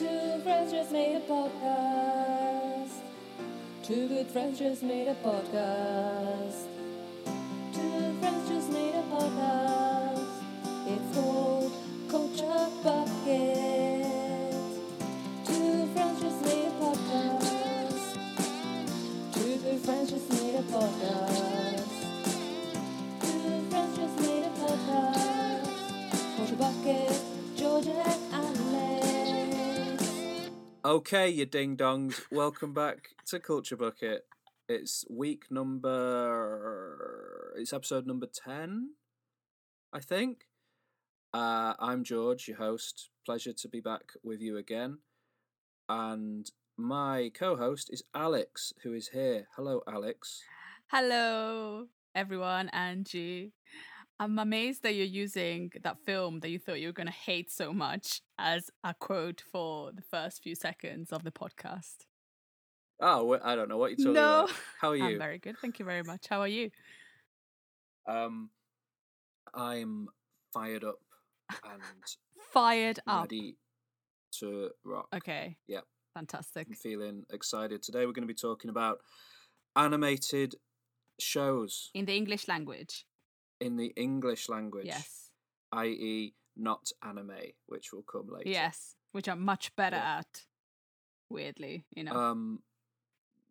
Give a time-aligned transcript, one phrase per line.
[0.00, 2.90] Two friends just made a podcast.
[3.82, 6.64] Two good friends just made a podcast.
[7.74, 10.24] Two friends just made a podcast.
[10.86, 11.72] It's called
[12.08, 14.06] Culture Bucket.
[15.44, 18.16] Two friends just made a podcast.
[19.34, 21.92] Two good friends just made a podcast.
[23.20, 25.68] Two friends just made a podcast.
[26.38, 27.20] Culture Bucket,
[27.54, 28.29] Georgia.
[30.90, 34.26] Okay, you ding dongs, welcome back to Culture Bucket.
[34.68, 35.94] It's week number.
[37.56, 38.94] It's episode number 10,
[39.92, 40.48] I think.
[41.32, 43.10] Uh, I'm George, your host.
[43.24, 44.98] Pleasure to be back with you again.
[45.88, 49.46] And my co host is Alex, who is here.
[49.54, 50.42] Hello, Alex.
[50.88, 51.86] Hello,
[52.16, 53.52] everyone, Angie.
[54.22, 57.50] I'm amazed that you're using that film that you thought you were going to hate
[57.50, 62.04] so much as a quote for the first few seconds of the podcast.
[63.00, 64.44] Oh, wh- I don't know what you're talking No.
[64.44, 64.50] about.
[64.78, 65.04] How are you?
[65.04, 65.56] I'm very good.
[65.58, 66.26] Thank you very much.
[66.28, 66.70] How are you?
[68.06, 68.50] Um,
[69.54, 70.08] I'm
[70.52, 70.98] fired up
[71.64, 71.80] and
[72.52, 73.22] Fired up.
[73.22, 73.56] ready
[74.40, 75.06] to rock.
[75.16, 75.56] Okay.
[75.66, 75.84] Yep.
[76.12, 76.66] Fantastic.
[76.68, 77.82] I'm feeling excited.
[77.82, 78.98] Today we're going to be talking about
[79.76, 80.56] animated
[81.18, 83.06] shows In the English language.
[83.60, 85.30] In the English language, Yes.
[85.72, 88.48] i.e., not anime, which will come later.
[88.48, 88.96] Yes.
[89.12, 90.18] Which I'm much better Yeah.
[90.18, 90.46] at.
[91.28, 92.12] Weirdly, you know.
[92.12, 92.62] Um,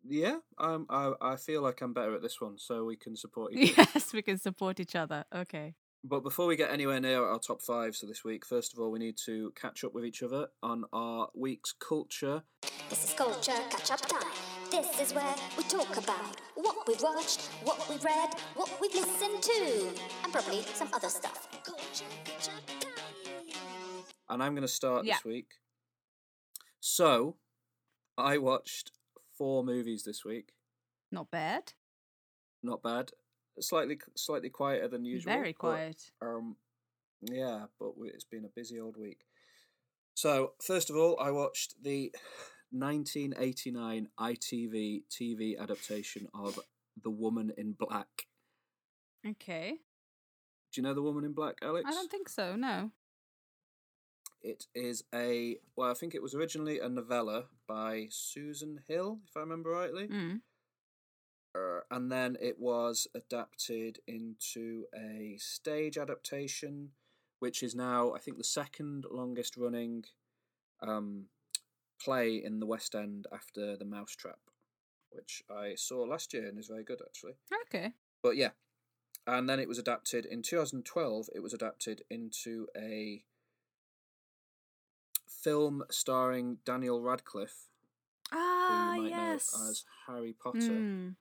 [0.04, 3.52] yeah, um, I I feel like I'm better at this one, so we can support
[3.54, 3.88] each other.
[3.94, 5.24] yes, we can support each other.
[5.34, 5.74] Okay.
[6.04, 8.90] But before we get anywhere near our top five for this week, first of all,
[8.90, 12.42] we need to catch up with each other on our week's culture.
[12.88, 14.49] This is culture catch up time.
[14.70, 19.42] This is where we talk about what we've watched, what we've read, what we've listened
[19.42, 19.88] to,
[20.24, 21.48] and probably some other stuff.
[21.64, 24.04] Culture catch up time.
[24.28, 25.14] and I'm going to start Yeah.
[25.16, 25.54] this week.
[26.80, 27.36] So,
[28.16, 28.92] I watched
[29.36, 30.52] four movies this week.
[31.10, 31.72] Not bad.
[32.62, 33.10] Not bad.
[33.58, 35.32] Slightly, slightly quieter than usual.
[35.32, 36.10] Very but, quiet.
[36.22, 36.56] um,
[37.22, 39.26] yeah, but it's been a busy old week.
[40.14, 42.14] So, first of all, I watched the
[42.70, 46.58] 1989 ITV TV adaptation of
[47.02, 48.26] The Woman in Black.
[49.26, 49.78] Okay.
[50.72, 51.84] Do you know The Woman in Black, Alex?
[51.88, 52.56] I don't think so.
[52.56, 52.90] No.
[54.42, 59.36] It is a well, I think it was originally a novella by Susan Hill, if
[59.36, 60.40] I remember rightly, Mm.
[61.54, 66.92] uh, and then it was adapted into a stage adaptation,
[67.40, 70.04] which is now I think the second longest running
[70.80, 71.26] um,
[72.00, 74.38] play in the West End after The Mousetrap,
[75.10, 77.34] which I saw last year and is very good actually.
[77.66, 77.92] Okay.
[78.22, 78.50] But yeah,
[79.26, 81.28] and then it was adapted in 2012.
[81.34, 83.24] It was adapted into a
[85.26, 87.68] film starring Daniel Radcliffe,
[88.32, 89.54] Ah, who you might yes.
[89.56, 91.16] know as Harry Potter, Mm.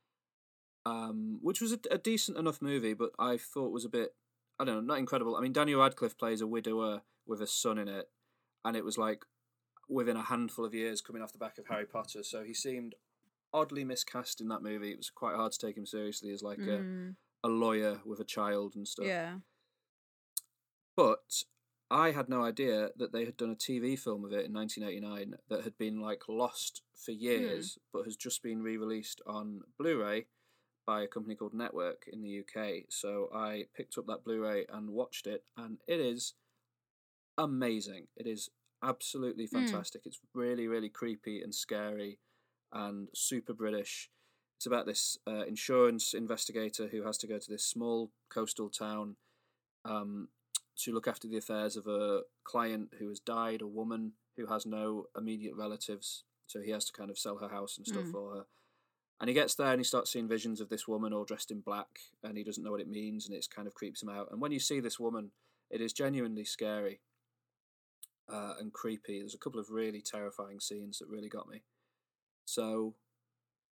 [0.86, 4.16] um, which was a, a decent enough movie, but I thought was a bit,
[4.60, 5.36] I don't know, not incredible.
[5.36, 8.10] I mean, Daniel Radcliffe plays a widower with a son in it,
[8.66, 9.24] and it was like
[9.90, 12.96] within a handful of years coming off the back of Harry Potter, so he seemed
[13.52, 14.92] oddly miscast in that movie.
[14.92, 17.16] It was quite hard to take him seriously as like a, Mm.
[17.44, 19.08] a lawyer with a child and stuff.
[19.08, 19.40] Yeah.
[20.96, 21.44] But
[21.90, 25.36] I had no idea that they had done a TV film of it in 1989
[25.50, 30.28] that had been like lost for years, but has just been re-released on Blu-ray
[30.86, 32.86] by a company called Network in the UK.
[32.90, 36.34] So I picked up that Blu-ray and watched it, and it is
[37.38, 38.08] amazing.
[38.16, 38.50] It is
[38.84, 40.02] absolutely fantastic.
[40.06, 42.20] It's really, really creepy and scary,
[42.72, 44.10] and super British.
[44.58, 49.16] It's about this uh, insurance investigator who has to go to this small coastal town
[49.86, 50.28] um,
[50.78, 54.66] to look after the affairs of a client who has died, a woman who has
[54.66, 56.24] no immediate relatives.
[56.48, 58.12] So he has to kind of sell her house and stuff Mm.
[58.12, 58.46] for her.
[59.22, 61.60] And he gets there and he starts seeing visions of this woman all dressed in
[61.60, 64.32] black, and he doesn't know what it means, and it kind of creeps him out.
[64.32, 65.32] And when you see this woman,
[65.70, 67.02] it is genuinely scary
[68.30, 69.20] uh, and creepy.
[69.20, 71.64] There's a couple of really terrifying scenes that really got me.
[72.46, 72.96] So,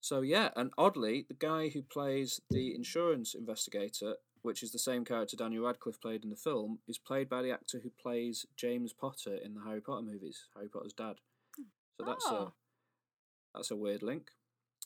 [0.00, 5.04] so yeah, and oddly, the guy who plays the insurance investigator, which is the same
[5.04, 8.92] character Daniel Radcliffe played in the film, is played by the actor who plays James
[8.92, 11.16] Potter in the Harry Potter movies, Harry Potter's dad.
[11.98, 12.52] So that's a Oh.
[13.54, 14.30] that's a weird link.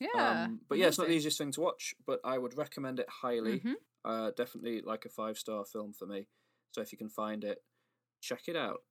[0.01, 0.43] Yeah.
[0.45, 3.07] Um, but yeah, it's not the easiest thing to watch, but I would recommend it
[3.09, 3.61] highly.
[3.61, 3.75] Mhm.
[4.03, 6.27] Uh, definitely like a five star film for me.
[6.71, 7.63] So if you can find it,
[8.19, 8.83] check it out.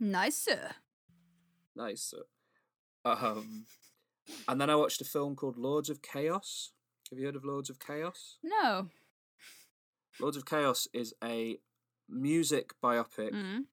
[0.00, 0.70] Nice, sir.
[1.74, 2.02] Nice.
[2.02, 2.22] sir.
[3.04, 3.66] Um,
[4.46, 6.72] and then I watched a film called Lords of Chaos.
[7.10, 8.36] Have you heard of Lords of Chaos?
[8.42, 8.88] No.
[10.20, 11.58] Lords of Chaos is a
[12.08, 13.66] music biopic Mm.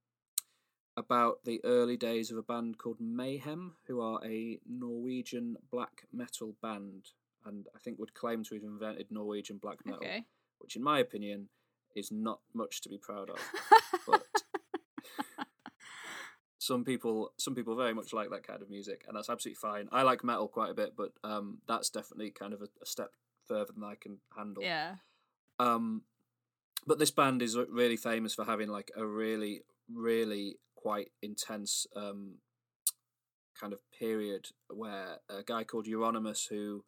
[0.98, 6.56] about the early days of a band called Mayhem, who are a Norwegian black metal
[6.62, 7.12] band,
[7.44, 10.26] and I think would claim to have invented Norwegian black metal, Okay.
[10.60, 11.50] which, in my opinion,
[11.96, 13.40] is not much to be proud of.
[14.08, 14.26] but
[16.66, 19.88] some people, some people very much like that kind of music, and that's absolutely fine.
[19.92, 23.12] I like metal quite a bit, but um, that's definitely kind of a, a step
[23.48, 24.64] further than I can handle.
[24.64, 24.96] yeah.
[25.60, 26.02] Um,
[26.88, 29.62] but this band is really famous for having like a really,
[29.94, 32.40] really quite intense um,
[33.60, 36.84] kind of period where a guy called Euronymous, who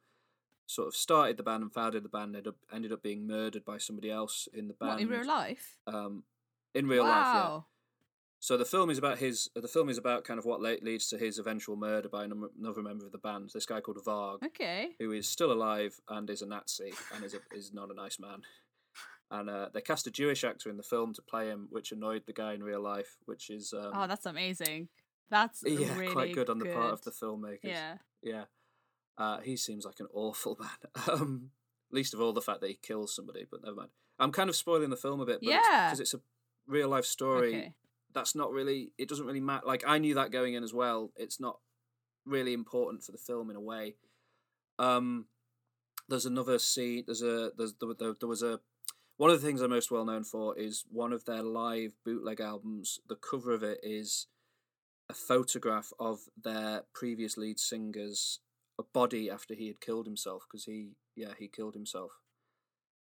[0.65, 3.63] sort of started the band and founded the band, ended up ended up being murdered
[3.63, 4.93] by somebody else in the band.
[4.93, 5.77] What, in real life?
[5.85, 6.23] Um,
[6.73, 7.59] in real life, yeah.
[8.39, 9.49] So the film is about his.
[9.55, 13.05] The film is about kind of what leads to his eventual murder by another member
[13.05, 13.49] of the band.
[13.53, 14.89] This guy called Varg, Okay.
[14.99, 18.19] who is still alive and is a Nazi and is a, is not a nice
[18.19, 18.41] man.
[19.31, 22.23] And uh, they cast a Jewish actor in the film to play him, which annoyed
[22.27, 24.87] the guy in real life, which is um, oh, that's amazing.
[25.29, 27.19] That's yeah really quite good on the part of the good.
[27.19, 27.59] filmmakers.
[27.63, 27.95] Yeah.
[28.21, 28.43] yeah.
[29.17, 31.09] Uh, he seems like an awful man.
[31.11, 31.49] Um,
[31.91, 33.89] least of all the fact that he kills somebody, but never mind.
[34.19, 35.87] I'm kind of spoiling the film a bit, but Yeah.
[35.89, 36.21] because it's, a
[36.67, 37.49] real life story.
[37.55, 37.73] Okay.
[38.17, 38.93] That's not really.
[38.97, 39.67] It doesn't really matter.
[39.67, 41.11] Like I knew that going in as well.
[41.15, 41.59] It's not
[42.25, 43.93] really important for the film in a way.
[44.79, 45.27] Um,
[46.09, 47.03] there's another scene.
[47.05, 48.59] There's a there's there, there, was a
[49.17, 52.41] one of the things I'm most well known for is one of their live bootleg
[52.41, 52.99] albums.
[53.07, 54.25] The cover of it is
[55.07, 58.39] a photograph of their previous lead singer's
[58.93, 62.13] body after he had killed himself because he yeah he killed himself.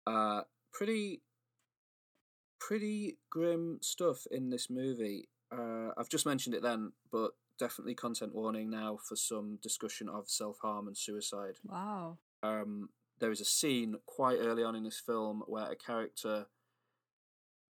[0.09, 0.41] Uh,
[0.73, 1.23] pretty
[2.59, 5.29] pretty grim stuff in this movie.
[5.51, 10.29] Uh, I've just mentioned it then, but definitely content warning now for some discussion of
[10.31, 12.19] self harm and suicide Wow.
[12.45, 12.89] um,
[13.19, 16.47] there is a scene quite early on in this film where a character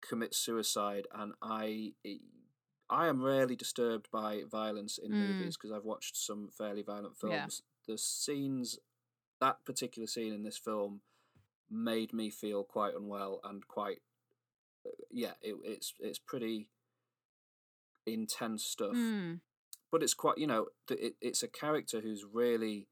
[0.00, 1.92] commits suicide, and I
[2.90, 5.18] I am rarely disturbed by violence in Mm.
[5.28, 7.30] movies because I've watched some fairly violent Yeah.
[7.42, 7.62] films.
[7.86, 8.78] The scenes,
[9.40, 11.02] that particular scene in this film,
[11.70, 14.00] made me feel quite unwell and quite
[15.10, 15.32] yeah.
[15.42, 16.68] It, it's it's pretty
[18.06, 19.40] intense stuff Mm.
[19.90, 22.86] but it's quite you know it, it's a character who's really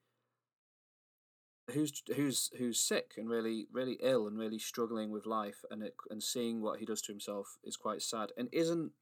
[1.71, 5.95] who's who's who's sick and really really ill and really struggling with life and it
[6.11, 8.93] and seeing what he does to himself is quite sad and isn't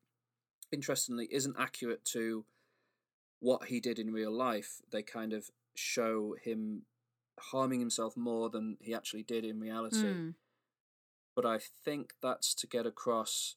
[0.73, 2.45] interestingly isn't accurate to
[3.39, 6.83] what he did in real life they kind of show him
[7.39, 10.35] harming himself more than he actually did in reality Mm.
[11.35, 13.57] But I think that's to get across.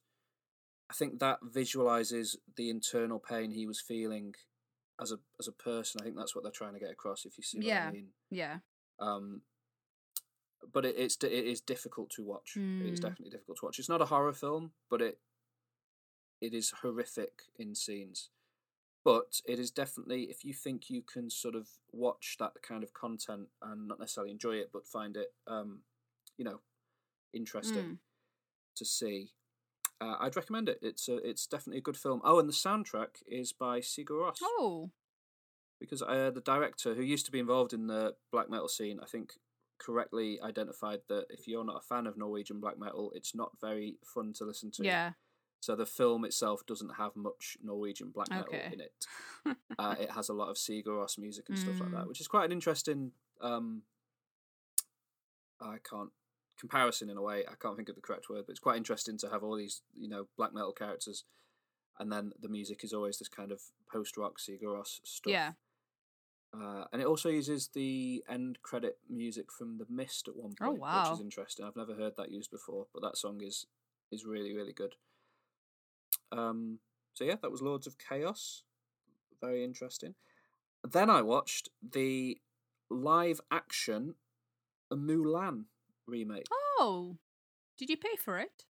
[0.90, 4.36] I think that visualizes the internal pain he was feeling
[5.02, 6.00] as a as a person.
[6.02, 7.26] I think that's what they're trying to get across.
[7.26, 7.88] If you see what Yeah.
[7.88, 8.08] I mean.
[8.30, 8.58] Yeah.
[9.00, 9.42] Um,
[10.72, 12.56] but it, it's it is difficult to watch.
[12.56, 13.04] It is Mm.
[13.04, 13.80] definitely difficult to watch.
[13.80, 15.20] It's not a horror film, but it
[16.42, 18.30] it is horrific in scenes.
[19.04, 22.94] But it is definitely if you think you can sort of watch that kind of
[22.94, 25.80] content and not necessarily enjoy it, but find it, um,
[26.38, 26.62] you know,
[27.34, 27.98] interesting Mm.
[28.76, 29.34] to see.
[30.02, 30.80] Uh, I'd recommend it.
[30.82, 32.22] It's a, it's definitely a good film.
[32.24, 34.92] Oh, and the soundtrack is by Sigur Rós Oh.
[35.80, 39.06] because uh, the director, who used to be involved in the black metal scene, I
[39.06, 39.34] think
[39.80, 43.98] correctly identified that if you're not a fan of Norwegian black metal, it's not very
[44.06, 44.84] fun to listen to.
[44.84, 45.14] Yeah.
[45.62, 48.70] So the film itself doesn't have much Norwegian black metal Okay.
[48.74, 49.06] in it.
[49.80, 52.08] Uh, it has a lot of Sigur Rós music and stuff like that, Mm.
[52.08, 53.12] which is quite an interesting.
[53.42, 53.84] Um,
[55.60, 56.12] I can't
[56.64, 57.44] comparison in a way.
[57.46, 59.82] I can't think of the correct word, but it's quite interesting to have all these
[60.00, 61.26] you know black metal characters,
[62.00, 63.60] and then the music is always this kind of
[63.92, 65.34] post rock Sigur Rós stuff.
[65.34, 65.52] Yeah.
[66.56, 70.74] Uh, and it also uses the end credit music from The Mist at one point,
[70.74, 71.12] which wow.
[71.12, 71.66] is interesting.
[71.66, 73.66] I've never heard that used before, but that song is
[74.10, 74.96] is really really good.
[76.32, 76.80] Um,
[77.14, 78.64] so yeah, that was Lords of Chaos.
[79.42, 80.16] Very interesting.
[80.90, 82.38] Then I watched the
[82.90, 84.16] live action
[84.92, 85.66] Mulan
[86.08, 86.46] remake.
[86.52, 87.18] Oh.
[87.78, 88.66] Did you pay for it?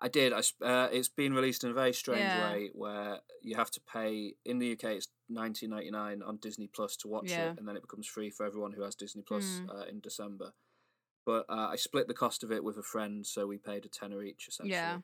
[0.00, 0.32] I did.
[0.32, 2.52] I uh, it's been released in a very strange Yeah.
[2.52, 4.84] way where you have to pay in the UK.
[4.96, 7.50] It's nineteen ninety nine on Disney Plus to watch Yeah.
[7.52, 9.68] it, and then it becomes free for everyone who has Disney Plus Mm.
[9.74, 10.52] uh, in December.
[11.26, 13.88] But uh, I split the cost of it with a friend, so we paid a
[13.88, 14.72] tenner each essentially.
[14.72, 15.00] Yeah.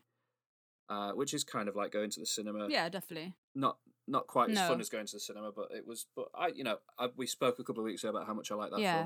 [0.89, 2.69] Uh, which is kind of like going to the cinema.
[2.71, 3.35] Yeah, definitely.
[3.55, 6.07] Not not quite as fun as going to the cinema, but it was.
[6.17, 8.51] But I, you know, I, we spoke a couple of weeks ago about how much
[8.51, 9.03] I like that Yeah.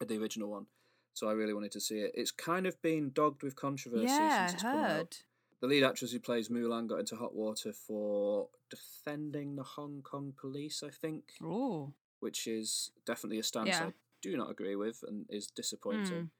[0.00, 0.66] film, the original one.
[1.14, 2.12] So I really wanted to see it.
[2.14, 5.16] It's kind of been dogged with controversy Yeah, since I it's come out heard.
[5.60, 10.32] the lead actress who plays Mulan got into hot water for defending the Hong Kong
[10.40, 11.92] police, I think, Oh.
[12.20, 13.86] which is definitely a stance Yeah.
[13.88, 16.30] I do not agree with and is disappointing.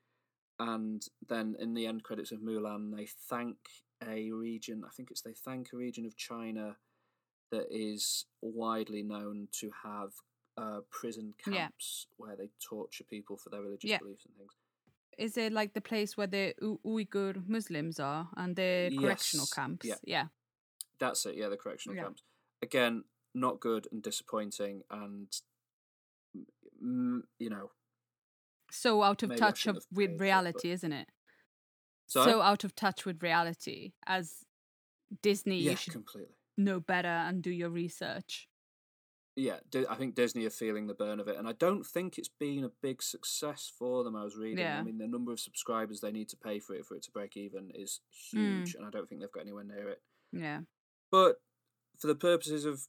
[0.61, 0.69] Hmm.
[0.81, 3.57] And then in the end credits of Mulan, they thank
[4.07, 4.85] a region.
[4.85, 6.77] I think it's they thank a region of China
[7.51, 10.13] that is widely known to have
[10.61, 11.53] uh, prison Yeah.
[11.69, 13.99] camps where they torture people for their religious Yeah.
[13.99, 14.53] beliefs and things.
[15.17, 19.55] Is it like the place where the U- Uyghur Muslims are and the correctional Yes,
[19.55, 19.87] camps?
[19.87, 19.97] yeah.
[20.05, 20.27] yeah.
[20.99, 21.37] That's it.
[21.37, 22.05] Yeah, the correctional Yeah.
[22.05, 22.23] camps.
[22.63, 25.29] Again, not good and disappointing, and
[27.41, 27.71] you know,
[28.71, 31.09] So out of touch of with for it, but- reality, isn't it?
[32.07, 32.31] Sorry?
[32.33, 34.45] So out of touch with reality as
[35.23, 36.35] Disney, yeah, you should completely.
[36.57, 38.48] know better and do your research.
[39.41, 42.29] Yeah, I think Disney are feeling the burn of it, and I don't think it's
[42.41, 44.17] been a big success for them.
[44.17, 44.59] I was reading.
[44.65, 44.81] Yeah.
[44.81, 47.13] I mean, the number of subscribers they need to pay for it for it to
[47.13, 48.01] break even is
[48.35, 48.59] Mm.
[48.65, 50.03] huge, and I don't think they've got anywhere near it.
[50.33, 50.63] Yeah.
[51.13, 51.37] But
[51.99, 52.89] for the purposes of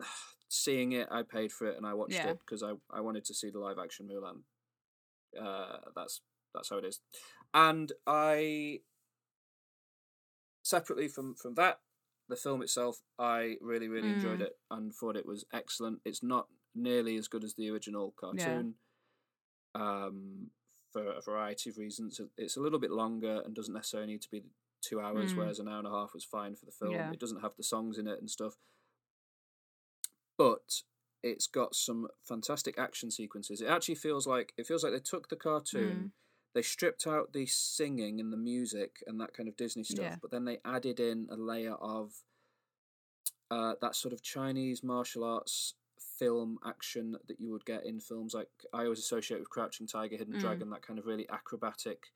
[0.48, 2.30] seeing it, I paid for it and I watched Yeah.
[2.30, 4.44] it because I, I wanted to see the live action Mulan.
[5.38, 6.22] Uh, that's
[6.54, 7.00] that's how it is,
[7.52, 8.80] and I
[10.62, 11.80] separately from from that,
[12.28, 14.46] the film itself, I really really enjoyed Mm.
[14.46, 16.00] it and thought it was excellent.
[16.04, 18.76] It's not nearly as good as the original cartoon.
[19.74, 20.50] Um,
[20.92, 24.30] for a variety of reasons, it's a little bit longer and doesn't necessarily need to
[24.30, 24.44] be
[24.82, 25.36] two hours, Mm.
[25.38, 26.92] whereas an hour and a half was fine for the film.
[26.92, 27.10] Yeah.
[27.12, 28.56] It doesn't have the songs in it and stuff,
[30.36, 30.82] but
[31.22, 33.60] it's got some fantastic action sequences.
[33.60, 36.12] It actually feels like it feels like they took the cartoon, Mm.
[36.54, 40.16] They stripped out the singing and the music and that kind of Disney stuff, Yeah.
[40.20, 42.22] but then they added in a layer of
[43.50, 45.74] uh, that sort of Chinese martial arts
[46.18, 50.16] film action that you would get in films like I always associate with Crouching Tiger,
[50.16, 50.40] Hidden Mm.
[50.40, 52.12] Dragon, that kind of really acrobatic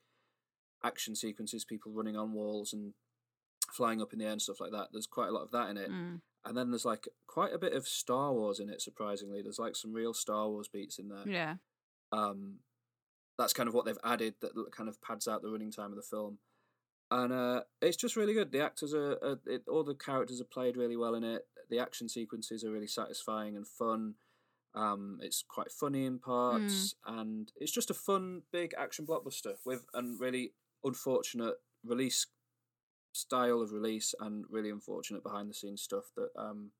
[0.83, 2.93] action sequences, people running on walls and
[3.71, 4.89] flying up in the air and stuff like that.
[4.91, 5.89] There's quite a lot of that in it.
[5.91, 6.21] Mm.
[6.45, 9.41] And then there's like quite a bit of Star Wars in it, surprisingly.
[9.41, 11.27] There's like some real Star Wars beats in there.
[11.27, 11.55] Yeah.
[12.11, 12.59] Um,
[13.37, 15.95] that's kind of what they've added that kind of pads out the running time of
[15.95, 16.39] the film.
[17.09, 18.51] And uh, it's just really good.
[18.51, 21.43] The actors are, are it, all the characters are played really well in it.
[21.69, 24.15] The action sequences are really satisfying and fun.
[24.75, 29.85] Um, it's quite funny in parts, and it's just a fun big action blockbuster with
[29.93, 30.53] a really
[30.83, 32.27] unfortunate release
[33.13, 36.71] style of release and really unfortunate behind the scenes stuff that um,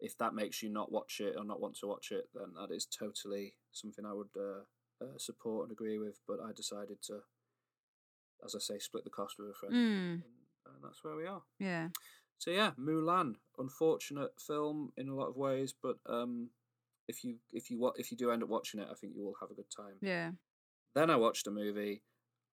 [0.00, 2.74] if that makes you not watch it or not want to watch it, then that
[2.74, 4.62] is totally something I would uh,
[5.00, 6.18] uh, support and agree with.
[6.26, 7.20] But I decided to,
[8.44, 10.12] as I say, split the cost with a friend, Mm.
[10.12, 10.22] and,
[10.66, 11.42] and that's where we are.
[11.58, 11.88] Yeah.
[12.38, 16.50] So yeah, Mulan, unfortunate film in a lot of ways, but um,
[17.08, 19.36] if you if you if you do end up watching it, I think you will
[19.40, 19.94] have a good time.
[20.00, 20.32] Yeah.
[20.94, 22.02] Then I watched a movie.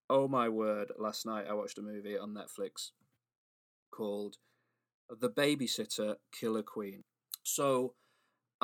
[0.09, 0.91] Oh my word!
[0.97, 2.91] Last night I watched a movie on Netflix
[3.91, 4.37] called
[5.09, 7.03] The Babysitter Killer Queen.
[7.43, 7.93] So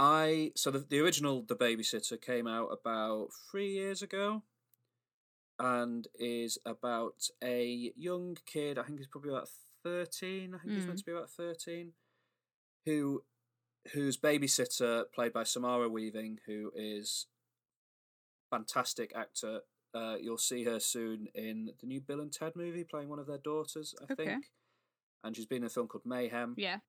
[0.04, 4.42] I so the, the original The Babysitter came out about three years ago,
[5.60, 8.80] and is about a young kid.
[8.80, 9.50] I think he's probably about
[9.84, 10.56] thirteen.
[10.56, 11.94] I think he's meant to be about thirteen,
[12.86, 13.24] who
[13.94, 17.28] whose babysitter played by Samara Weaving, who is
[18.50, 19.62] fantastic actor.
[19.94, 23.28] Uh, you'll see her soon in the new Bill and Ted movie, playing one of
[23.28, 24.26] their daughters, I Okay.
[24.26, 24.46] think.
[25.24, 26.80] And she's been in a film called Mayhem, Yeah.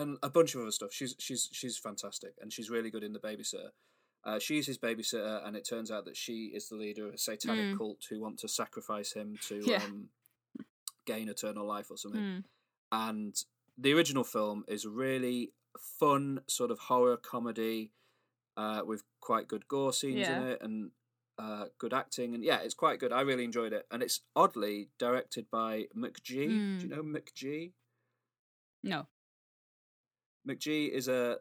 [0.00, 0.92] And a bunch of other stuff.
[0.92, 3.70] She's she's she's fantastic, and she's really good in the babysitter.
[4.24, 7.18] Uh, she's his babysitter, and it turns out that she is the leader of a
[7.18, 7.78] satanic Mm.
[7.78, 9.82] cult who want to sacrifice him to Yeah.
[9.84, 10.08] um,
[11.06, 12.44] gain eternal life or something Mm.
[12.92, 13.44] and
[13.78, 17.92] the original film is really fun sort of horror comedy
[18.56, 20.36] uh, with quite good gore scenes Yeah.
[20.40, 20.90] in it and
[21.38, 24.90] uh, good acting and yeah it's quite good i really enjoyed it and it's oddly
[24.98, 26.82] directed by McG do Mm.
[26.82, 27.72] you know McG
[28.82, 29.06] No.
[30.48, 31.36] Mcgee is a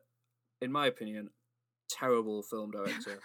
[0.61, 1.29] in my opinion
[1.89, 3.19] terrible film director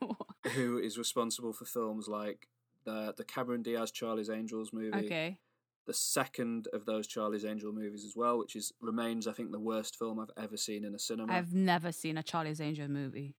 [0.54, 2.48] who is responsible for films like
[2.84, 5.38] the the cameron diaz charlie's angels movie okay.
[5.86, 9.58] the second of those Charlie's Angel movies as well, which is remains I think the
[9.58, 11.32] worst film I've ever seen in a cinema.
[11.32, 13.34] I've never seen a Charlie's Angel movie.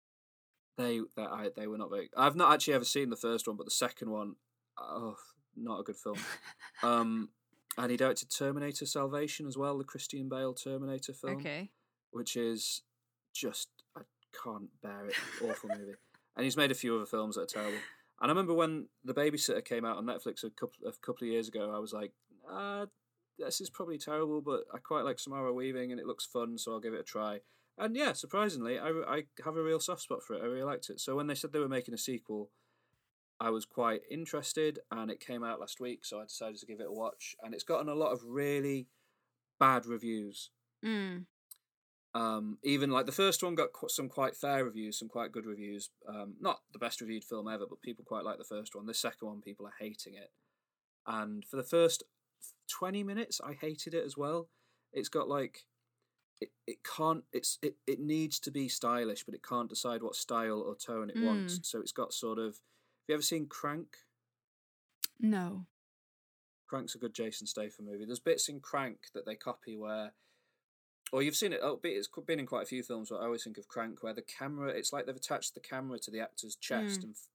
[0.78, 2.10] They they I, they were not very.
[2.16, 4.36] I've not actually ever seen the first one, but the second one,
[4.78, 5.16] oh,
[5.56, 6.18] not a good film.
[6.84, 7.30] um,
[7.78, 11.70] and he directed Terminator Salvation as well, the Christian Bale Terminator film, Okay.
[12.12, 12.82] which is
[13.34, 14.01] just I
[14.44, 15.16] can't bear it.
[15.44, 15.94] Awful movie.
[16.36, 17.78] And he's made a few other films that are terrible.
[18.22, 21.32] And I remember when The Babysitter came out on Netflix a couple a couple of
[21.32, 22.12] years ago, I was like,
[22.50, 22.86] uh,
[23.40, 26.72] this is probably terrible, but I quite like Samara Weaving and it looks fun, so
[26.74, 27.40] I'll give it a try.
[27.78, 30.42] And yeah, surprisingly, I, I have a real soft spot for it.
[30.44, 31.00] I really liked it.
[31.00, 32.51] So when they said they were making a sequel,
[33.42, 36.80] I was quite interested, and it came out last week, so I decided to give
[36.80, 37.36] it a watch.
[37.42, 38.88] And it's gotten a lot of really
[39.60, 40.52] bad reviews.
[40.86, 41.26] Mm.
[42.14, 45.48] Um, even like the first one got qu- some quite fair reviews, some quite good
[45.48, 45.90] reviews.
[46.08, 48.86] Um, not the best reviewed film ever, but people quite like the first one.
[48.86, 50.30] The second one, people are hating it.
[51.08, 52.04] And for the first
[52.70, 54.50] twenty minutes, I hated it as well.
[54.94, 55.66] It's got like
[56.40, 60.16] it, it can't it's it, it needs to be stylish, but it can't decide what
[60.16, 61.58] style or tone it wants.
[61.58, 61.66] Mm.
[61.66, 62.60] So it's got sort of.
[63.01, 63.98] Have you ever seen Crank?
[65.20, 65.65] No.
[66.67, 68.05] Crank's a good Jason Statham movie.
[68.05, 70.13] There's bits in Crank that they copy where,
[71.12, 71.60] or you've seen it.
[71.62, 73.10] Oh, it's been in quite a few films.
[73.10, 74.70] But I always think of Crank, where the camera.
[74.70, 77.03] It's like they've attached the camera to the actor's chest Mm.
[77.03, 77.27] and f-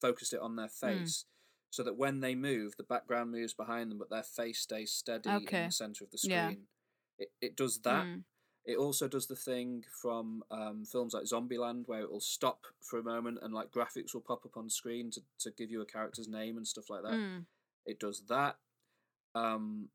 [0.00, 1.24] focused it on their face,
[1.70, 5.30] so that when they move, the background moves behind them, but their face stays steady
[5.30, 6.30] in the center of the screen.
[6.32, 6.52] Yeah.
[7.18, 8.04] It it does that.
[8.04, 8.24] Mm.
[8.64, 12.98] It also does the thing from um, films like Zombieland where it will stop for
[12.98, 15.86] a moment and like graphics will pop up on screen to, to give you a
[15.86, 17.12] character's name and stuff like that.
[17.12, 17.44] Mm.
[17.84, 18.56] It does that.
[19.34, 19.88] Um,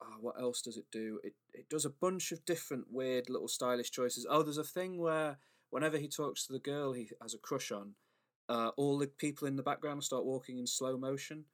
[0.00, 1.18] oh, what else does it do?
[1.24, 4.26] It it does a bunch of different weird little stylish choices.
[4.28, 5.38] Oh, there's a thing where
[5.70, 7.94] whenever he talks to the girl he has a crush on,
[8.48, 11.46] uh, all the people in the background start walking in slow motion.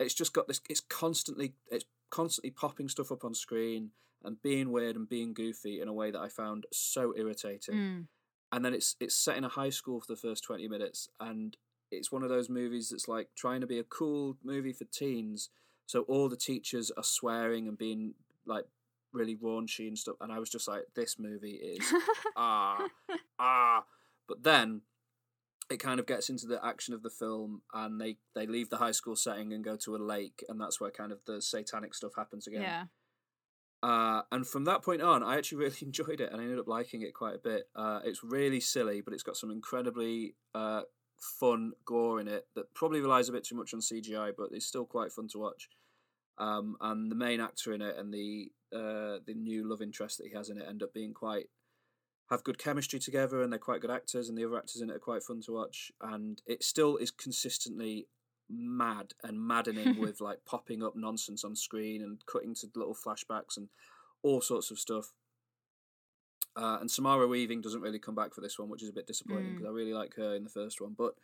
[0.00, 0.60] It's just got this.
[0.68, 1.84] It's constantly it's
[2.18, 3.90] constantly popping stuff up on screen
[4.24, 8.06] and being weird and being goofy in a way that I found so irritating Mm.
[8.52, 11.56] and then it's it's set in a high school for the first 20 minutes and
[11.90, 15.50] it's one of those movies that's like trying to be a cool movie for teens
[15.86, 18.14] so all the teachers are swearing and being
[18.46, 18.66] like
[19.12, 21.84] really raunchy and stuff and i was just like this movie is
[22.36, 22.86] ah
[23.38, 23.84] ah
[24.28, 24.80] but then
[25.70, 28.76] it kind of gets into the action of the film and they they leave the
[28.76, 31.94] high school setting and go to a lake and that's where kind of the satanic
[31.94, 32.84] stuff happens again yeah.
[33.82, 36.68] uh, and from that point on, I actually really enjoyed it, and I ended up
[36.68, 37.68] liking it quite a bit.
[37.76, 40.82] Uh, it's really silly, but it's got some incredibly uh,
[41.20, 44.66] fun gore in it that probably relies a bit too much on CGI, but it's
[44.66, 45.68] still quite fun to watch.
[46.38, 50.26] Um, and the main actor in it and the uh, the new love interest that
[50.26, 51.46] he has in it end up being quite
[52.30, 54.96] have good chemistry together, and they're quite good actors, and the other actors in it
[54.96, 55.92] are quite fun to watch.
[56.00, 58.06] And it still is consistently
[58.48, 63.56] mad and maddening with like popping up nonsense on screen and cutting to little flashbacks
[63.56, 63.68] and
[64.22, 65.12] all sorts of stuff.
[66.56, 69.06] Uh, and Samara Weaving doesn't really come back for this one, which is a bit
[69.06, 69.52] disappointing Mm.
[69.54, 70.94] because I really like her in the first one.
[70.96, 71.14] But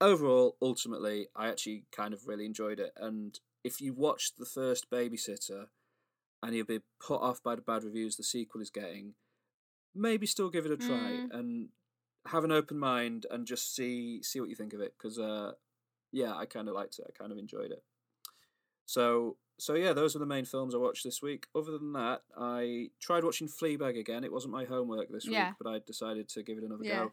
[0.00, 2.92] overall, ultimately, I actually kind of really enjoyed it.
[2.96, 5.68] And if you watched the first Babysitter
[6.42, 9.14] and you'll be put off by the bad reviews the sequel is getting,
[9.96, 11.30] maybe still give it a try Mm.
[11.32, 11.68] and
[12.26, 14.94] have an open mind and just see see what you think of it.
[14.98, 15.52] Because uh,
[16.12, 17.06] yeah, I kind of liked it.
[17.08, 17.82] I kind of enjoyed it.
[18.84, 21.46] So so yeah, those are the main films I watched this week.
[21.54, 24.22] Other than that, I tried watching Fleabag again.
[24.22, 25.48] It wasn't my homework this Yeah.
[25.48, 27.04] week, but I decided to give it another Yeah.
[27.04, 27.12] go.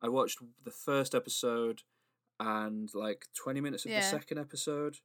[0.00, 1.82] I watched the first episode
[2.38, 4.98] and like 20 minutes of the second episode.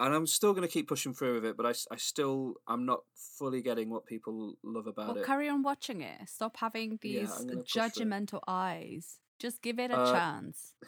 [0.00, 2.86] And I'm still going to keep pushing through with it, but I, I still I'm
[2.86, 5.12] not fully getting what people love about it.
[5.12, 5.26] Well, it.
[5.26, 6.26] carry on watching it.
[6.26, 7.92] Stop having these I'm gonna push through it.
[7.94, 9.18] judgmental eyes.
[9.38, 10.74] Just give it a Uh, chance.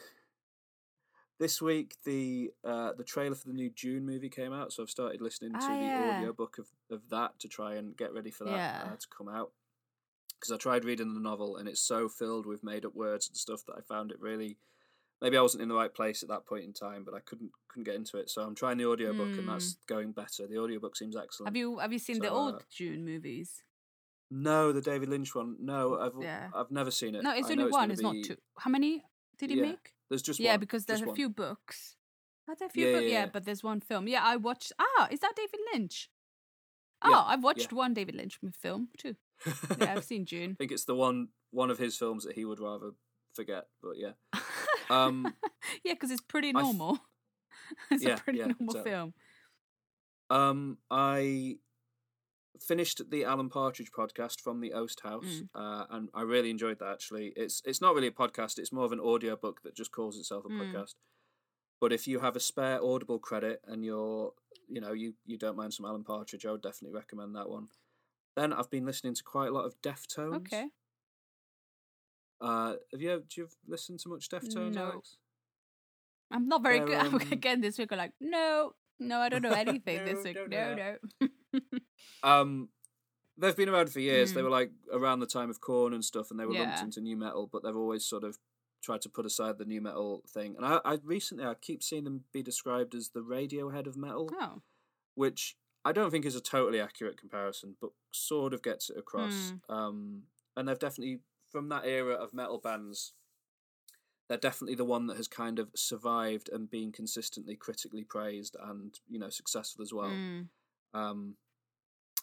[1.39, 4.89] This week, the uh, the trailer for the new Dune movie came out, so I've
[4.89, 6.15] started listening to Ah, the yeah.
[6.17, 8.83] audiobook of, of that to try and get ready for that Yeah.
[8.85, 9.51] uh, to come out.
[10.39, 13.35] Because I tried reading the novel and it's so filled with made up words and
[13.35, 14.57] stuff that I found it really.
[15.23, 17.51] Maybe I wasn't in the right place at that point in time, but I couldn't
[17.69, 18.29] couldn't get into it.
[18.29, 20.47] So I'm trying the audiobook and that's going better.
[20.47, 21.47] The audiobook seems excellent.
[21.49, 21.55] Hmm.
[21.55, 23.63] Have you have you seen the old uh, Dune movies?
[24.29, 25.55] No, the David Lynch one.
[25.59, 26.49] No, I've Yeah.
[26.53, 27.23] I've never seen it.
[27.23, 27.89] No, it's I only one.
[27.89, 28.35] It's not two.
[28.57, 29.05] How many
[29.37, 29.93] did he Yeah, make?
[30.09, 31.15] There's just yeah, one, because there's just a one.
[31.15, 31.95] few books.
[32.49, 33.11] Are there a few Yeah, books?
[33.11, 34.07] yeah, but there's one film.
[34.09, 34.73] Yeah, I watched.
[34.77, 36.09] Ah, is that David Lynch?
[37.01, 39.15] Oh, I've watched one David Lynch film too.
[39.79, 40.51] Yeah, I've seen Dune.
[40.51, 42.91] I think it's the one one of his films that he would rather
[43.33, 43.65] forget.
[43.81, 44.11] But yeah,
[44.89, 45.33] Um,
[45.83, 46.99] yeah, because it's pretty I f- normal.
[47.91, 48.91] it's Yeah, a pretty yeah, normal exactly.
[48.91, 49.13] film.
[50.29, 51.57] um, I
[52.59, 55.49] finished the Alan Partridge podcast from the Oast House, Mm.
[55.55, 56.91] uh, and I really enjoyed that.
[56.93, 59.91] Actually, it's it's not really a podcast; it's more of an audio book that just
[59.91, 60.59] calls itself a Mm.
[60.73, 60.95] podcast.
[61.81, 64.33] But if you have a spare Audible credit and you're,
[64.69, 67.67] you know, you you don't mind some Alan Partridge, I would definitely recommend that one.
[68.35, 70.35] Then I've been listening to quite a lot of Deftones.
[70.37, 70.69] Okay.
[72.43, 74.91] Uh, have you do you listen to much Deftones, No.
[74.91, 75.17] Alex?
[76.31, 76.97] I'm not very They're, good.
[77.13, 80.35] um, Again, this week I'm like, no, no, I don't know anything this No, week.
[80.35, 81.59] don't No, no.
[82.23, 82.69] Um,
[83.37, 84.33] they've been around for years.
[84.33, 84.45] They Mm.
[84.45, 87.15] were like around the time of Korn and stuff, and they were lumped into nu
[87.15, 87.47] metal.
[87.51, 88.37] But they've always sort of
[88.81, 90.55] tried to put aside the nu metal thing.
[90.57, 94.29] And I, I recently I keep seeing them be described as the Radiohead of metal,
[94.39, 94.61] oh.
[95.15, 99.53] which I don't think is a totally accurate comparison, but sort of gets it across.
[99.69, 99.73] Mm.
[99.73, 100.23] Um,
[100.57, 101.19] and they've definitely
[101.53, 103.13] from that era of metal bands.
[104.27, 108.99] They're definitely the one that has kind of survived and been consistently critically praised and
[109.09, 110.09] you know successful as well.
[110.09, 110.47] Mm.
[110.93, 111.35] Um,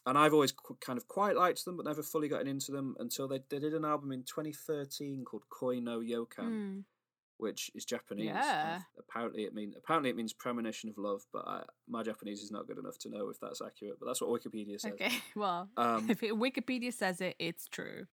[0.06, 2.96] and I've always qu- kind of quite liked them, but never fully gotten into them
[2.98, 6.84] until they, they did an album in 2013 called Koi no Yokan, Mm.
[7.36, 8.24] which is Japanese.
[8.26, 8.80] Yeah.
[8.98, 12.66] Apparently, it mean apparently it means premonition of love, but I, my Japanese is not
[12.66, 13.98] good enough to know if that's accurate.
[14.00, 14.92] But that's what Wikipedia says.
[14.92, 18.06] Okay, well, Um, if it, Wikipedia says it, it's true.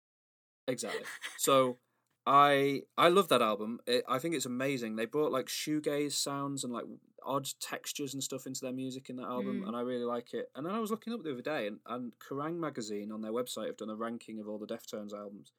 [0.68, 1.02] Exactly.
[1.36, 1.78] So
[2.26, 3.80] I I love that album.
[3.86, 4.96] It, I think it's amazing.
[4.96, 6.84] They brought like shoegaze sounds and like
[7.24, 9.68] odd textures and stuff into their music in that album, Mm.
[9.68, 10.50] and I really like it.
[10.54, 13.32] And then I was looking up the other day, and, and Kerrang magazine on their
[13.32, 15.52] website have done a ranking of all the Deftones albums,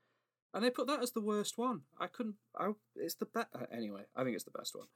[0.54, 1.82] and they put that as the worst one.
[2.00, 2.36] I couldn't.
[2.58, 3.48] I it's the best.
[3.72, 4.88] Anyway, I think it's the best one.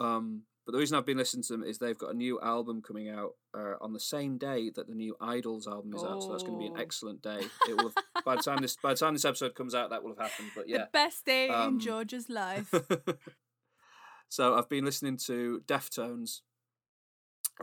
[0.00, 2.80] Um, but the reason I've been listening to them is they've got a new album
[2.82, 6.22] coming out uh, on the same day that the new IDLES album is out.
[6.22, 6.80] So that's going to be an Oh.
[6.80, 7.40] excellent day.
[7.68, 10.02] It will have, by the time this by the time this episode comes out, that
[10.02, 10.50] will have happened.
[10.54, 12.72] But yeah, The best day Um, in George's life.
[14.28, 16.40] so I've been listening to Deftones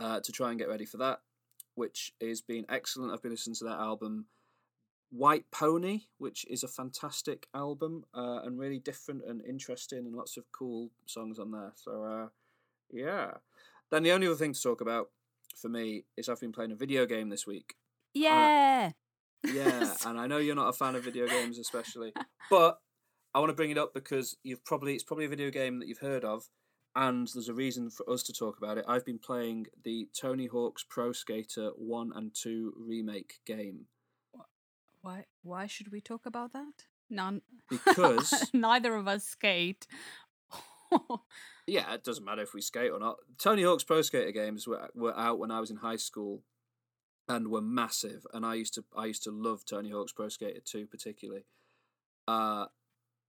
[0.00, 1.20] uh, to try and get ready for that,
[1.76, 3.12] which has been excellent.
[3.12, 4.26] I've been listening to that album
[5.10, 10.36] White Pony, which is a fantastic album uh, and really different and interesting, and lots
[10.36, 11.72] of cool songs on there.
[11.76, 12.28] So uh,
[12.90, 13.32] yeah.
[13.90, 15.10] Then the only other thing to talk about
[15.56, 17.74] for me is I've been playing a video game this week.
[18.14, 18.92] yeah.
[19.44, 22.12] Yeah, and I know you're not a fan of video games, especially,
[22.50, 22.80] but
[23.34, 25.88] I want to bring it up because you've probably it's probably a video game that
[25.88, 26.48] you've heard of,
[26.96, 28.84] and there's a reason for us to talk about it.
[28.88, 33.86] I've been playing the Tony Hawk's Pro Skater One and Two remake game
[35.02, 35.24] Why?
[35.42, 36.84] Why should we talk about that?
[37.10, 37.40] None.
[37.70, 39.86] because neither of us skate.
[41.66, 43.16] yeah, it doesn't matter if we skate or not.
[43.38, 46.42] Tony Hawk's Pro Skater games were were out when I was in high school,
[47.28, 48.26] and were massive.
[48.32, 51.44] And I used to I used to love Tony Hawk's Pro Skater 2 particularly.
[52.26, 52.66] Uh,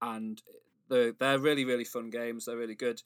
[0.02, 0.42] and
[0.88, 2.44] they're they're really really fun games.
[2.46, 3.02] They're really good.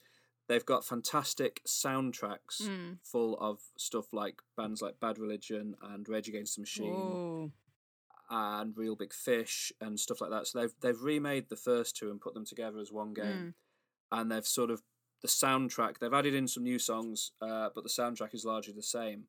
[0.46, 2.98] They've got fantastic soundtracks Mm.
[3.02, 7.52] full of stuff like bands like Bad Religion and Rage Against the Machine Whoa.
[8.30, 10.46] And Real Big Fish and stuff like that.
[10.46, 13.54] So they've they've remade the first two and put them together as one game,
[14.10, 14.82] and they've sort of
[15.22, 15.98] the soundtrack.
[15.98, 19.24] They've added in some new songs, uh, but the soundtrack is largely the same.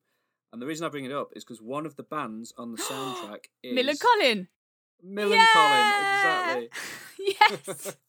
[0.52, 2.78] And the reason I bring it up is because one of the bands on the
[2.82, 4.48] soundtrack is Miller Collin.
[5.04, 6.70] Millencolin, exactly.
[7.18, 7.96] Yes.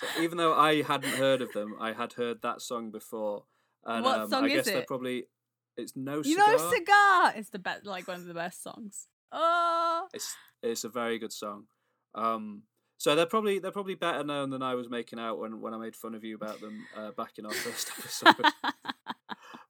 [0.00, 3.44] So even though I hadn't heard of them, I had heard that song before.
[3.84, 4.86] And What um, song I is guess they're it?
[4.86, 5.24] probably
[5.76, 6.48] it's no you cigar.
[6.56, 7.32] know, cigar.
[7.36, 9.08] It's the best, like one of the best songs.
[9.32, 10.08] Oh.
[10.12, 11.64] It's it's a very good song.
[12.14, 12.62] Um,
[12.98, 15.78] so they're probably they're probably better known than I was making out when, when I
[15.78, 18.34] made fun of you about them uh, back in our first episode.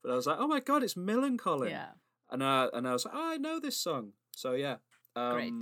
[0.03, 1.71] but I was like, oh my god, it's Collin.
[1.71, 1.91] yeah.
[2.31, 4.13] And I and I was like, oh, I know this song.
[4.33, 4.77] So yeah,
[5.15, 5.53] um, Great.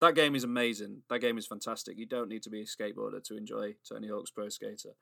[0.00, 1.02] That game is amazing.
[1.08, 1.96] That game is fantastic.
[1.96, 4.96] You don't need to be a skateboarder to enjoy Tony Hawk's Pro Skater,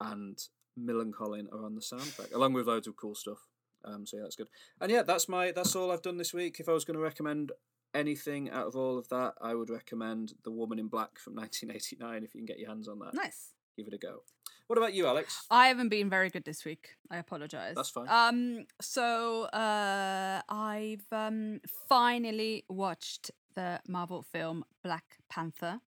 [0.00, 0.38] and
[0.78, 3.38] Millencolin are on the soundtrack along with loads of cool stuff.
[3.84, 4.48] Um, so yeah, that's good.
[4.80, 6.58] And yeah, that's my that's all I've done this week.
[6.60, 7.52] If I was going to recommend
[7.94, 12.24] anything out of all of that, I would recommend The Woman in Black from 1989.
[12.24, 13.50] If you can get your hands on that, Nice.
[13.76, 14.22] give it a go.
[14.66, 15.44] What about you, Alex?
[15.50, 16.96] I haven't been very good this week.
[17.10, 17.74] I apologize.
[17.76, 18.06] That's fine.
[18.08, 25.80] Um, so uh, I've um finally watched the Marvel film Black Panther.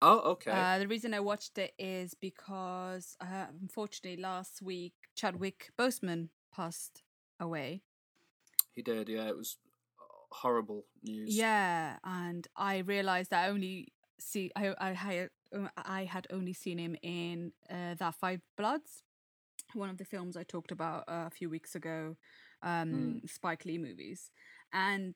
[0.00, 0.50] Oh, okay.
[0.50, 7.02] Uh, the reason I watched it is because uh, unfortunately last week Chadwick Boseman passed
[7.40, 7.82] away.
[8.74, 9.08] he did.
[9.08, 9.58] Yeah, it was
[10.30, 11.36] horrible news.
[11.36, 15.30] Yeah, and I realized I only see I I had
[15.76, 19.02] I had only seen him in uh, that Five Bloods,
[19.74, 22.16] one of the films I talked about uh, a few weeks ago,
[22.62, 24.30] um, Spike Lee movies,
[24.72, 25.14] and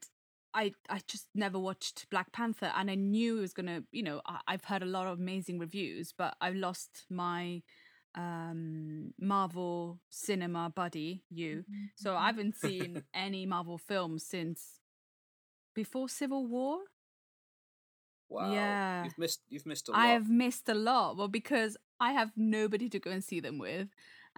[0.52, 4.20] I I just never watched Black Panther, and I knew it was gonna you know
[4.26, 7.62] I, I've heard a lot of amazing reviews, but I lost my
[8.16, 11.64] um Marvel cinema buddy you
[11.96, 14.80] so I haven't seen any Marvel films since
[15.76, 16.78] before Civil War.
[18.28, 18.52] Wow.
[18.52, 19.04] Yeah.
[19.04, 19.42] You've missed.
[19.48, 20.00] You've missed a lot.
[20.00, 21.16] I have missed a lot.
[21.16, 23.88] Well, because I have nobody to go and see them with.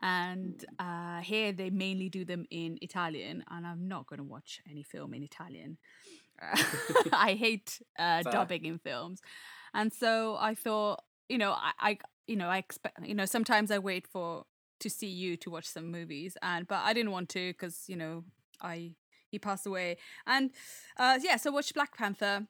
[0.03, 4.61] And uh, here they mainly do them in Italian, and I'm not going to watch
[4.71, 5.79] any film in Italian.
[7.13, 9.21] I hate uh, dubbing in films,
[9.75, 13.71] and so I thought, you know, I, I, you know, I expect, you know, sometimes
[13.71, 14.45] I wait for
[14.81, 17.97] to see you to watch some movies, and but I didn't want to because you
[17.97, 18.25] know
[18.63, 18.95] I
[19.31, 20.51] he passed away, and
[20.99, 22.47] uh, yeah, so watched Black Panther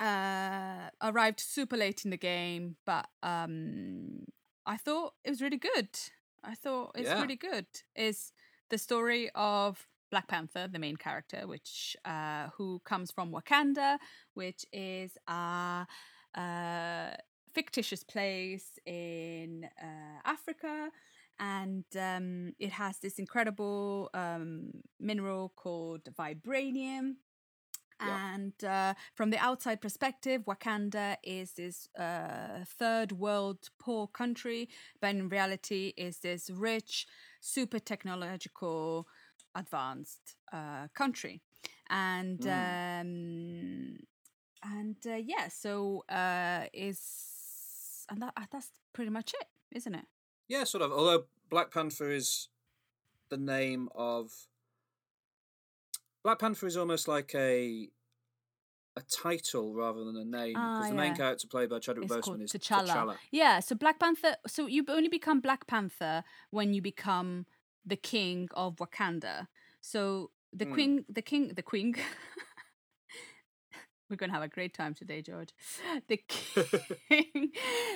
[0.00, 4.24] uh arrived super late in the game but um
[4.66, 5.88] i thought it was really good.
[6.44, 7.20] I thought it's Yeah.
[7.20, 7.66] really good.
[7.94, 8.32] Is
[8.68, 13.98] the story of black panther the main character which uh who comes from wakanda
[14.34, 15.86] which is a
[16.34, 17.10] uh
[17.54, 20.90] fictitious place in uh africa
[21.38, 27.16] and um it has this incredible um mineral called vibranium
[28.00, 28.18] Yeah.
[28.34, 34.68] And uh, from the outside perspective, Wakanda is this uh, third world poor country,
[35.00, 37.06] but in reality is this rich,
[37.40, 39.06] super technological,
[39.54, 41.40] advanced uh, country.
[41.90, 43.98] And um,
[44.62, 46.66] and uh, yeah, so uh,
[48.10, 50.06] and that, uh, that's pretty much it, isn't it?
[50.48, 50.92] Yeah, sort of.
[50.92, 52.48] Although Black Panther is
[53.28, 54.30] the name of
[56.22, 57.88] Black Panther is almost like a
[58.94, 62.14] a title rather than a name because Ah, the main character played by Chadwick It's
[62.14, 62.88] Boseman is T'Challa.
[62.92, 63.16] T'Challa.
[63.30, 64.36] Yeah, so Black Panther.
[64.46, 67.46] So you only become Black Panther when you become
[67.86, 69.48] the king of Wakanda.
[69.80, 70.72] So the Hmm.
[70.74, 71.94] queen, the king, the queen.
[74.12, 75.48] We're gonna have a great time today, George.
[76.06, 77.52] The king,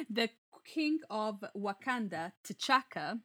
[0.09, 0.31] the
[0.65, 3.21] king of Wakanda, T'Chaka,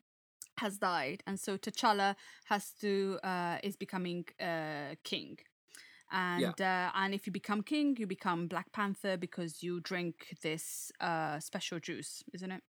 [0.58, 5.38] has died, and so T'Challa has to uh, is becoming uh, king.
[6.12, 10.92] And uh, and if you become king, you become Black Panther because you drink this
[11.00, 12.62] uh, special juice, isn't it?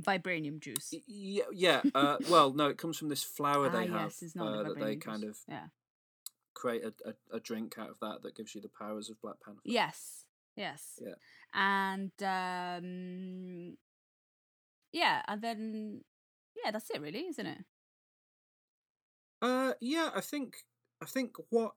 [0.00, 0.94] Vibranium juice.
[1.06, 1.82] Yeah, yeah.
[1.94, 4.62] Uh, well, no, it comes from this flower they ah, have yes, it's not uh,
[4.62, 5.66] that they kind of yeah.
[6.56, 9.36] Create a, a, a drink out of that that gives you the powers of Black
[9.44, 9.60] Panther.
[9.64, 10.24] Yes.
[10.56, 10.98] Yes.
[11.00, 11.14] Yeah.
[11.54, 13.76] And um
[14.92, 16.00] yeah, and then
[16.64, 17.58] yeah, that's it really, isn't it?
[19.42, 20.56] Uh, yeah, I think
[21.02, 21.72] I think what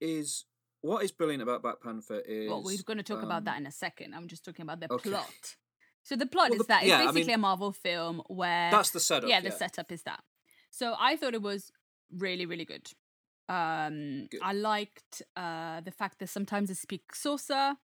[0.00, 0.46] is
[0.80, 3.58] what is brilliant about Black Panther is well, we're going to talk about um, that
[3.58, 4.14] in a second.
[4.14, 5.10] I'm just talking about the okay.
[5.10, 5.56] plot.
[6.02, 8.22] So the plot Well, is the- that it's yeah, I basically mean, a Marvel film
[8.28, 9.28] where That's the setup.
[9.28, 10.20] yeah, the setup is that.
[10.70, 11.70] So I thought it was
[12.10, 12.90] really, really good.
[13.48, 14.40] Um, Good.
[14.42, 17.76] I liked uh, the fact that sometimes they speak Xhosa,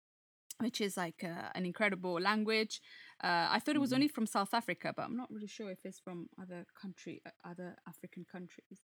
[0.60, 2.80] which is like uh, an incredible language.
[3.22, 3.96] Uh, I thought it was Mhm.
[3.96, 7.30] only from South Africa, but I'm not really sure if it's from other country, uh,
[7.44, 8.80] other African countries.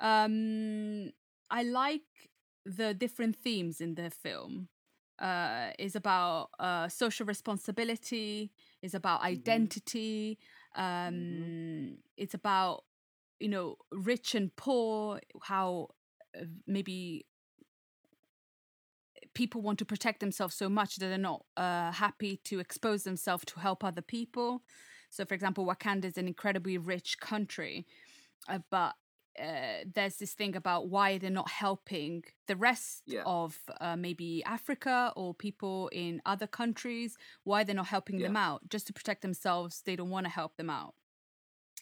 [0.00, 1.12] Um,
[1.50, 2.30] I like
[2.64, 4.68] the different themes in the film.
[5.18, 8.52] Uh, is about uh, social responsibility.
[8.82, 10.38] Is about identity.
[10.74, 12.84] Um, It's about
[13.40, 15.20] you know rich and poor.
[15.42, 15.88] How
[16.38, 17.26] uh, maybe
[19.34, 23.44] people want to protect themselves so much that they're not uh, happy to expose themselves
[23.44, 24.62] to help other people.
[25.10, 27.86] So, for example, Wakanda is an incredibly rich country,
[28.48, 28.94] uh, but
[29.38, 33.22] uh, there's this thing about why they're not helping the rest Yeah.
[33.26, 37.18] of uh, maybe Africa or people in other countries.
[37.44, 39.82] Why they're not helping them out just to protect themselves?
[39.84, 40.94] They don't want to help them out.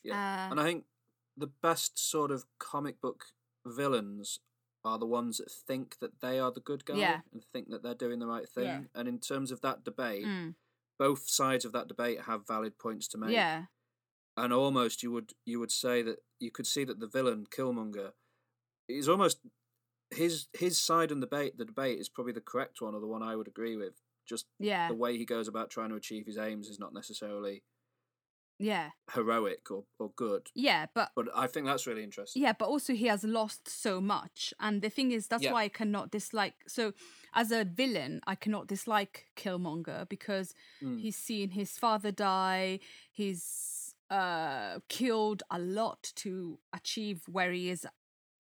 [0.03, 0.15] Yeah.
[0.15, 0.85] Uh, and I think
[1.37, 3.25] the best sort of comic book
[3.67, 4.39] villains
[4.85, 7.21] are the ones that think that they are the good guy Yeah.
[7.33, 8.65] and think that they're doing the right thing.
[8.65, 8.83] Yeah.
[8.95, 10.55] And in terms of that debate, mm,
[10.99, 13.31] both sides of that debate have valid points to make.
[13.31, 13.67] yeah,
[14.37, 18.13] And almost you would you would say that you could see that the villain Killmonger
[18.89, 19.39] is almost
[20.11, 23.07] his his side in the debate the debate is probably the correct one or the
[23.07, 24.03] one I would agree with.
[24.27, 27.63] Just yeah, the way he goes about trying to achieve his aims is not necessarily
[28.59, 30.49] yeah, heroic or, or good.
[30.55, 30.87] yeah.
[30.95, 32.43] But But I think that's really interesting.
[32.43, 34.55] Yeah, but also he has lost so much.
[34.61, 35.53] And the thing is, that's Yeah.
[35.53, 36.55] why I cannot dislike.
[36.69, 36.93] So,
[37.35, 41.01] as a villain, I cannot dislike Killmonger because Mm.
[41.01, 42.81] he's seen his father die.
[43.11, 47.87] He's uh, killed a lot to achieve where he is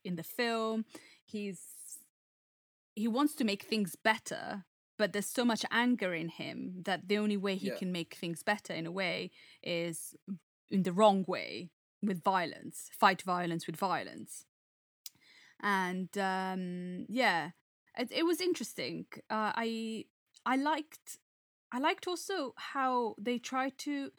[0.04, 0.84] in the film.
[1.24, 1.60] He's
[2.94, 4.64] he wants to make things better,
[4.96, 7.76] but there's so much anger in him that the only way he Yeah.
[7.76, 9.30] can make things better in a way
[9.62, 10.14] is
[10.70, 11.70] in the wrong way
[12.02, 14.44] with violence, fight violence with violence.
[15.60, 17.50] And um, yeah,
[17.96, 19.06] it, it was interesting.
[19.30, 20.04] Uh, I
[20.44, 21.18] I liked
[21.72, 24.12] I liked also how they tried to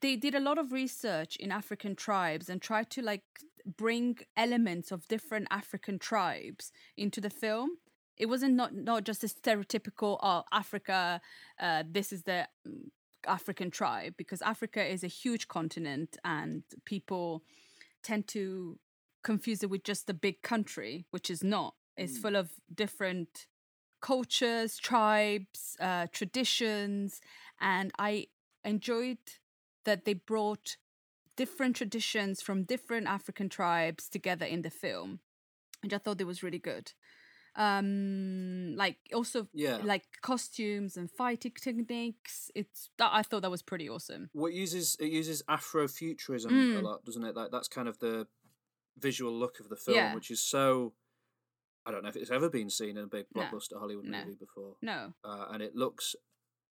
[0.00, 3.24] they did a lot of research in African tribes and tried to like
[3.64, 7.70] bring elements of different African tribes into the film.
[8.16, 11.20] It wasn't not not just a stereotypical oh Africa,
[11.60, 12.90] uh, this is the mm,
[13.26, 17.42] African tribe because Africa is a huge continent and people
[18.02, 18.78] tend to
[19.22, 21.74] confuse it with just a big country, which is not.
[21.96, 22.22] It's Mm.
[22.22, 23.46] full of different
[24.00, 27.20] cultures, tribes, uh, traditions,
[27.60, 28.28] and I
[28.64, 29.18] enjoyed
[29.84, 30.76] that they brought
[31.36, 35.20] different traditions from different African tribes together in the film,
[35.82, 36.92] which I thought it was really good.
[37.56, 39.78] Um, like also Yeah.
[39.82, 42.50] like costumes and fighting techniques.
[42.54, 44.28] It's that I thought that was pretty awesome.
[44.32, 46.78] What uses it uses Afrofuturism Mm.
[46.78, 47.34] a lot, doesn't it?
[47.34, 48.26] Like that's kind of the
[48.98, 50.14] visual look of the film, Yeah.
[50.14, 50.94] which is so.
[51.86, 53.42] I don't know if it's ever been seen in a big No.
[53.42, 54.18] blockbuster Hollywood No.
[54.24, 56.16] movie before, No, uh, and it looks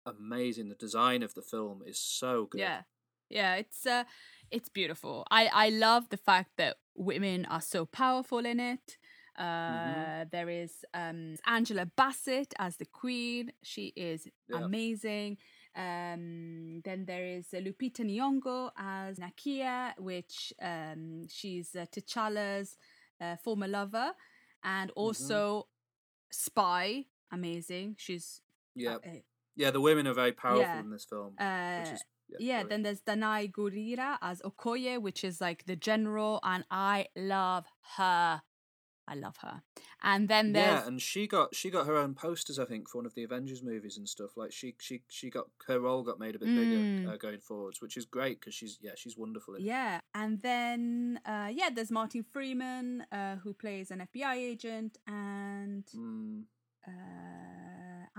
[0.05, 0.69] amazing.
[0.69, 2.59] The design of the film is so good.
[2.61, 2.83] Yeah.
[3.27, 4.03] Yeah, it's uh
[4.51, 5.25] it's beautiful.
[5.31, 8.98] I I love the fact that women are so powerful in it.
[9.39, 13.51] Uh, there is um, Angela Bassett as the Queen.
[13.63, 14.65] She is Yeah.
[14.65, 15.37] amazing.
[15.75, 22.77] Um, then there is uh, Lupita Nyong'o as Nakia, which um, she's uh, T'Challa's
[23.21, 24.11] uh, former lover,
[24.63, 24.99] and Mm-hmm.
[24.99, 25.67] also
[26.31, 27.05] Spy.
[27.31, 27.95] Amazing.
[27.97, 28.41] She's
[28.75, 29.21] Yeah, uh,
[29.55, 29.71] yeah.
[29.71, 30.79] The women are very powerful yeah.
[30.79, 31.35] in this film.
[31.39, 36.39] uh, is, yeah, yeah, then there's Danai Gurira as Okoye, which is like the general,
[36.43, 37.65] and I love
[37.97, 38.41] her.
[39.09, 39.61] I love her.
[40.03, 42.99] And then there's yeah, and she got she got her own posters, I think, for
[42.99, 44.37] one of the Avengers movies and stuff.
[44.37, 46.55] Like she she she got her role got made a bit Mm.
[46.55, 49.55] bigger uh, going forwards, which is great because she's yeah she's wonderful.
[49.55, 49.65] In it.
[49.65, 55.83] yeah, and then uh, yeah, there's Martin Freeman uh, who plays an FBI agent, and
[55.95, 56.43] Mm,
[56.87, 56.91] uh,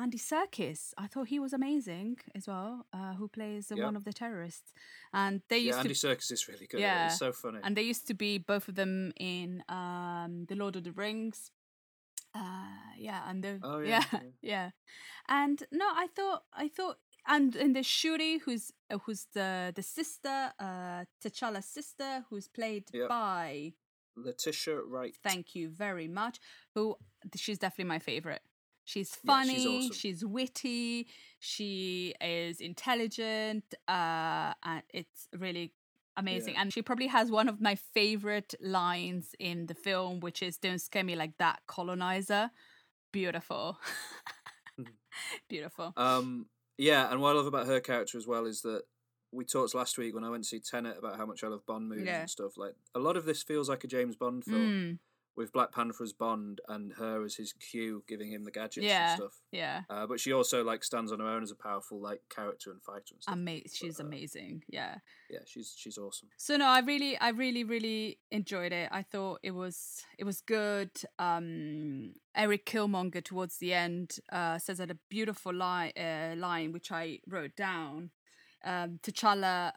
[0.01, 0.93] Andy Serkis.
[0.97, 2.87] I thought he was amazing as well.
[2.93, 3.85] Uh, who plays uh, Yeah.
[3.85, 4.73] one of the terrorists,
[5.13, 6.81] and they used yeah, Andy to Serkis is really good.
[6.81, 7.59] Yeah, it's so funny.
[7.63, 11.51] and they used to be both of them in um the lord of the rings
[12.35, 14.71] uh yeah and the Oh, yeah yeah, yeah, yeah.
[15.29, 19.83] and no i thought i thought and and the shuri who's uh, who's the the
[19.83, 23.09] sister uh t'challa's sister who's played Yep.
[23.09, 23.73] by
[24.17, 25.17] Letitia Wright.
[25.23, 26.41] thank you very much
[26.75, 26.97] who
[27.37, 28.43] she's definitely my favorite
[28.91, 29.97] she's Yeah, funny she's awesome.
[30.03, 31.07] she's witty
[31.39, 35.67] she is intelligent uh and it's really
[36.17, 36.63] amazing Yeah.
[36.63, 40.81] and she probably has one of my favorite lines in the film which is don't
[40.89, 42.51] scare me like that colonizer
[43.13, 43.79] beautiful
[45.49, 46.47] beautiful Um,
[46.79, 48.83] yeah, and what I love about her character as well is that
[49.33, 51.65] we talked last week when I went to see Tenet about how much I love
[51.67, 52.21] Bond movies Yeah.
[52.21, 52.57] and stuff.
[52.57, 54.99] Like a lot of this feels like a James Bond film Mm,
[55.41, 59.13] with Black Panther as Bond and her as his Q, giving him the gadgets Yeah.
[59.13, 59.37] and stuff.
[59.51, 62.71] yeah Uh, but she also like stands on her own as a powerful like character
[62.71, 63.33] and fighter and stuff.
[63.33, 64.99] Ama- she's uh, amazing yeah
[65.31, 66.29] Yeah, she's she's awesome.
[66.37, 68.89] So no, I really, I really, really enjoyed it.
[68.93, 69.77] I thought it was,
[70.19, 70.91] it was good.
[71.19, 76.91] Um, Eric Killmonger towards the end uh, says that a beautiful line, uh, line which
[76.93, 78.11] I wrote down.
[78.65, 79.73] Um, T'Challa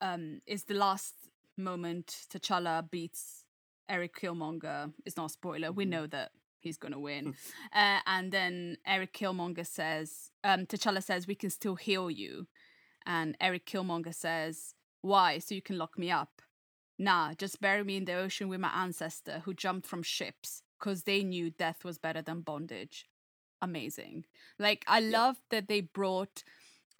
[0.00, 1.14] um, is the last
[1.56, 3.41] moment T'Challa beats
[3.92, 4.92] Eric Killmonger.
[5.06, 5.70] It's not a spoiler.
[5.72, 5.88] We Mhm.
[5.94, 7.34] know that he's gonna win.
[7.72, 12.46] uh, and then Eric Killmonger says, um, T'Challa says, "We can still heal you."
[13.04, 15.40] And Eric Killmonger says, Why?
[15.40, 16.40] So you can lock me up?
[16.96, 21.02] Nah, just bury me in the ocean with my ancestor who jumped from ships because
[21.02, 23.08] they knew death was better than bondage.
[23.60, 24.26] Amazing.
[24.60, 26.44] Like, I love that they brought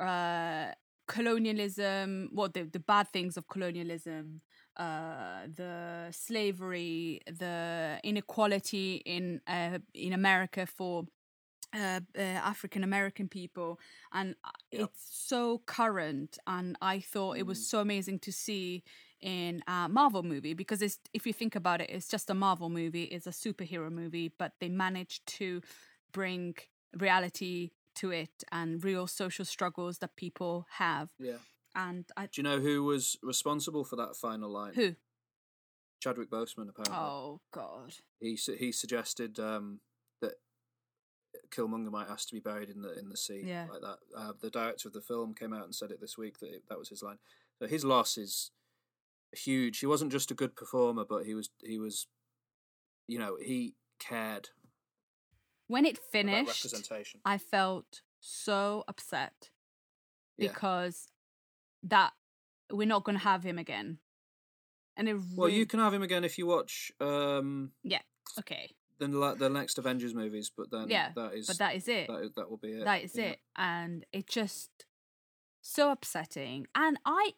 [0.00, 0.72] uh,
[1.06, 4.40] colonialism, what the, the bad things of colonialism,
[4.76, 11.04] uh, the slavery, the inequality in uh, in America for
[11.74, 13.78] uh, uh, African American people,
[14.12, 14.90] and uh, Yep.
[14.90, 16.38] it's so current.
[16.46, 17.64] And I thought it was Mm.
[17.70, 18.82] so amazing to see
[19.20, 22.68] in a Marvel movie because it's if you think about it, it's just a Marvel
[22.70, 25.60] movie, it's a superhero movie, but they managed to
[26.12, 26.54] bring
[26.98, 31.08] reality to it and real social struggles that people have.
[31.18, 31.38] Yeah.
[31.74, 34.74] And I, Do you know who was responsible for that final line?
[34.74, 34.94] who?
[36.00, 36.68] Chadwick Boseman.
[36.68, 37.94] Apparently, Oh God.
[38.20, 39.80] he su- he suggested um,
[40.20, 40.34] that
[41.50, 43.68] Killmonger might ask to be buried in the in the sea, Yeah.
[43.70, 43.98] like that.
[44.16, 46.62] Uh, the director of the film came out and said it this week that it,
[46.68, 47.18] that was his line.
[47.60, 48.50] So his loss is
[49.32, 49.78] huge.
[49.78, 52.08] He wasn't just a good performer, but he was he was,
[53.06, 54.50] you know, he cared
[55.68, 57.20] When it finished, representation.
[57.24, 59.50] I felt so upset
[60.36, 61.11] because
[61.84, 62.12] that
[62.70, 63.98] we're not going to have him again.
[64.96, 68.02] And it Well, you can have him again if you watch um, Yeah.
[68.38, 71.88] okay, Then the the next Avengers movies, but then Yeah, that is but that is
[71.88, 72.08] it.
[72.08, 72.84] that, that will be it.
[72.84, 73.24] that is yeah.
[73.30, 74.70] it, and it just
[75.62, 76.66] so upsetting.
[76.74, 77.32] And I,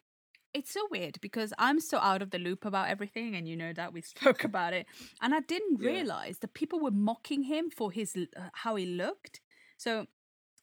[0.53, 3.71] it's so weird because I'm so out of the loop about everything, and you know
[3.73, 4.85] that we spoke about it,
[5.21, 5.91] and I didn't Yeah.
[5.91, 9.39] realize that people were mocking him for his uh, how he looked.
[9.77, 10.07] So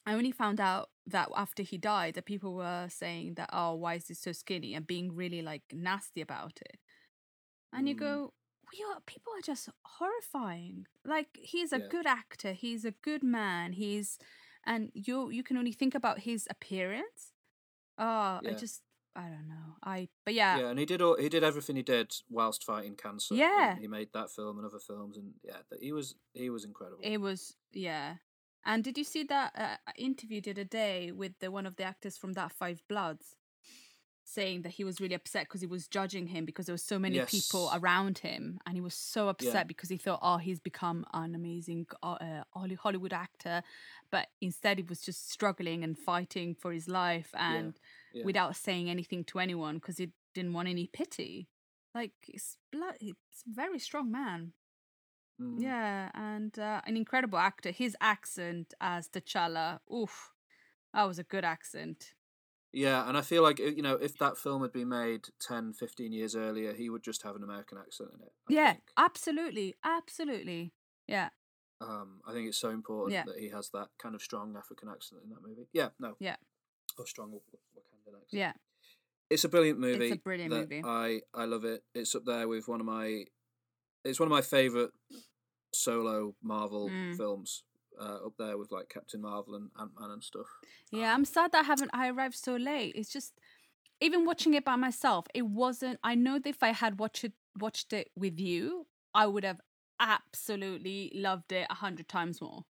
[0.07, 3.95] I only found out that after he died, that people were saying that, oh, why
[3.95, 6.79] is he so skinny, and being really like nasty about it.
[7.73, 7.99] And you Mm.
[7.99, 8.35] go,
[8.73, 10.87] we are people are just horrifying.
[11.05, 11.89] Like he's a Yeah.
[11.89, 14.19] good actor, he's a good man, he's
[14.65, 17.33] and you you can only think about his appearance.
[17.99, 18.83] Oh, I just
[19.15, 19.77] I don't know.
[19.83, 22.97] I but yeah, Yeah, and he did all, he did everything he did whilst fighting
[22.97, 23.35] cancer.
[23.35, 23.75] Yeah.
[23.77, 26.65] he, he made that film and other films, and yeah, that he was he was
[26.65, 27.01] incredible.
[27.03, 28.17] it was yeah.
[28.65, 31.85] And did you see that uh, interview the other day with the one of the
[31.85, 33.37] actors from that Five Bloods?
[34.25, 36.99] saying that he was really upset because he was judging him because there were so
[36.99, 41.05] many people around him and he was so upset because he thought oh he's become
[41.13, 43.63] an amazing uh, hollywood actor
[44.11, 47.75] but instead he was just struggling and fighting for his life and
[48.13, 48.25] yeah.
[48.25, 51.49] without saying anything to anyone because he didn't want any pity
[51.95, 54.53] like it's blood it's a very strong man
[55.43, 55.61] Mm.
[55.61, 57.71] Yeah, and uh, an incredible actor.
[57.71, 60.33] His accent as T'Challa, oof,
[60.95, 62.15] that was a good accent.
[62.73, 66.13] Yeah, and I feel like you know if that film had been made 10, 15
[66.13, 68.33] years earlier, he would just have an American accent in it.
[68.49, 68.85] I yeah, think.
[68.97, 70.73] absolutely, absolutely.
[71.07, 71.29] Yeah,
[71.81, 73.25] Um, I think it's so important Yeah.
[73.27, 75.67] that he has that kind of strong African accent in that movie.
[75.73, 76.15] Yeah, no.
[76.21, 76.37] Yeah.
[76.99, 78.29] Or strong Wakandan accent.
[78.31, 78.53] yeah.
[79.29, 80.07] It's a brilliant movie.
[80.07, 80.83] It's a brilliant movie.
[80.85, 81.83] I I love it.
[81.95, 83.25] It's up there with one of my.
[84.05, 84.91] It's one of my favorite
[85.73, 87.17] solo Marvel Mm.
[87.17, 87.65] films.
[88.01, 90.47] Uh, up there with like Captain Marvel and Ant Man and stuff.
[90.91, 91.91] Yeah, I'm sad that I haven't.
[91.93, 92.95] I arrived so late.
[92.97, 93.39] It's just
[94.01, 95.27] even watching it by myself.
[95.35, 96.01] It wasn't.
[96.03, 99.61] I know that if I had watched it, watched it with you, I would have
[100.27, 102.65] absolutely loved it a hundred times more.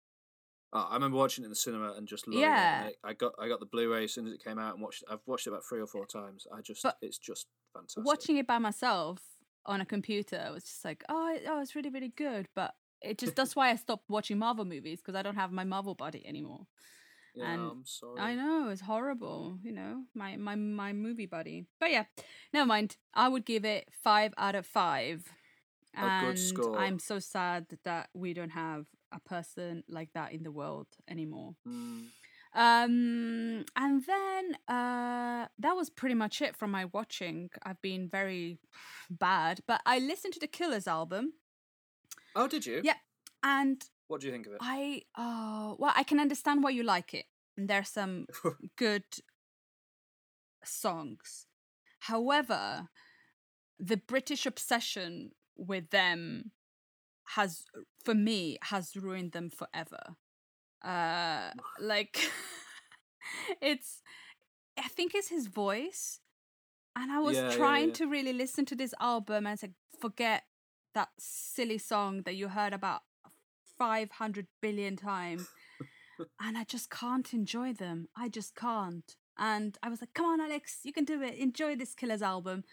[0.73, 2.87] Oh, I remember watching it in the cinema and just loving Yeah.
[2.87, 2.97] it.
[3.03, 5.05] I got I got the Blu-ray as soon as it came out and watched.
[5.11, 6.47] I've watched it about three or four times.
[6.53, 8.05] I just But it's just fantastic.
[8.05, 9.21] Watching it by myself
[9.67, 12.49] on a computer was just like, oh, it- oh, it's really, really good.
[12.55, 15.65] But it just that's why I stopped watching Marvel movies because I don't have my
[15.65, 16.67] Marvel body anymore.
[17.35, 18.21] yeah, and I'm sorry.
[18.21, 21.67] I know it's horrible, you know, my my my movie buddy.
[21.79, 22.05] But yeah,
[22.53, 22.97] never mind.
[23.15, 25.25] I would give it five out of five.
[25.97, 26.79] A good And score.
[26.79, 31.55] I'm so sad that we don't have a person like that in the world anymore.
[31.67, 32.05] Mm.
[32.55, 37.51] Um, and then uh, that was pretty much it from my watching.
[37.63, 38.59] I've been very
[39.11, 41.33] bad, but I listened to the Killers album,
[42.35, 42.81] Oh, did you?
[42.85, 42.97] Yeah.
[43.43, 44.59] and What do you think of it?
[44.61, 47.27] I oh well, I can understand why you like it.
[47.57, 48.27] And there's some
[48.77, 49.05] good
[50.65, 51.47] songs.
[52.01, 52.89] However,
[53.79, 56.53] the British obsession with them
[57.37, 57.65] has
[58.05, 60.17] for me has ruined them forever.
[60.83, 61.51] Uh
[61.81, 62.31] like
[63.61, 64.03] it's
[64.79, 66.21] I think it's his voice.
[66.97, 67.95] And I was Yeah, yeah, trying yeah.
[67.95, 69.71] to really listen to this album and say
[70.01, 70.45] forget
[70.95, 73.03] that silly song that you heard about
[73.79, 75.49] 500 billion times
[76.41, 78.09] and I just can't enjoy them.
[78.17, 79.17] I just can't.
[79.39, 81.35] And I was like, come on, Alex, you can do it.
[81.37, 82.65] Enjoy this Killers album.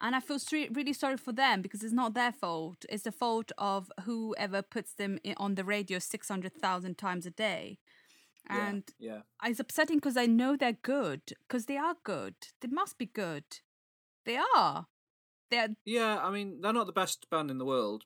[0.00, 0.38] And I feel
[0.72, 2.84] really sorry for them because it's not their fault.
[2.88, 7.78] It's the fault of whoever puts them on the radio 600,000 times a day.
[8.50, 9.20] Yeah, And yeah.
[9.44, 12.34] it's upsetting because I know they're good, because they are good.
[12.60, 13.44] They must be good.
[14.24, 14.86] They are.
[15.50, 18.04] They're Yeah, I mean, they're not the best band in the world,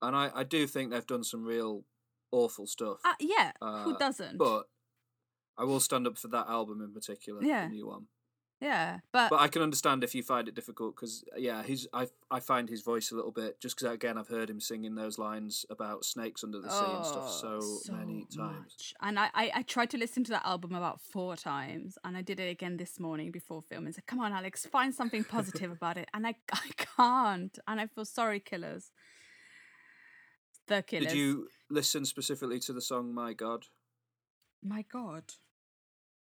[0.00, 1.84] and I, I do think they've done some real
[2.32, 2.98] awful stuff.
[3.04, 3.52] uh, yeah.
[3.60, 4.36] Uh, who doesn't?
[4.38, 4.64] But
[5.58, 7.68] I will stand up for that album in particular, Yeah.
[7.68, 8.06] the new one.
[8.62, 11.88] Yeah, but, But I can understand if you find it difficult because, uh, yeah, he's
[11.92, 14.94] I I find his voice a little bit just because again I've heard him singing
[14.94, 18.56] those lines about snakes under the sea and stuff oh, so, Oh, many times.
[18.60, 18.94] much.
[19.00, 22.22] And I, I, I tried to listen to that album about four times, and I
[22.22, 23.86] did it again this morning before film.
[23.86, 27.80] And said, "Come on, Alex, find something positive about it." And I, I can't, and
[27.80, 28.92] I feel sorry, Killers.
[30.68, 31.08] The Killers.
[31.08, 33.66] Did you listen specifically to the song "My God"?
[34.62, 35.24] My God,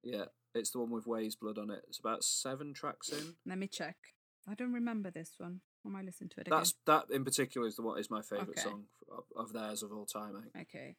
[0.03, 0.25] Yeah,
[0.55, 1.81] it's the one with Weyes Blood on it.
[1.87, 3.35] It's about seven tracks in.
[3.45, 3.95] let me check.
[4.49, 5.61] I don't remember this one.
[5.85, 6.57] I might listen to it again.
[6.57, 8.61] That's that in particular is the one is my favorite Okay.
[8.61, 8.85] song
[9.15, 10.35] of, of theirs of all time.
[10.37, 10.67] I think.
[10.69, 10.95] Okay.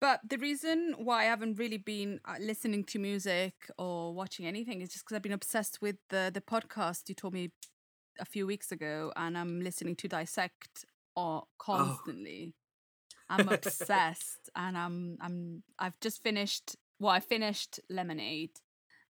[0.00, 4.80] But the reason why I haven't really been uh, listening to music or watching anything
[4.80, 7.52] is just because I've been obsessed with the the podcast you told me
[8.18, 10.84] a few weeks ago, and I'm listening to Dissect
[11.16, 12.54] or constantly.
[13.30, 16.76] I'm obsessed, and I'm I'm I've just finished.
[16.98, 18.58] Well, I finished Lemonade,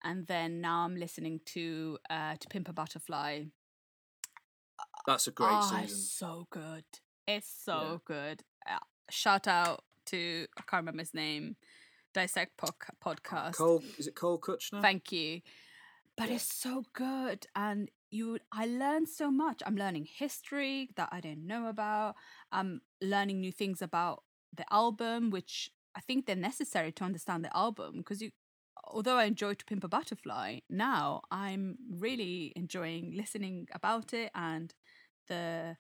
[0.05, 3.45] and then now I'm listening to uh to Pimp a Butterfly.
[5.07, 5.85] That's a great oh, season.
[5.85, 6.85] It's so good.
[7.27, 8.43] It's so good.
[8.69, 8.79] Uh,
[9.11, 11.57] shout out to I can't remember his name.
[12.15, 13.57] Dissect podca- podcast.
[13.57, 14.81] Cole, is it Cole Cuchna?
[14.83, 15.41] Thank you.
[16.17, 16.37] But Yeah.
[16.37, 18.39] it's so good, and you.
[18.51, 19.63] I learned so much.
[19.65, 22.17] I'm learning history that I didn't know about.
[22.51, 27.57] I'm learning new things about the album, which I think they're necessary to understand the
[27.57, 28.31] album because you.
[28.91, 34.75] Although I enjoy To Pimp a Butterfly, now I'm really enjoying listening about it and
[35.29, 35.77] the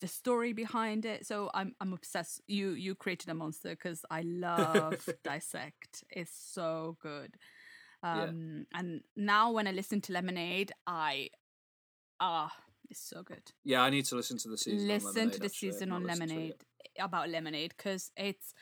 [0.00, 1.26] the story behind it.
[1.26, 2.40] So I'm I'm obsessed.
[2.46, 6.04] You you created a monster because I love Dissect.
[6.10, 7.34] It's so good.
[8.02, 8.24] Yeah.
[8.24, 11.30] Um and now when I listen to Lemonade, I
[12.20, 12.54] ah
[12.90, 13.52] it's so good.
[13.64, 14.80] Yeah, I need to listen to the season.
[14.80, 15.72] on listen Lemonade, to the actually.
[15.72, 16.64] Season on listened to it Lemonade
[16.98, 18.54] about Lemonade because it's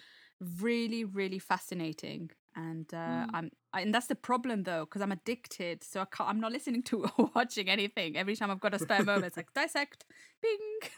[0.61, 3.26] really really fascinating and uh, Mm.
[3.34, 6.52] I'm I, and that's the problem though because I'm addicted so I can't I'm not
[6.52, 10.05] listening to or watching anything every time I've got a spare moment it's like dissect
[10.42, 10.90] bing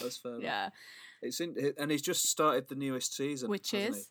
[0.00, 0.38] That's fair.
[0.40, 0.70] yeah
[1.22, 4.00] It's in, and he's just started the newest season, which hasn't he?
[4.00, 4.10] is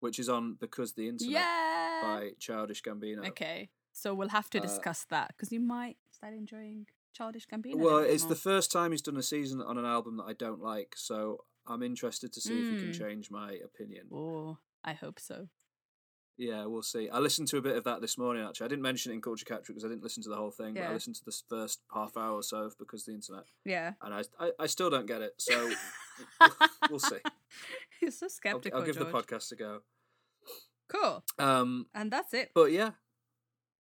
[0.00, 3.26] which is on because the internet yeah by Childish Gambino.
[3.28, 7.76] okay so we'll have to Uh, discuss that because you might start enjoying Childish Gambino
[7.76, 10.60] Well, it's the first time he's done a season on an album that I don't
[10.60, 12.98] like, so I'm interested to see if you can Mm.
[12.98, 14.08] change my opinion.
[14.12, 15.48] Oh, I hope so.
[16.36, 17.08] Yeah, we'll see.
[17.08, 18.44] I listened to a bit of that this morning.
[18.44, 20.36] Actually, I didn't mention it in Culture Catch Up because I didn't listen to the
[20.36, 20.74] whole thing.
[20.74, 23.92] But I listened to the first half hour or so because of the internet, Yeah.
[24.02, 25.34] and I, I, I still don't get it.
[25.38, 25.70] So
[26.90, 27.18] we'll see.
[28.02, 28.80] You're so I'll, skeptical.
[28.80, 29.80] I'll give the podcast a go.
[30.88, 31.22] Cool.
[31.38, 32.90] Um, And that's it but yeah,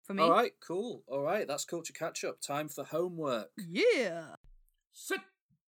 [0.03, 0.23] for me.
[0.23, 1.03] all right, cool.
[1.07, 2.39] All right, that's Culture Catch Up.
[2.41, 3.49] Time for homework.
[3.57, 4.35] Yeah.
[4.93, 5.19] Sit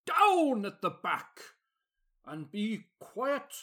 [0.06, 1.42] down at the back
[2.26, 3.54] and be quiet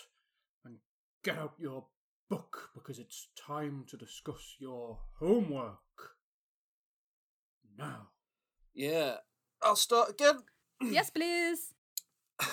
[0.64, 0.76] and
[1.24, 1.86] get out your
[2.28, 5.78] book because it's time to discuss your homework.
[7.76, 8.08] Now.
[8.74, 9.16] Yeah,
[9.62, 10.38] I'll start again.
[10.80, 11.74] yes, please.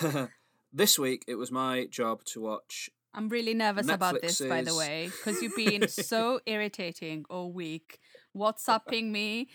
[0.72, 4.74] this week it was my job to watch I'm really nervous about this, by the
[4.74, 7.98] way, because you've been so irritating all week,
[8.36, 9.48] WhatsApping me,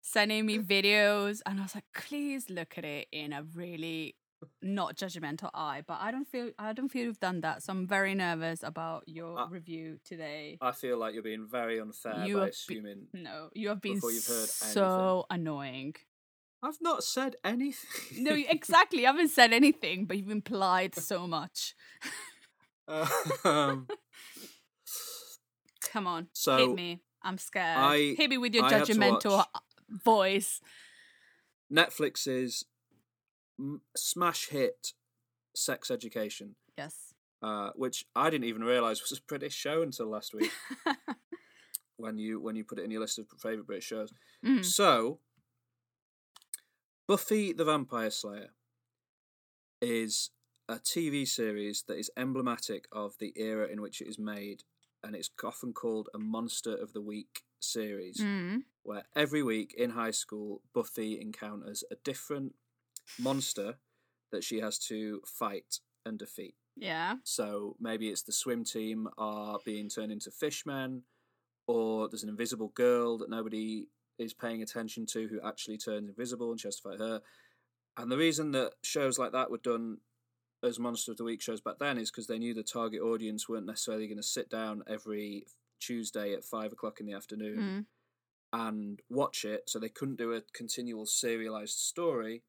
[0.00, 4.16] sending me videos, and I was like, please look at it in a really
[4.62, 5.82] not judgmental eye.
[5.86, 9.04] But I don't feel I don't feel you've done that, so I'm very nervous about
[9.06, 10.58] your Uh, review today.
[10.60, 13.80] I feel like you're being very unfair You by have be- assuming No, you have
[13.80, 15.94] been before you've heard so annoying.
[16.62, 18.24] I've not said anything.
[18.24, 19.06] No, exactly.
[19.06, 21.74] I haven't said anything, but you've implied so much.
[23.44, 23.86] um,
[25.92, 27.00] Come on, So, hit me.
[27.22, 27.78] I'm scared.
[27.78, 29.44] I- hit me with your I judgmental
[30.04, 30.60] voice.
[31.72, 32.70] Netflix's m-
[33.96, 34.92] smash hit
[35.54, 37.14] Sex Education, Yes.
[37.42, 40.50] uh, which I didn't even realise was a British show until last week
[41.96, 44.12] when you when you put it in your list of favourite British shows.
[44.44, 44.64] Mm.
[44.64, 45.20] So,
[47.08, 48.50] Buffy the Vampire Slayer
[49.80, 50.30] is
[50.68, 54.64] a TV series that is emblematic of the era in which it is made,
[55.04, 58.64] and it's often called a Monster of the Week series, Mm.
[58.82, 62.54] where every week in high school, Buffy encounters a different
[63.18, 63.78] monster
[64.32, 66.54] that she has to fight and defeat.
[66.76, 67.16] Yeah.
[67.24, 71.02] So maybe it's the swim team are being turned into fishmen,
[71.66, 73.88] or there's an invisible girl that nobody
[74.18, 77.20] is paying attention to who actually turns invisible and she has to fight her.
[77.96, 79.98] And the reason that shows like that were done
[80.62, 83.48] as Monster of the Week shows back then is because they knew the target audience
[83.48, 85.46] weren't necessarily going to sit down every
[85.80, 87.84] Tuesday at five o'clock in the afternoon Mm.
[88.68, 89.64] and watch it.
[89.68, 92.42] So they couldn't do a continual serialized story.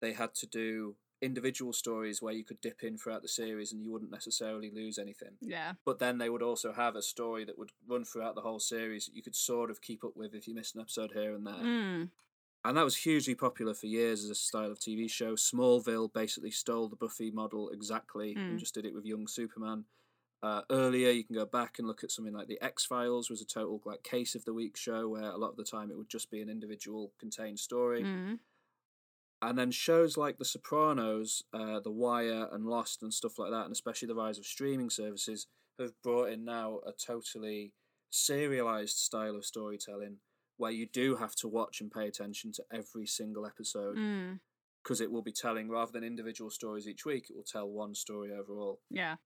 [0.00, 3.82] They had to do individual stories where you could dip in throughout the series and
[3.82, 5.32] you wouldn't necessarily lose anything.
[5.42, 5.74] Yeah.
[5.84, 9.06] But then they would also have a story that would run throughout the whole series
[9.06, 11.46] that you could sort of keep up with if you missed an episode here and
[11.46, 11.54] there.
[11.54, 12.08] Mm.
[12.64, 15.34] And that was hugely popular for years as a style of TV show.
[15.34, 18.50] Smallville basically stole the Buffy model exactly Mm.
[18.50, 19.84] and just did it with young Superman.
[20.42, 23.42] Uh, earlier, you can go back and look at something like the X Files was
[23.42, 25.98] a total like case of the week show where a lot of the time it
[25.98, 28.02] would just be an individual contained story.
[28.02, 28.38] Mm.
[29.42, 33.64] And then shows like The Sopranos, uh, The Wire, and Lost and stuff like that,
[33.64, 35.46] and especially the rise of streaming services,
[35.78, 37.72] have brought in now a totally
[38.10, 40.18] serialized style of storytelling
[40.58, 44.40] where you do have to watch and pay attention to every single episode Mm.
[44.82, 47.94] because it will be telling rather than individual stories each week, it will tell one
[47.94, 48.82] story overall.
[48.90, 49.16] Yeah.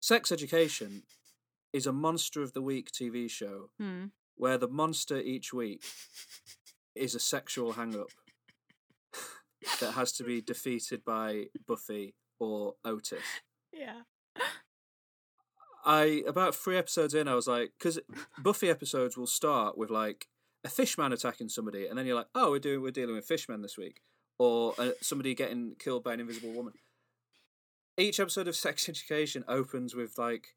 [0.00, 1.02] Sex Education
[1.72, 4.12] is a monster of the week TV show Mm.
[4.36, 5.84] where the monster each week
[6.94, 8.10] is a sexual hang up
[9.80, 13.22] that has to be defeated by Buffy or Otis.
[13.72, 14.02] Yeah.
[15.84, 17.98] I about three episodes in, I was like, because
[18.38, 20.26] Buffy episodes will start with like
[20.64, 23.62] a fishman attacking somebody, and then you're like, oh, we're doing we're dealing with fishmen
[23.62, 24.00] this week,
[24.38, 26.74] or uh, somebody getting killed by an invisible woman.
[27.98, 30.54] Each episode of Sex Education opens with like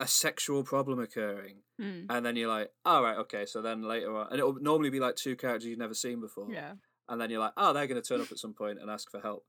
[0.00, 2.06] a sexual problem occurring, Mm.
[2.10, 3.46] and then you're like, all right, okay.
[3.46, 6.48] So then later on, and it'll normally be like two characters you've never seen before,
[6.52, 6.74] Yeah.
[7.08, 9.10] and then you're like, oh, they're going to turn up at some point and ask
[9.10, 9.44] for help.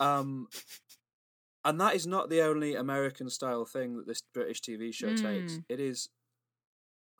[0.00, 0.48] Um,
[1.64, 5.54] and that is not the only American style thing that this British TV show takes.
[5.54, 5.64] Mm.
[5.68, 6.08] It is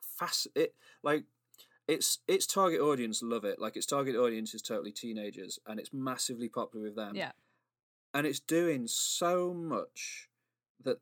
[0.01, 0.47] fast.
[0.55, 1.25] It like
[1.87, 3.59] its its target audience love it.
[3.59, 7.15] Like its target audience is totally teenagers, and it's massively popular with them.
[7.15, 7.31] Yeah.
[8.13, 10.29] and it's doing so much
[10.81, 10.99] that,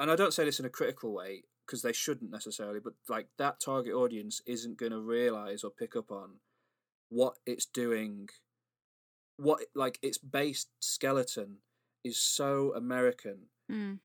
[0.00, 3.28] and I don't say this in a critical way because they shouldn't necessarily, but like
[3.38, 6.40] that target audience isn't going to realize or pick up on
[7.10, 8.28] what it's doing
[9.36, 11.58] what like its base skeleton
[12.04, 14.00] is so American, Mm.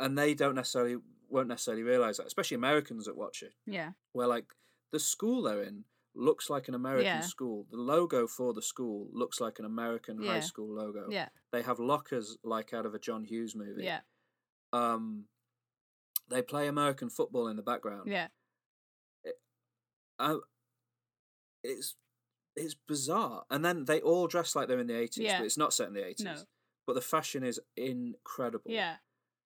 [0.00, 0.96] and they don't necessarily
[1.28, 3.92] won't necessarily realize that, especially Americans that watch it, Yeah.
[4.12, 4.54] where like
[4.90, 5.84] the school they're in
[6.14, 7.20] looks like an American Yeah.
[7.22, 7.66] school.
[7.70, 11.08] The logo for the school looks like an American high school logo.
[11.10, 11.30] Yeah.
[11.52, 13.84] They have lockers like out of a John Hughes movie.
[13.84, 14.02] Yeah.
[14.72, 15.24] Um,
[16.28, 18.10] they play American football in the background.
[18.10, 18.28] Yeah.
[19.24, 19.34] It,
[20.18, 20.36] I,
[21.62, 21.96] it's
[22.56, 23.44] it's bizarre.
[23.50, 25.38] And then they all dress like they're in the eighties, Yeah.
[25.38, 26.24] but it's not set in the eighties.
[26.24, 26.36] No.
[26.86, 28.70] But the fashion is incredible.
[28.70, 28.96] Yeah,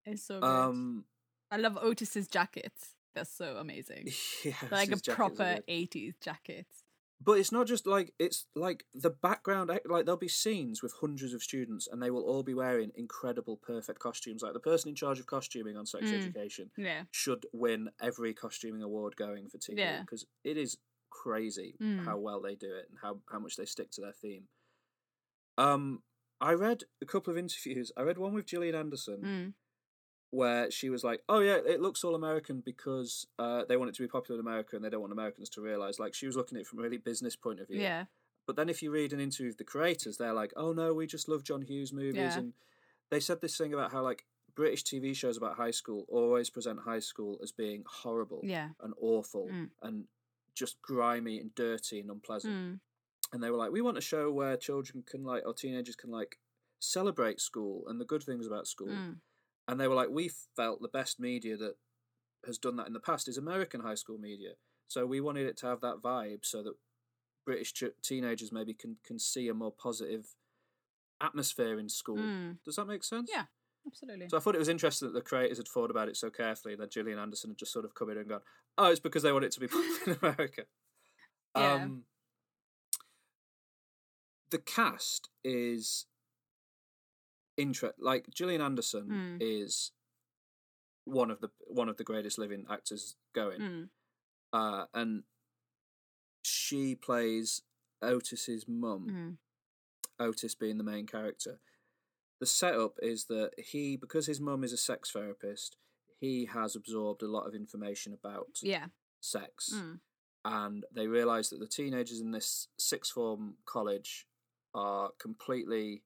[0.05, 0.47] it's so good.
[0.47, 1.05] Um.
[1.51, 2.95] I love Otis's jackets.
[3.15, 4.09] They're so amazing.
[4.43, 6.83] They're like a his jackets are proper 80s jackets.
[7.19, 9.69] But it's not just like it's like the background.
[9.69, 13.57] Like there'll be scenes with hundreds of students, and they will all be wearing incredible,
[13.57, 14.43] perfect costumes.
[14.43, 16.13] Like the person in charge of costuming on Sex Mm.
[16.21, 17.03] Education Yeah.
[17.11, 20.01] should win every costuming award going for TV Yeah.
[20.01, 20.77] because it is
[21.09, 22.05] crazy Mm.
[22.05, 24.47] how well they do it and how how much they stick to their theme.
[25.57, 26.03] Um,
[26.39, 27.91] I read a couple of interviews.
[27.97, 29.53] I read one with Gillian Anderson Mm.
[30.31, 33.95] Where she was like, "Oh yeah, it looks all American because uh, they want it
[33.95, 36.35] to be popular in America and they don't want Americans to realize." Like she was
[36.35, 37.81] looking at it from a really business point of view.
[37.81, 38.05] Yeah.
[38.45, 41.07] But then if you read an interview with the creators, they're like, "Oh no, we
[41.07, 42.37] just love John Hughes movies," Yeah.
[42.39, 42.53] and
[43.09, 44.25] they said this thing about how like
[44.55, 48.69] British TV shows about high school always present high school as being horrible Yeah.
[48.81, 49.69] and awful Mm.
[49.83, 50.07] and
[50.55, 52.53] just grimy and dirty and unpleasant.
[52.53, 52.79] Mm.
[53.33, 56.09] And they were like, "We want a show where children can like or teenagers can
[56.09, 56.39] like
[56.79, 59.19] celebrate school and the good things about school." Mm.
[59.67, 61.75] And they were like, we felt the best media that
[62.45, 64.51] has done that in the past is American high school media.
[64.87, 66.73] So we wanted it to have that vibe, so that
[67.45, 70.35] British ch- teenagers maybe can can see a more positive
[71.21, 72.17] atmosphere in school.
[72.17, 72.57] Mm.
[72.63, 73.29] Does that make sense?
[73.33, 73.45] Yeah.
[73.85, 74.27] Absolutely.
[74.29, 76.73] So I thought it was interesting that the creators had thought about it so carefully,
[76.73, 78.41] and then Gillian Anderson had just sort of come in and gone,
[78.77, 80.63] "Oh, it's because they want it to be popular in America."
[81.55, 81.73] Yeah.
[81.73, 82.03] Um,
[84.49, 86.05] the cast is
[87.57, 89.37] inter like Gillian Anderson Mm.
[89.41, 89.91] is
[91.05, 93.89] one of the one of the greatest living actors going, Mm.
[94.53, 95.23] uh, and
[96.43, 97.61] she plays
[98.01, 99.07] Otis's mum.
[99.09, 99.37] Mm.
[100.19, 101.59] Otis being the main character.
[102.39, 105.75] The setup is that he, because his mum is a sex therapist,
[106.19, 108.87] he has absorbed a lot of information about Yeah.
[109.19, 109.71] sex.
[109.73, 109.99] Mm.
[110.45, 114.27] And they realise that the teenagers in this sixth form college
[114.73, 116.03] are completely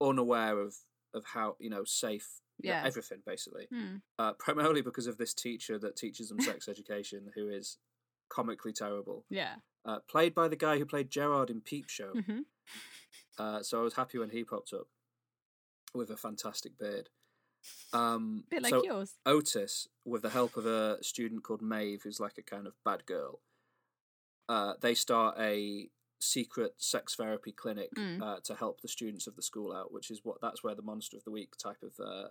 [0.00, 0.74] unaware of,
[1.14, 2.82] of how, you know, safe, Yeah.
[2.84, 3.68] everything basically.
[3.72, 4.02] Mm.
[4.18, 7.78] Uh, primarily because of this teacher that teaches them sex education who is
[8.28, 9.24] comically terrible.
[9.28, 9.56] Yeah.
[9.84, 12.12] Uh, played by the guy who played Gerard in Peep Show.
[12.12, 12.40] hmm
[13.38, 14.88] Uh, so I was happy when he popped up
[15.94, 17.08] with a fantastic beard.
[17.92, 19.16] Um, Bit like so yours.
[19.26, 23.06] Otis, with the help of a student called Maeve, who's like a kind of bad
[23.06, 23.40] girl,
[24.48, 25.88] uh, they start a
[26.20, 28.22] secret sex therapy clinic Mm.
[28.22, 30.82] uh, to help the students of the school out, which is what that's where the
[30.82, 32.28] monster of the week type of uh,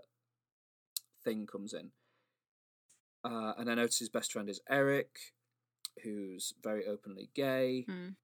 [1.23, 1.91] thing comes in.
[3.23, 5.33] Uh, and then Otis's best friend is Eric,
[6.03, 8.15] who's very openly gay Mm.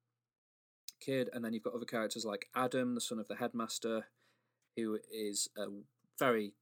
[1.00, 4.06] kid, and then you've got other characters like Adam, the son of the headmaster,
[4.76, 5.66] who is a
[6.18, 6.54] very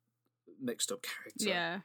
[0.59, 1.49] mixed up character.
[1.49, 1.81] Yeah.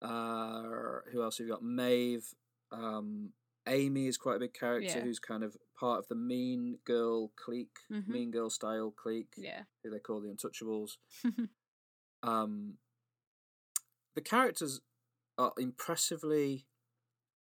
[0.00, 1.62] Uh, who else have you got?
[1.64, 2.34] Maeve.
[2.70, 3.32] Um,
[3.66, 5.04] Amy is quite a big character Yeah.
[5.04, 8.08] who's kind of part of the mean girl clique, Mhm.
[8.08, 9.64] mean girl style clique, Yeah.
[9.82, 10.98] who they call the Untouchables.
[12.22, 12.78] um,
[14.14, 14.80] the characters
[15.38, 16.66] are impressively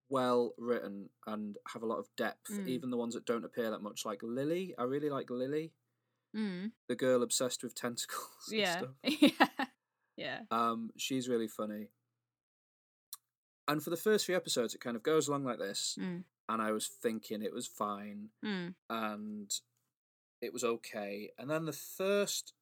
[0.09, 2.67] well written and have a lot of depth, Mm.
[2.67, 4.05] even the ones that don't appear that much.
[4.05, 5.73] Like Lily, I really like Lily,
[6.35, 6.71] mm.
[6.87, 8.47] the girl obsessed with tentacles.
[8.49, 8.77] and Yeah.
[8.77, 8.95] stuff.
[9.03, 9.65] yeah.
[10.15, 10.45] Yeah.
[10.51, 11.89] Um, she's really funny.
[13.67, 16.23] And for the first few episodes, it kind of goes along like this, Mm.
[16.49, 18.75] and I was thinking it was fine Mm.
[18.89, 19.51] and
[20.41, 21.31] it was okay.
[21.37, 22.53] And then the first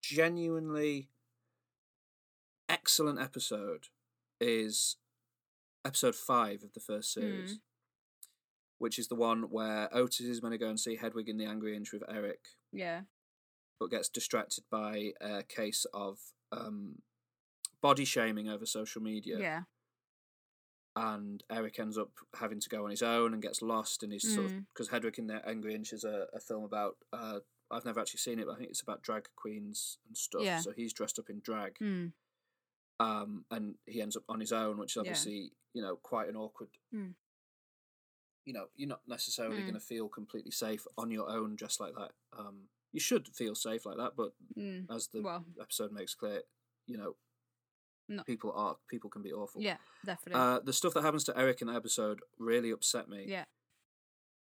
[0.00, 1.10] genuinely
[2.68, 3.88] excellent episode
[4.40, 4.96] is
[5.84, 7.58] episode five of the first series,
[8.78, 11.44] which is the one where Otis is going to go and see Hedwig and the
[11.46, 13.02] Angry Inch with Eric, Yeah.
[13.78, 17.02] but gets distracted by a case of um,
[17.80, 19.38] body shaming over social media.
[19.40, 19.62] Yeah.
[20.96, 24.32] And Eric ends up having to go on his own and gets lost and he's
[24.34, 24.66] sort of Mm.
[24.72, 27.40] because Hedwig and the Angry Inch is a, a film about uh,
[27.70, 30.60] I've never actually seen it but I think it's about drag queens and stuff Yeah.
[30.60, 32.12] so he's dressed up in drag Mm.
[33.00, 35.00] um, and he ends up on his own which is Yeah.
[35.00, 37.14] obviously you know quite an awkward Mm.
[38.44, 39.62] you know you're not necessarily Mm.
[39.62, 43.56] going to feel completely safe on your own dressed like that um, you should feel
[43.56, 44.86] safe like that but Mm.
[44.94, 46.42] as the Well, episode makes clear
[46.86, 47.16] you know
[48.08, 48.22] No.
[48.24, 50.38] people are people can be awful yeah, definitely.
[50.40, 53.44] uh, the stuff that happens to Eric in that episode really upset me yeah.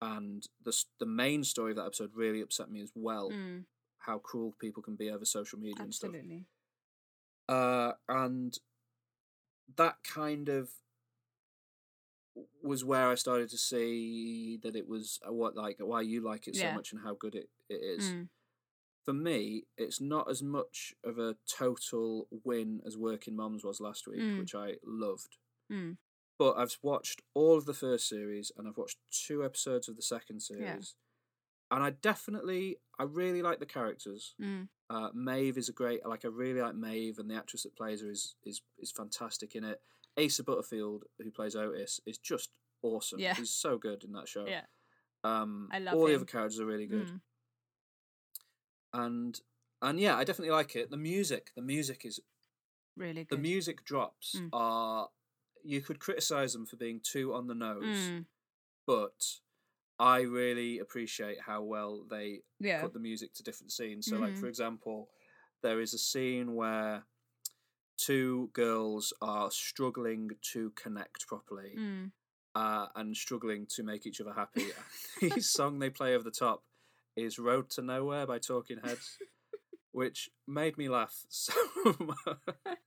[0.01, 3.29] and the the main story of that episode really upset me as well.
[3.29, 3.65] Mm.
[3.99, 6.11] How cruel people can be over social media and stuff.
[6.15, 6.45] Absolutely.
[7.49, 8.57] Uh, and
[9.75, 10.69] that kind of
[12.63, 16.47] was where I started to see that it was uh, what like why you like
[16.47, 16.75] it so Yeah.
[16.75, 18.11] much and how good it, it is.
[18.11, 18.29] Mm.
[19.05, 24.07] For me, it's not as much of a total win as Working Moms was last
[24.07, 24.39] week, Mm.
[24.39, 25.37] which I loved.
[25.71, 25.97] Mm.
[26.37, 30.01] But I've watched all of the first series and I've watched two episodes of the
[30.01, 30.95] second series.
[31.73, 34.35] and I definitely, I really like the characters.
[34.41, 34.67] Mm.
[34.89, 38.01] Uh, Maeve is a great, like I really like Maeve, and the actress that plays
[38.01, 39.81] her is is is fantastic in it.
[40.17, 42.49] Asa Butterfield, who plays Otis, is just
[42.81, 43.19] awesome.
[43.19, 43.35] Yeah.
[43.35, 44.45] he's so good in that show.
[44.45, 44.65] Yeah.
[45.23, 47.21] Um, I love all the other characters are really good, Mm.
[48.93, 49.39] And
[49.81, 50.91] and yeah, I definitely like it.
[50.91, 52.19] The music, the music is
[52.95, 53.37] Really good.
[53.37, 54.49] the music drops Mm.
[54.53, 55.09] are
[55.63, 58.25] you could criticize them for being too on the nose, Mm.
[58.87, 59.39] but
[59.99, 62.81] I really appreciate how well they Yeah.
[62.81, 64.07] put the music to different scenes.
[64.07, 64.39] So, like Mhm.
[64.39, 65.11] for example,
[65.61, 67.05] there is a scene where
[67.97, 72.11] two girls are struggling to connect properly Mm.
[72.55, 74.71] uh, and struggling to make each other happy.
[75.39, 76.65] the song they play over the top
[77.15, 79.17] is "Road to Nowhere" by Talking Heads,
[79.91, 81.53] which made me laugh so
[81.99, 82.77] much.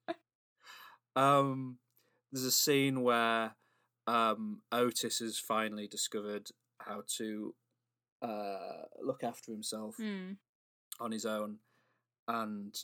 [1.16, 1.79] um,
[2.33, 3.55] there's a scene where
[4.07, 7.55] um, Otis has finally discovered how to
[8.22, 10.37] uh, look after himself Mm.
[11.01, 11.59] on his own,
[12.29, 12.75] and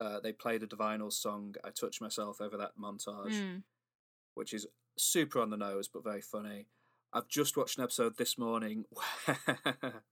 [0.00, 3.62] uh, they play the Divinyls song "I Touch Myself" over that montage, Mm.
[4.34, 4.66] which is
[4.98, 6.66] super on the nose but very funny.
[7.14, 10.02] I've just watched an episode this morning where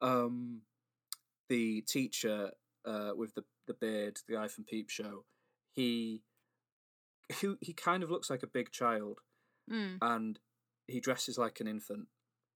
[0.00, 0.62] um,
[1.48, 2.50] the teacher
[2.84, 5.24] uh, with the the beard, the guy from Peep Show,
[5.72, 6.22] he
[7.40, 9.20] he he kind of looks like a big child,
[9.70, 9.98] Mm.
[10.00, 10.38] and
[10.86, 12.06] he dresses like an infant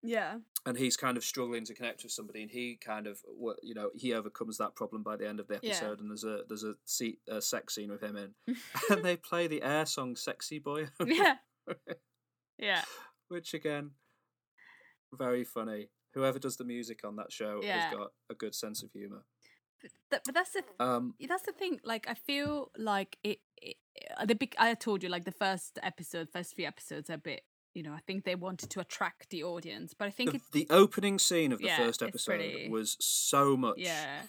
[0.03, 0.39] Yeah.
[0.65, 3.19] and he's kind of struggling to connect with somebody, and he kind of,
[3.65, 5.71] you know, he overcomes that problem by the end of the Yeah.
[5.71, 5.99] episode.
[6.01, 8.35] And there's a there's a, se- a sex scene with him in,
[8.91, 11.39] and they play the Air song "Sexy Boy," yeah.
[12.59, 12.85] Yeah.
[13.29, 13.91] which again,
[15.13, 15.91] very funny.
[16.15, 17.81] Whoever does the music on that show Yeah.
[17.89, 19.25] has got a good sense of humor.
[19.81, 21.81] But, th- but that's the th- Um, that's the thing.
[21.85, 23.39] Like, I feel like it.
[23.63, 23.77] it
[24.17, 24.55] uh, the big.
[24.59, 27.43] I told you, like the first episode, first few episodes, are a bit.
[27.73, 30.51] You know, I think they wanted to attract the audience, but I think the, it's
[30.51, 33.77] the opening scene of the Yeah, first episode pretty- was so much.
[33.79, 34.23] yeah,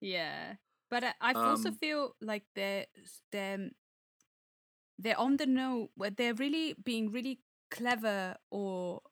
[0.00, 0.54] yeah.
[0.90, 2.86] But I, I also Um, feel like they're
[3.32, 3.70] they're
[4.98, 5.90] they're on the know.
[5.96, 9.02] where They're really being really clever, or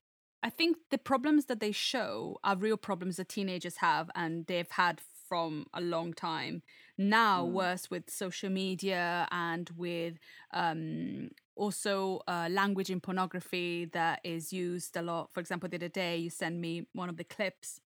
[0.42, 4.70] I think the problems that they show are real problems that teenagers have, and they've
[4.70, 6.62] had from a long time.
[6.98, 7.52] Now, Mm.
[7.52, 10.18] worse with social media and with
[10.52, 15.32] um, also uh, language in pornography that is used a lot.
[15.32, 17.80] For example, the other day you sent me one of the clips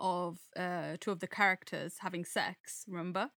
[0.00, 2.84] of uh, two of the characters having sex.
[2.88, 3.30] Remember?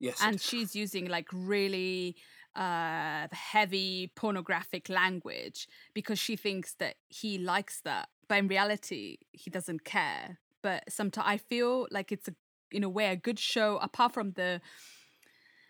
[0.00, 0.18] Yes.
[0.20, 2.16] And she's using like really
[2.54, 9.16] uh the heavy pornographic language because she thinks that he likes that but in reality
[9.32, 12.34] he doesn't care but sometimes i feel like it's a
[12.70, 14.60] in a way a good show apart from the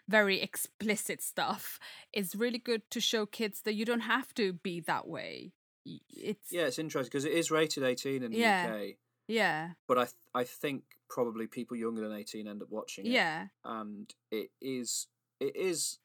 [0.09, 1.79] very explicit stuff
[2.13, 5.53] is really good to show kids that you don't have to be that way
[5.85, 8.71] it's yeah, it's interesting because it is rated 18 in the Yeah.
[8.73, 13.07] UK, yeah but I th- I think probably people younger than 18 end up watching
[13.07, 13.11] it.
[13.13, 15.09] yeah and it is
[15.41, 15.99] it is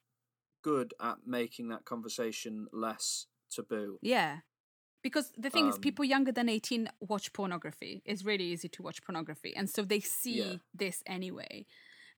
[0.62, 4.00] good at making that conversation less taboo.
[4.00, 4.38] Yeah.
[5.02, 8.02] Because the thing is, Um, people younger than 18 watch pornography.
[8.04, 9.54] It's really easy to watch pornography.
[9.56, 10.58] And so they see Yeah.
[10.74, 11.66] this anyway.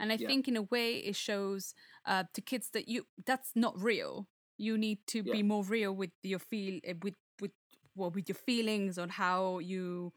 [0.01, 0.28] And I Yeah.
[0.28, 1.74] think, in a way, it shows
[2.07, 4.28] uh, to kids that you that's not real.
[4.59, 5.34] You need to Yeah.
[5.34, 7.53] be more real with your feel uh, with with
[7.95, 10.12] well with your feelings on how you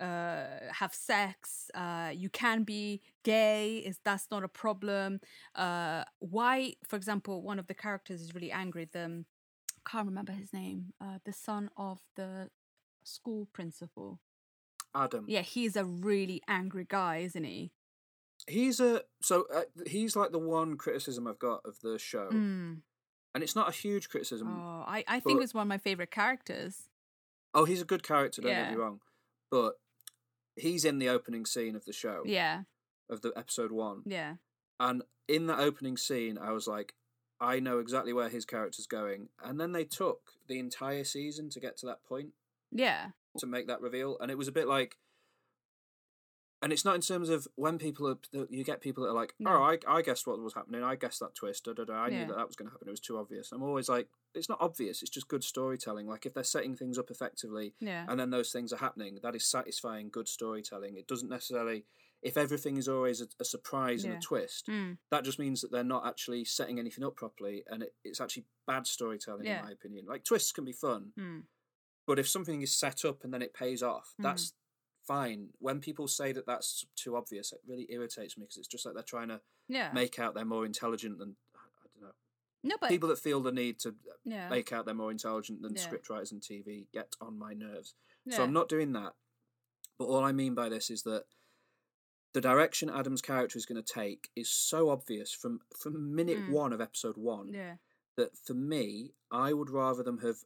[0.00, 1.70] uh, have sex.
[1.74, 3.78] Uh, you can be gay.
[3.78, 5.20] Is that's not a problem?
[5.54, 8.88] Uh, why, for example, one of the characters is really angry.
[8.90, 9.24] The um,
[9.88, 10.92] can't remember his name.
[11.00, 12.50] Uh, the son of the
[13.04, 14.20] school principal.
[14.94, 17.72] Adam, Yeah, he's a really angry guy, isn't he?
[18.48, 22.80] he's a so uh, he's like the one criticism I've got of the show, Mm.
[23.34, 24.48] and it's not a huge criticism.
[24.48, 26.88] Oh, I, I think but- it's one of my favorite characters.
[27.52, 28.40] Oh, he's a good character.
[28.42, 28.70] Don't get Yeah.
[28.70, 29.00] me wrong,
[29.50, 29.74] but
[30.56, 32.62] he's in the opening scene of the show Yeah,
[33.08, 34.34] of the episode one, yeah,
[34.78, 36.94] and in that opening scene, I was like,
[37.40, 41.60] I know exactly where his character's going, and then they took the entire season to
[41.60, 42.30] get to that point.
[42.72, 44.96] yeah, to make that reveal, and it was a bit like,
[46.62, 48.18] and it's not in terms of when people are
[48.50, 49.50] you get people that are like, No.
[49.52, 51.94] oh, I I guessed what was happening, I guessed that twist, da, da, da.
[52.04, 52.20] I Yeah.
[52.20, 52.88] knew that that was going to happen.
[52.88, 53.50] It was too obvious.
[53.52, 55.02] I'm always like, it's not obvious.
[55.02, 56.06] It's just good storytelling.
[56.06, 59.34] Like if they're setting things up effectively, yeah, and then those things are happening, that
[59.34, 60.96] is satisfying good storytelling.
[60.96, 61.86] It doesn't necessarily.
[62.22, 64.98] If everything is always a, a surprise and a twist, Mm.
[65.10, 68.44] that just means that they're not actually setting anything up properly, and it, it's actually
[68.66, 69.60] bad storytelling, Yeah.
[69.60, 70.04] in my opinion.
[70.06, 71.44] Like twists can be fun, Mm.
[72.06, 74.24] but if something is set up and then it pays off, Mm.
[75.10, 75.48] Fine.
[75.58, 78.94] When people say that that's too obvious, it really irritates me because it's just like
[78.94, 79.90] they're trying to yeah.
[79.92, 82.14] make out they're more intelligent than I don't know.
[82.62, 83.94] no, but people that feel the need to
[84.24, 85.86] yeah, make out they're more intelligent than Yeah.
[85.88, 87.94] scriptwriters and TV get on my nerves.
[88.28, 89.14] So I'm not doing that.
[89.98, 91.24] But all I mean by this is that
[92.32, 96.50] the direction Adam's character is going to take is so obvious from from minute Mm.
[96.50, 97.76] one of episode one Yeah.
[98.16, 100.44] that for me, I would rather them have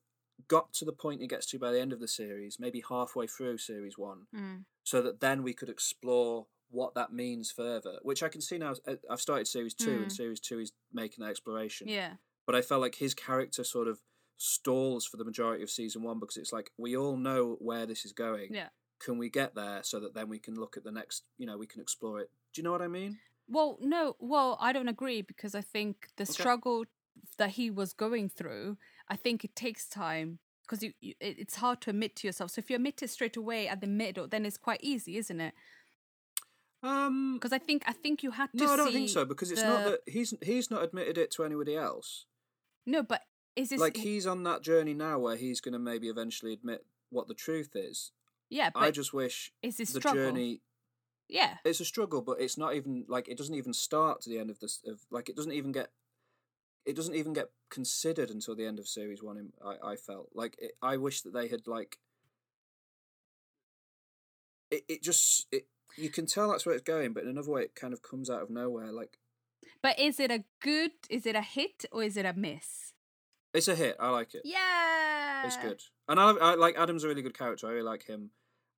[0.49, 3.27] got to the point it gets to by the end of the series, maybe halfway
[3.27, 4.65] through series one, Mm.
[4.83, 7.99] so that then we could explore what that means further.
[8.03, 8.75] Which I can see now.
[8.87, 10.17] uh, I've started series two, and Mm.
[10.17, 11.89] series two is making that exploration.
[11.89, 12.17] Yeah.
[12.47, 14.03] But I felt like his character sort of
[14.37, 18.05] stalls for the majority of season one because it's like we all know where this
[18.05, 18.53] is going.
[18.53, 18.69] Yeah.
[18.99, 21.25] Can we get there so that then we can look at the next?
[21.39, 22.31] You know, we can explore it.
[22.53, 23.19] Do you know what I mean?
[23.47, 26.33] Well, no, well, I don't agree because I think the Okay.
[26.33, 26.87] struggle
[27.37, 28.79] that he was going through,
[29.09, 32.53] I think it takes time because you, you it, it's hard to admit to yourself.
[32.53, 35.41] So if you admit it straight away at the middle, then it's quite easy, isn't
[35.41, 35.55] it?
[36.83, 38.65] Um, Because I think I think you had to.
[38.65, 41.45] no, I don't think so because it's not that he's he's not admitted it to
[41.45, 42.27] anybody else.
[42.87, 43.23] No, but
[43.57, 46.85] is this like he's on that journey now where he's going to maybe eventually admit
[47.11, 48.13] what the truth is.
[48.51, 50.25] Yeah, but I just wish is this the struggle?
[50.25, 50.61] journey.
[51.27, 54.39] Yeah, It's a struggle, but it's not even like it doesn't even start to the
[54.39, 54.83] end of this.
[54.87, 55.89] Of like it doesn't even get.
[56.87, 59.39] It doesn't even get considered until the end of series one.
[59.39, 61.99] in- I I felt like it, I wish that they had like.
[64.71, 65.67] It it just it
[65.97, 68.29] you can tell that's where it's going, but in another way it kind of comes
[68.29, 68.93] out of nowhere.
[68.93, 69.19] Like
[69.83, 70.93] but is it a good?
[71.11, 72.93] Is it a hit or is it a miss?
[73.53, 73.97] it's a hit.
[74.01, 74.43] I like it.
[74.45, 77.69] Yeah, It's good, and I, I like Adam's a really good character.
[77.69, 78.31] I really like him.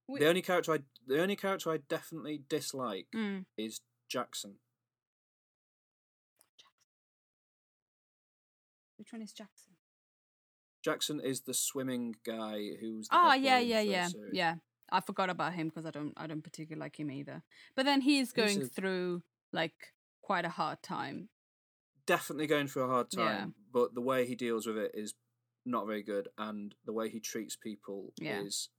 [0.07, 3.47] We- The only character I the only character I definitely dislike Mm.
[3.57, 4.57] is Jackson.
[9.07, 9.75] Which one is Jackson?
[10.85, 13.07] Jackson is the swimming guy who's.
[13.07, 14.31] The Oh yeah, boy in the yeah, yeah, series.
[14.35, 14.55] yeah.
[14.91, 17.45] I forgot about him because I don't, I don't particularly like him either.
[17.77, 19.75] But then he is going a- through like
[20.23, 21.29] quite a hard time.
[22.05, 23.47] Definitely going through a hard time, Yeah.
[23.73, 25.15] but the way he deals with it is
[25.65, 28.41] not very good, and the way he treats people Yeah.
[28.41, 28.71] is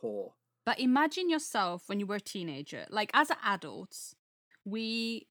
[0.00, 0.34] poor.
[0.66, 2.86] But imagine yourself when you were a teenager.
[2.90, 4.16] Like as adults,
[4.64, 5.28] we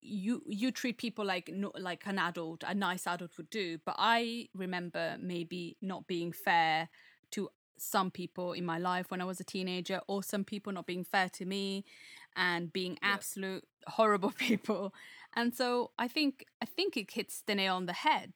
[0.00, 3.78] you you treat people like no, like an adult, a nice adult would do.
[3.84, 6.88] But I remember maybe not being fair
[7.32, 7.48] to
[7.78, 11.04] some people in my life when I was a teenager, or some people not being
[11.04, 11.84] fair to me,
[12.36, 13.14] and being Yeah.
[13.14, 14.94] absolute horrible people.
[15.34, 18.32] And so I think I think it hits the nail on the head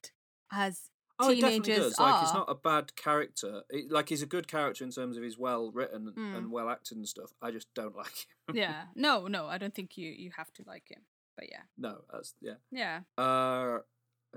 [0.53, 1.99] as Oh, it definitely does.
[1.99, 3.63] Like, he's not a bad character.
[3.71, 6.37] It, like, he's a good character in terms of he's well written Mm.
[6.37, 7.33] and well acted and stuff.
[7.43, 8.55] I just don't like him.
[8.57, 11.03] yeah, no, no, I don't think you you have to like him.
[11.39, 12.55] But yeah, no, that's yeah.
[12.73, 13.01] yeah.
[13.17, 13.79] Uh,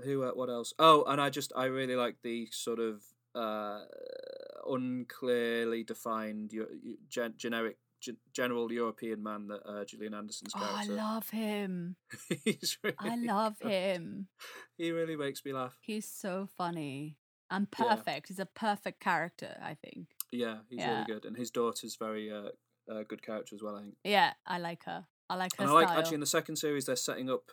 [0.04, 0.22] who?
[0.22, 0.72] Uh, what else?
[0.78, 3.02] Oh, and I just I really like the sort of
[3.34, 3.80] uh
[4.68, 6.54] unclearly defined
[7.08, 11.96] gen- generic gen- general European man that uh, Gillian Anderson's Oh, I love him.
[12.44, 13.72] he's really I love good.
[13.72, 14.28] him.
[14.78, 15.76] He really makes me laugh.
[15.80, 17.18] He's so funny
[17.50, 17.96] and Yeah.
[17.96, 18.28] perfect.
[18.28, 20.06] He's a perfect character, I think.
[20.30, 20.90] Yeah, he's Yeah.
[20.90, 22.50] really good, and his daughter's very uh,
[22.88, 23.74] uh good character as well.
[23.76, 23.96] I think.
[24.04, 25.06] Yeah, I like her.
[25.32, 25.98] I like her And I like style.
[25.98, 27.50] actually in the second series they're setting up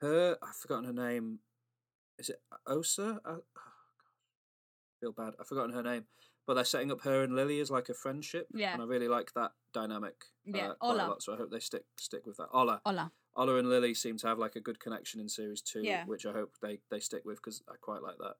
[0.00, 0.36] her.
[0.42, 1.40] I've forgotten her name.
[2.18, 3.20] Is it Osa?
[3.24, 3.64] Uh, oh, gosh.
[5.00, 5.34] Feel bad.
[5.40, 6.04] I've forgotten her name.
[6.46, 8.48] But they're setting up her and Lily as like a friendship.
[8.54, 8.72] Yeah.
[8.74, 10.16] And I really like that dynamic.
[10.44, 11.08] Yeah, Uh, quite a Ola.
[11.10, 12.48] lot, so I hope they stick stick with that.
[12.52, 12.80] Ola.
[12.84, 13.12] Hola.
[13.36, 16.04] Ola and Lily seem to have like a good connection in series two, Yeah.
[16.06, 18.34] which I hope they they stick with because I quite like that.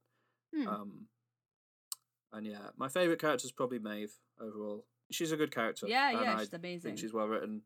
[0.55, 0.67] Hmm.
[0.69, 1.09] Um.
[2.33, 4.87] And yeah, my favorite character is probably Maeve overall.
[5.11, 5.87] She's a good character.
[5.89, 6.81] Yeah, yeah, I she's amazing.
[6.83, 7.63] think she's well written.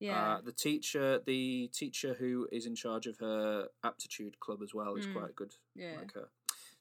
[0.00, 0.34] Yeah.
[0.36, 4.94] Uh, the teacher, the teacher who is in charge of her aptitude club as well,
[4.96, 5.14] is Mm.
[5.14, 5.54] quite good.
[5.74, 5.96] yeah.
[5.98, 6.28] Like her.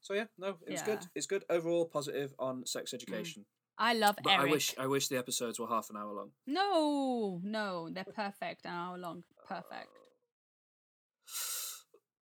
[0.02, 0.86] So yeah, no, it was Yeah.
[0.86, 1.00] good.
[1.16, 3.46] It's good overall, positive on sex education.
[3.78, 4.48] I love But Eric.
[4.48, 6.32] I wish, I wish the episodes were half an hour long.
[6.48, 8.66] No, no, they're perfect.
[8.66, 9.24] An hour long.
[9.48, 9.90] Perfect.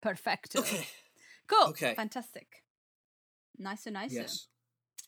[0.02, 0.54] Perfect.
[0.58, 0.86] Okay.
[1.48, 1.68] Cool.
[1.68, 1.94] Okay.
[1.94, 2.64] Fantastic.
[3.58, 4.14] Nicer, nicer.
[4.14, 4.48] Yes.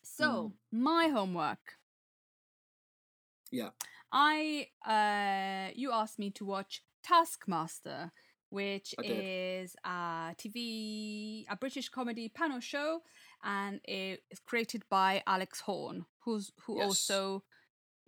[0.05, 1.74] So, my homework.
[3.51, 3.70] Yeah.
[4.12, 8.12] I uh you asked me to watch Taskmaster,
[8.50, 13.02] which is a TV a British comedy panel show
[13.42, 16.84] and it is created by Alex Horne, who's who Yes.
[16.86, 17.44] also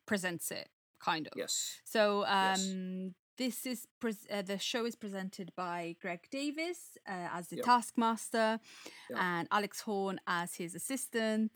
[0.07, 1.33] presents it kind of.
[1.37, 1.81] Yes.
[1.85, 2.61] So Yes.
[2.73, 7.57] um this is pres- uh, the show is presented by Greg Davies uh, as the
[7.57, 7.65] Yep.
[7.65, 8.61] Taskmaster
[9.09, 9.19] Yep.
[9.19, 11.53] and Alex Horne as his assistant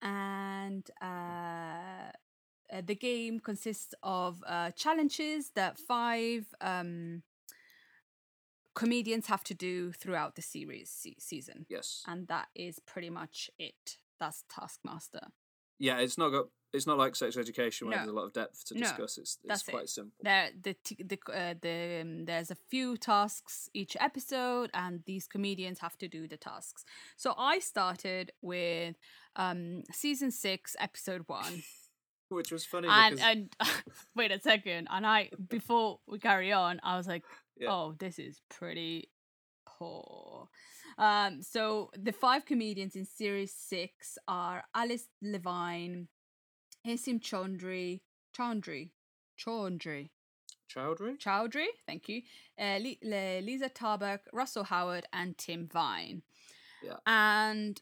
[0.00, 2.10] and uh,
[2.72, 7.22] uh, the game consists of uh, challenges that five um,
[8.74, 12.02] comedians have to do throughout the series se- season Yes.
[12.06, 15.28] and that is pretty much it that's Taskmaster
[15.78, 16.46] Yeah, it's not got.
[16.72, 18.02] It's not like sex education where No.
[18.02, 19.18] there's a lot of depth to No, discuss.
[19.18, 19.70] It's it's that's it.
[19.72, 20.16] quite simple.
[20.22, 25.26] there the t- the uh, the um, there's a few tasks each episode and these
[25.28, 26.84] comedians have to do the tasks
[27.16, 28.96] so i started with
[29.36, 31.62] um season 6 episode 1
[32.28, 33.56] which was funny and because and
[34.16, 34.88] wait a second.
[34.90, 37.24] And I before we carry on, I was like,
[37.58, 37.70] Yeah.
[37.72, 39.08] oh, this is pretty
[39.66, 40.48] poor.
[40.98, 46.08] Um, so the five comedians in series six are Alice Levine,
[46.86, 48.00] Asim Chaudhry,
[48.36, 48.90] Chaudhry,
[49.38, 50.10] Chaudhry,
[50.74, 51.18] Chowdhury.
[51.18, 52.22] Chowdhury, thank you,
[52.58, 56.22] uh, Li- Le- Liza Tarbuck, Russell Howard, and Tim Vine.
[56.82, 56.96] Yeah.
[57.06, 57.80] And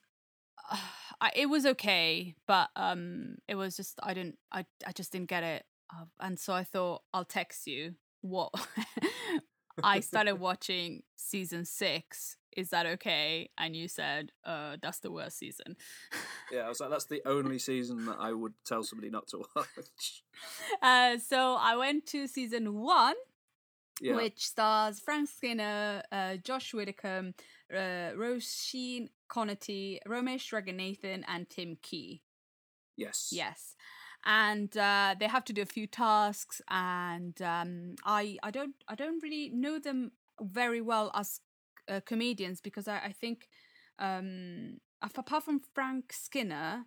[1.21, 5.29] I, it was okay, but um, it was just I didn't I I just didn't
[5.29, 8.53] get it, uh, and so I thought I'll text you what
[9.83, 12.37] I started watching season six.
[12.57, 13.51] Is that okay?
[13.59, 15.77] And you said, uh, that's the worst season.
[16.53, 19.45] Yeah, I was like, that's the only season that I would tell somebody not to
[19.57, 20.23] watch.
[20.83, 23.17] uh, so I went to season one,
[24.01, 27.35] Yeah, which stars Frank Skinner, uh, Josh Widdicombe,
[27.73, 32.23] uh, Roisin Conaty, Romesh Ranganathan, and Tim Key.
[32.97, 33.77] yes, Yes.
[34.27, 38.95] And uh, they have to do a few tasks, and um, I I don't I
[38.95, 41.41] don't really know them very well as
[41.89, 43.49] uh, comedians because I, I think
[43.99, 46.87] um, apart from Frank Skinner,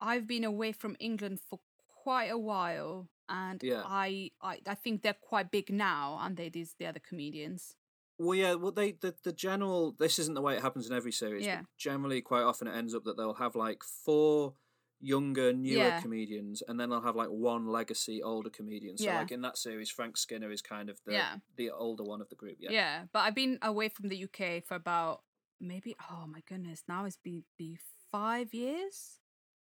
[0.00, 1.60] I've been away from England for
[2.02, 3.82] quite a while, and Yeah.
[3.84, 7.76] I, I I think they're quite big now, and they these the other comedians.
[8.18, 8.54] Well, yeah.
[8.54, 9.94] Well, they the the general.
[9.98, 11.44] This isn't the way it happens in every series.
[11.44, 11.62] Yeah.
[11.78, 14.54] Generally, quite often it ends up that they'll have like four
[15.00, 16.00] younger, newer Yeah.
[16.00, 18.96] comedians, and then they'll have like one legacy older comedian.
[18.96, 19.18] So, Yeah.
[19.18, 21.36] like in that series, Frank Skinner is kind of the Yeah.
[21.56, 22.56] the older one of the group.
[22.58, 22.70] Yeah.
[22.70, 23.06] Yeah.
[23.12, 25.22] but I've been away from the UK for about
[25.60, 27.78] maybe oh my goodness, now it's be be
[28.10, 29.20] five years.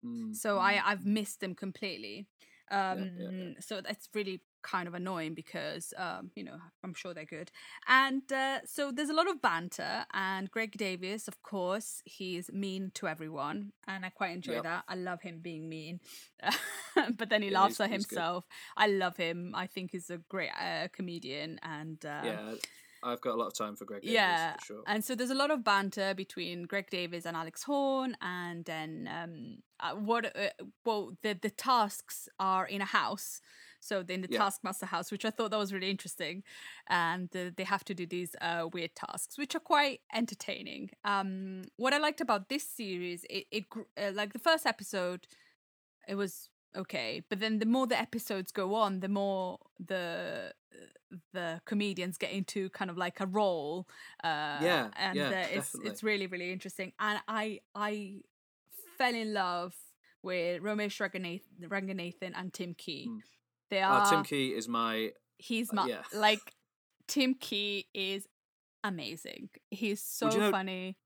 [0.05, 0.61] Mm, So mm.
[0.61, 2.26] I I've missed them completely.
[2.70, 3.61] Um, yeah, yeah.
[3.61, 7.51] so that's really kind of annoying because um, you know I'm sure they're good.
[7.89, 12.91] And uh, so there's a lot of banter, and Greg Davies, of course, he's mean
[12.95, 14.63] to everyone, and I quite enjoy Yep.
[14.65, 14.85] that.
[14.89, 16.01] I love him being mean,
[17.17, 18.17] but then he Yeah, laughs he's- at he's good.
[18.17, 18.45] himself.
[18.77, 19.53] I love him.
[19.55, 22.55] I think he's a great uh, comedian, and uh, yeah.
[23.05, 24.03] I've got a lot of time for Greg.
[24.03, 24.83] Davies, yeah, for sure.
[24.87, 29.09] and so there's a lot of banter between Greg Davies and Alex Horne, and then
[29.13, 30.27] um, uh, what?
[30.37, 30.51] Uh,
[30.85, 33.41] well, the the tasks are in a house,
[33.83, 34.39] so in the Yeah.
[34.39, 36.45] Taskmaster house, which I thought that was really interesting,
[36.89, 40.91] and uh, they have to do these uh, weird tasks, which are quite entertaining.
[41.05, 43.64] Um, what I liked about this series, it, it
[44.01, 45.26] uh, like the first episode,
[46.09, 50.53] it was okay, but then the more the episodes go on, the more the
[51.35, 53.87] the comedians get into kind of like a role
[54.24, 58.22] uh Yeah, and yeah, uh, it's it's really really interesting and i i
[58.97, 59.74] fell in love
[60.22, 63.09] with Romesh Ranganathan, Ranganathan and Tim Key.
[63.11, 63.20] Mm.
[63.73, 66.03] They are Uh, Tim Key is my he's uh, my yeah.
[66.14, 66.53] like
[67.09, 68.29] Tim Key is
[68.85, 69.49] amazing.
[69.70, 70.99] He's so you know- funny.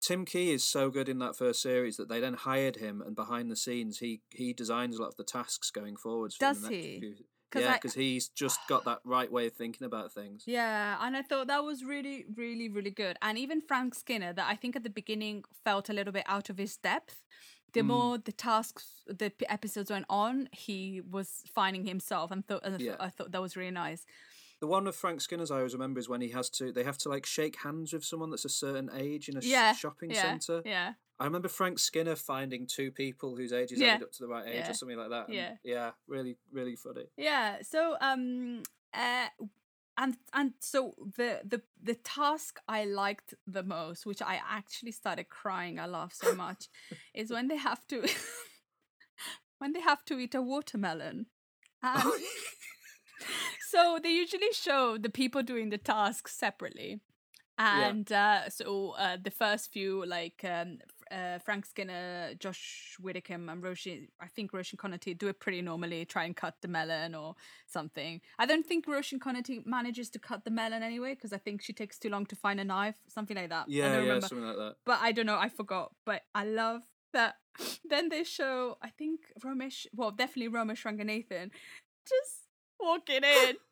[0.00, 3.16] Tim Key is so good in that first series that they then hired him, and
[3.16, 6.36] behind the scenes, he he designs a lot of the tasks going forwards.
[6.36, 7.00] for Does he?
[7.00, 7.14] few-
[7.56, 10.44] yeah, because he's just got that right way of thinking about things.
[10.46, 13.16] Yeah, and I thought that was really, really, really good.
[13.22, 16.50] And even Frank Skinner, that I think at the beginning felt a little bit out
[16.50, 17.22] of his depth.
[17.76, 17.86] The Mm.
[17.94, 22.74] more the tasks, the p- episodes went on, he was finding himself, and thought and
[22.74, 22.96] I thought- Yeah.
[23.08, 24.02] I thought that was really nice.
[24.60, 26.96] The one with Frank Skinner's I always remember is when he has to they have
[26.98, 30.10] to like shake hands with someone that's a certain age in a sh- Yeah, shopping
[30.10, 30.62] yeah, centre.
[30.64, 34.28] Yeah, I remember Frank Skinner finding two people whose ages Yeah, added up to the
[34.28, 35.26] right age yeah, or something like that.
[35.28, 35.56] and yeah.
[35.62, 37.06] yeah, really, really funny.
[37.18, 37.60] yeah.
[37.62, 38.62] So, um,
[38.94, 39.28] uh,
[39.98, 45.28] and and so the the the task I liked the most, which I actually started
[45.28, 46.68] crying, I laughed so much,
[47.14, 48.06] is when they have to
[49.58, 51.26] when they have to eat a watermelon.
[51.82, 52.02] And
[53.70, 57.00] so they usually show the people doing the tasks separately.
[57.58, 57.88] Yeah.
[57.88, 60.78] And uh, so uh, the first few, like um,
[61.10, 66.04] uh, Frank Skinner, Josh Widdicombe, and Roshan, I think Roshan Conaty do it pretty normally,
[66.04, 67.34] try and cut the melon or
[67.66, 68.20] something.
[68.38, 71.72] I don't think Roshan Conaty manages to cut the melon anyway, because I think she
[71.72, 73.64] takes too long to find a knife, something like that.
[73.64, 74.76] I yeah, don't yeah, remember something like that.
[74.84, 75.92] but I don't know, I forgot.
[76.04, 76.82] But I love
[77.12, 77.36] that.
[77.88, 81.50] Then they show, I think Romesh, well, definitely Romesh Ranganathan,
[82.06, 82.48] just
[82.78, 83.56] walking in.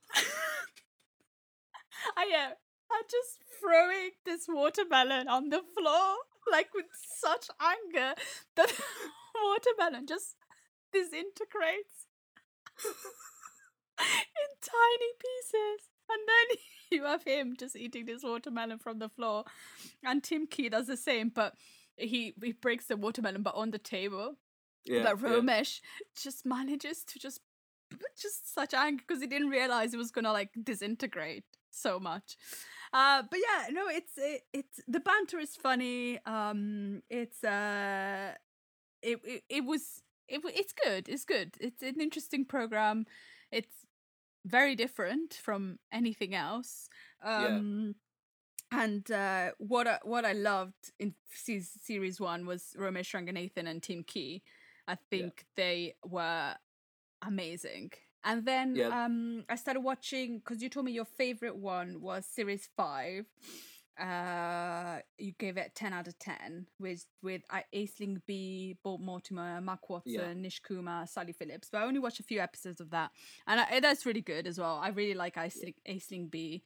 [2.16, 2.52] I am,
[2.90, 6.16] I just throwing this watermelon on the floor,
[6.50, 6.86] like with
[7.18, 8.14] such anger
[8.56, 8.72] that
[9.44, 10.36] watermelon just
[10.92, 12.06] disintegrates
[12.84, 15.88] in tiny pieces.
[16.08, 16.58] And then
[16.90, 19.44] you have him just eating this watermelon from the floor.
[20.04, 21.54] And Tim Key does the same, but
[21.96, 24.36] he, he breaks the watermelon but on the table.
[24.84, 25.36] Yeah, but yeah.
[25.36, 25.80] Romesh
[26.20, 27.40] just manages to just
[28.20, 32.36] just such anger because he didn't realize it was gonna like disintegrate so much.
[32.94, 36.20] Uh, but yeah, no, it's it, it's the banter is funny.
[36.26, 38.34] Um, it's uh,
[39.02, 41.08] it, it it was it, it's good.
[41.08, 41.56] It's good.
[41.60, 43.06] It's an interesting program.
[43.50, 43.74] It's
[44.46, 46.88] very different from anything else.
[47.24, 47.46] Yeah.
[47.46, 47.94] Um,
[48.70, 53.80] And uh, what I, what I loved in se- series one was Romesh Ranganathan and
[53.82, 54.42] Tim Key.
[54.88, 56.56] I think they were
[57.22, 57.92] amazing.
[58.24, 59.04] And then Yeah.
[59.04, 63.26] um, I started watching because you told me your favorite one was series five.
[63.96, 69.60] Uh, you gave it ten out of ten with with uh, Aisling Bea, Bob Mortimer,
[69.60, 70.32] Mark Watson, Yeah.
[70.34, 71.68] Nish Kumar, Sally Phillips.
[71.70, 73.12] But I only watched a few episodes of that,
[73.46, 74.80] and I, that's really good as well.
[74.82, 76.64] I really like Aisling, Aisling Bea.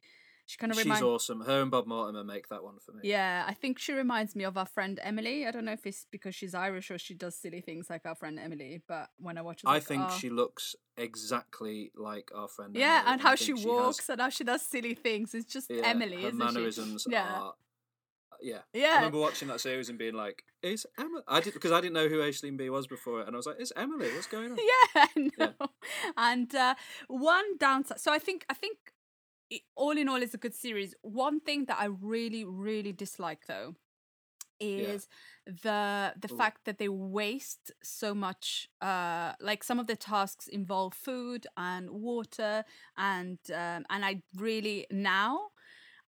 [0.49, 1.41] She kind of She's awesome.
[1.41, 3.01] Her and Bob Mortimer make that one for me.
[3.03, 5.45] Yeah, I think she reminds me of our friend Emily.
[5.45, 8.15] I don't know if it's because she's Irish or she does silly things like our
[8.15, 8.81] friend Emily.
[8.87, 10.17] But when I watch, it, I like, think oh.
[10.17, 12.75] she looks exactly like our friend.
[12.75, 15.35] Yeah, Emily, and how she walks has- and how she does silly things.
[15.35, 17.11] It's just yeah, Emily, her isn't mannerisms she?
[17.11, 17.53] Yeah, are.
[18.41, 18.61] Yeah.
[18.73, 21.93] I remember watching that series and being like, "Is Emma?" I did because I didn't
[21.93, 24.11] know who Aisling Bea was before it, and I was like, "Is Emily?
[24.15, 24.57] What's going on?"
[24.95, 25.05] yeah,
[25.37, 25.67] Yeah.
[26.17, 26.73] And uh,
[27.07, 27.99] one downside.
[27.99, 28.77] So I think I think
[29.49, 30.93] it, all in all, it's a good series.
[31.01, 33.75] One thing that I really really dislike though
[34.59, 35.07] is
[35.45, 36.37] the the Ooh.
[36.37, 41.89] fact that they waste so much uh like some of the tasks involve food and
[41.89, 42.63] water
[42.97, 45.39] and um and i really now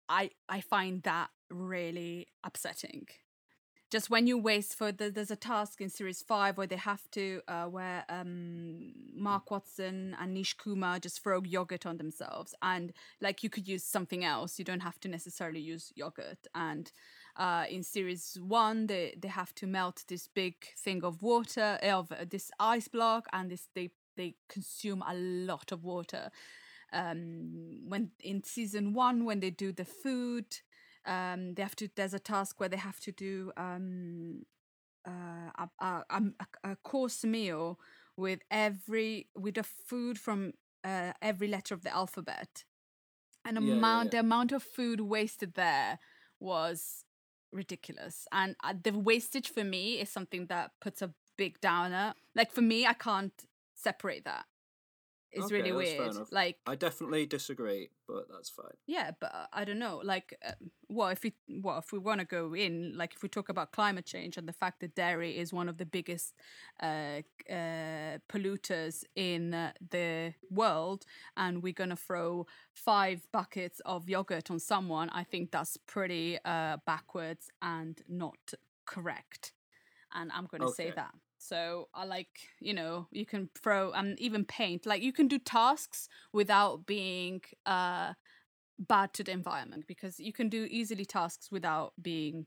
[0.09, 3.07] i i find that really upsetting
[3.91, 7.11] just when you waste for the, there's a task in series five where they have
[7.11, 12.55] to uh where um mark watson and nish kumar just throw yogurt on themselves.
[12.63, 14.59] And like you could use something else.
[14.59, 16.47] You don't have to necessarily use yogurt.
[16.55, 16.91] And
[17.37, 22.13] uh in series one they they have to melt this big thing of water of
[22.13, 23.27] uh, this ice block.
[23.33, 26.31] And this they they consume a lot of water.
[26.93, 30.47] Um when in season one when they do the food
[31.07, 34.43] um they have to there's a task where they have to do um
[35.07, 36.23] uh a, a, a,
[36.73, 37.79] a course meal
[38.17, 40.53] with every with the food from
[40.85, 42.65] uh, every letter of the alphabet.
[43.45, 44.13] And Yeah, yeah, amount yeah.
[44.13, 45.99] the amount of food wasted there
[46.41, 47.05] was
[47.53, 48.27] ridiculous.
[48.33, 52.15] And uh, the wastage for me is something that puts a big downer.
[52.35, 53.45] Like for me i can't
[53.75, 54.45] separate that
[55.33, 58.77] it's Okay, really weird like I definitely disagree, but that's fine.
[58.87, 60.01] yeah, but uh, I don't know.
[60.03, 60.53] Like, uh,
[60.89, 63.73] well, if we well, if we want to go in, like, if we talk about
[63.73, 66.35] climate change and the fact that dairy is one of the biggest
[66.83, 71.05] uh, uh, polluters in uh, the world,
[71.37, 76.79] and we're gonna throw five buckets of yogurt on someone, I think that's pretty uh,
[76.87, 78.53] backwards and not
[78.87, 79.53] correct.
[80.13, 81.15] And I'm gonna say that.
[81.41, 84.85] So I like, you know, you can throw and even paint.
[84.85, 88.13] Like you can do tasks without being uh
[88.79, 92.47] bad to the environment because you can do easily tasks without being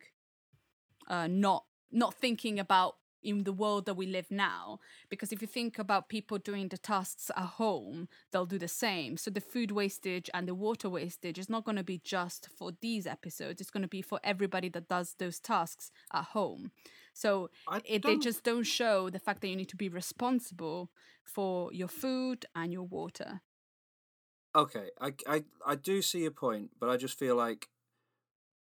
[1.08, 5.48] uh not not thinking about in the world that we live now because if you
[5.48, 9.18] think about people doing the tasks at home they'll do the same.
[9.18, 12.72] So the food wastage and the water wastage is not going to be just for
[12.82, 16.72] these episodes it's going to be for everybody that does those tasks at home.
[17.14, 17.50] So
[17.86, 20.92] it, they just don't show the fact that you need to be responsible
[21.24, 23.42] for your food and your water.
[24.56, 27.70] Okay, I, I, I do see your point, but I just feel like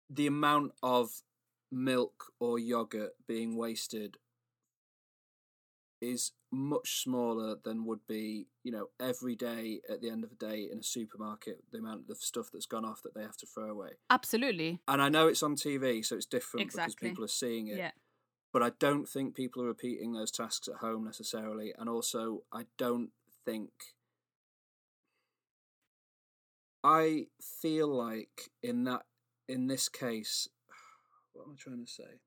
[0.09, 1.23] the amount of
[1.71, 4.17] milk or yogurt being wasted
[6.01, 10.35] is much smaller than would be, you know, every day at the end of the
[10.35, 13.45] day in a supermarket, the amount of stuff that's gone off that they have to
[13.45, 13.91] throw away.
[14.09, 16.95] absolutely And I know it's on TV, so it's different Exactly.
[16.95, 17.77] because people are seeing it.
[17.77, 17.91] yeah
[18.51, 21.73] But I don't think people are repeating those tasks at home necessarily.
[21.77, 23.11] And also, I don't
[23.45, 23.69] think.
[26.83, 29.03] I feel like in that
[29.47, 30.47] in this case,
[31.33, 32.19] what am I trying to say?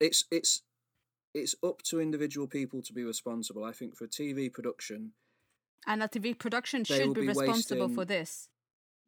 [0.00, 0.62] It's it's
[1.40, 3.64] it's up to individual people to be responsible.
[3.64, 5.12] I think for TV production,
[5.86, 8.48] and a tv production should be, be responsible for wasting- this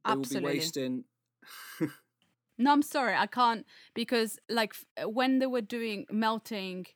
[0.05, 1.05] they absolutely wasting.
[2.59, 6.87] No, I'm sorry, I can't because like when they were doing melting,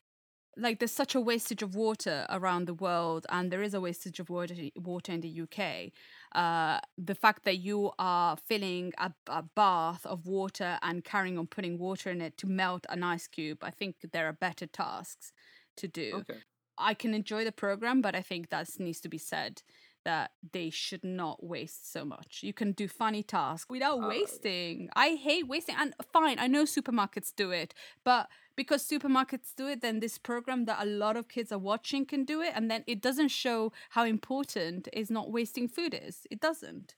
[0.58, 4.20] like there's such a wastage of water around the world, and there is a wastage
[4.20, 5.90] of water water in the UK.
[6.34, 11.46] Uh, the fact that you are filling a, a bath of water and carrying on
[11.46, 15.32] putting water in it to melt an ice cube, I think there are better tasks
[15.76, 16.12] to do.
[16.16, 16.40] okay.
[16.76, 19.62] I can enjoy the program, but I think that needs to be said
[20.04, 22.40] that they should not waste so much.
[22.42, 24.08] You can do funny tasks without yeah.
[24.08, 24.88] wasting.
[24.94, 25.76] I hate wasting.
[25.78, 27.74] And fine, I know supermarkets do it,
[28.04, 32.06] but because supermarkets do it, then this program that a lot of kids are watching
[32.06, 36.26] can do it, and then it doesn't show how important is not wasting food is.
[36.30, 36.94] It doesn't,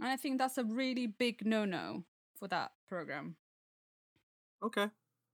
[0.00, 2.04] and I think that's a really big no-no
[2.38, 3.36] for that program.
[4.62, 4.88] Okay.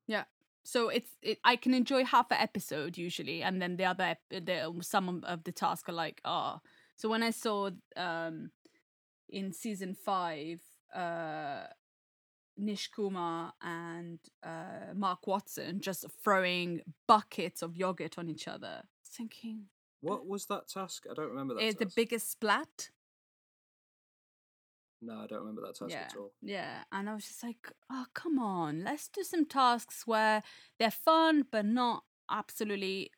[0.07, 0.25] Yeah.
[0.65, 4.47] So it's it, I can enjoy half an episode usually, and then the other ep-
[4.47, 6.61] the some of the tasks are like ah.
[6.95, 8.51] So when I saw um
[9.29, 10.61] in season five,
[10.95, 11.65] uh
[12.63, 19.67] Nish Kumar and uh Mark Watson just throwing buckets of yogurt on each other, thinking
[20.01, 21.07] What was that task?
[21.11, 21.65] I don't remember that.
[21.65, 22.91] it's the biggest splat.
[25.05, 26.31] No, I don't remember that task yeah, at all.
[26.41, 30.45] Yeah, and I was just like, oh, come on, let's do some tasks where
[30.79, 33.11] they're fun but not absolutely,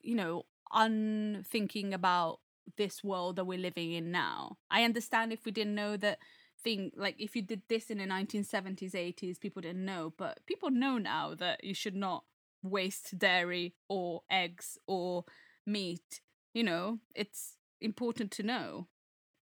[0.00, 2.40] you know, unthinking about
[2.76, 4.58] this world that we're living in now.
[4.68, 6.18] I understand if we didn't know that
[6.66, 10.68] thing, like if you did this in the 1970s, 80s, people didn't know, but people
[10.70, 12.24] know now that you should not
[12.60, 15.24] waste dairy or eggs or
[15.64, 16.20] meat.
[16.54, 18.88] You know, it's important to know.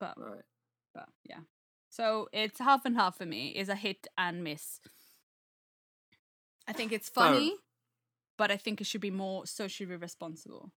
[0.01, 0.45] But Right.
[0.93, 1.43] but yeah.
[1.89, 3.51] So it's half and half for me.
[3.51, 4.81] Is a hit and miss.
[6.67, 7.55] I think it's funny,
[8.37, 10.73] but I think it should be more socially responsible.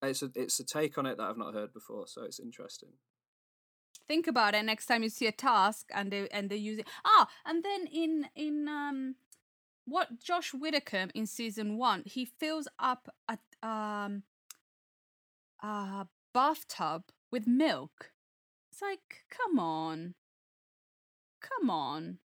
[0.00, 2.90] It's a it's a take on it that I've not heard before, so it's interesting.
[4.08, 6.86] Think about it next time you see a task and they and they use it.
[7.04, 9.14] Ah, and then in in um
[9.84, 14.22] what Josh Whitaker in season one, he fills up a um
[15.62, 18.12] a bathtub with milk.
[18.70, 20.14] It's like, come on.
[21.40, 22.18] Come on.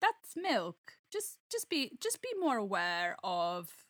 [0.00, 0.98] That's milk.
[1.12, 3.86] Just just be just be more aware of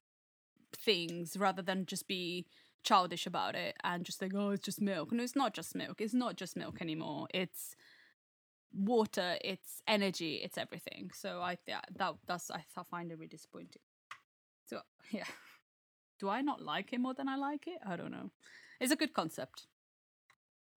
[0.77, 2.47] things rather than just be
[2.85, 5.12] childish about it and just like, oh, it's just milk.
[5.12, 6.01] No, it's not just milk.
[6.01, 7.27] It's not just milk anymore.
[7.35, 7.74] It's
[8.73, 9.36] water.
[9.43, 10.36] It's energy.
[10.36, 11.11] It's everything.
[11.15, 13.82] So I yeah, that that's I th- find it really disappointing.
[14.66, 14.81] So
[15.11, 15.24] yeah,
[16.20, 17.78] do I not like it more than I like it?
[17.86, 18.31] I don't know.
[18.81, 19.66] It's a good concept.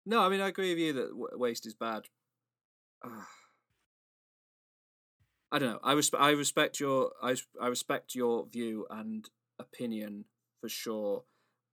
[0.06, 2.04] No, I mean I agree with you that w- waste is bad.
[3.04, 3.28] Ah.
[5.52, 5.80] I don't know.
[5.84, 6.22] I respect.
[6.24, 7.12] I respect your.
[7.22, 9.30] I I respect your view and
[9.60, 10.26] opinion
[10.60, 11.24] for sure.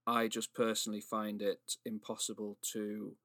[0.06, 3.16] I just personally find it impossible to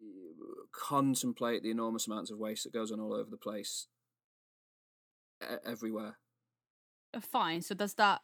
[0.00, 3.88] uh, contemplate the enormous amounts of waste that goes on all over the place,
[5.66, 6.18] everywhere.
[7.14, 7.62] Uh, Fine.
[7.62, 8.20] So does that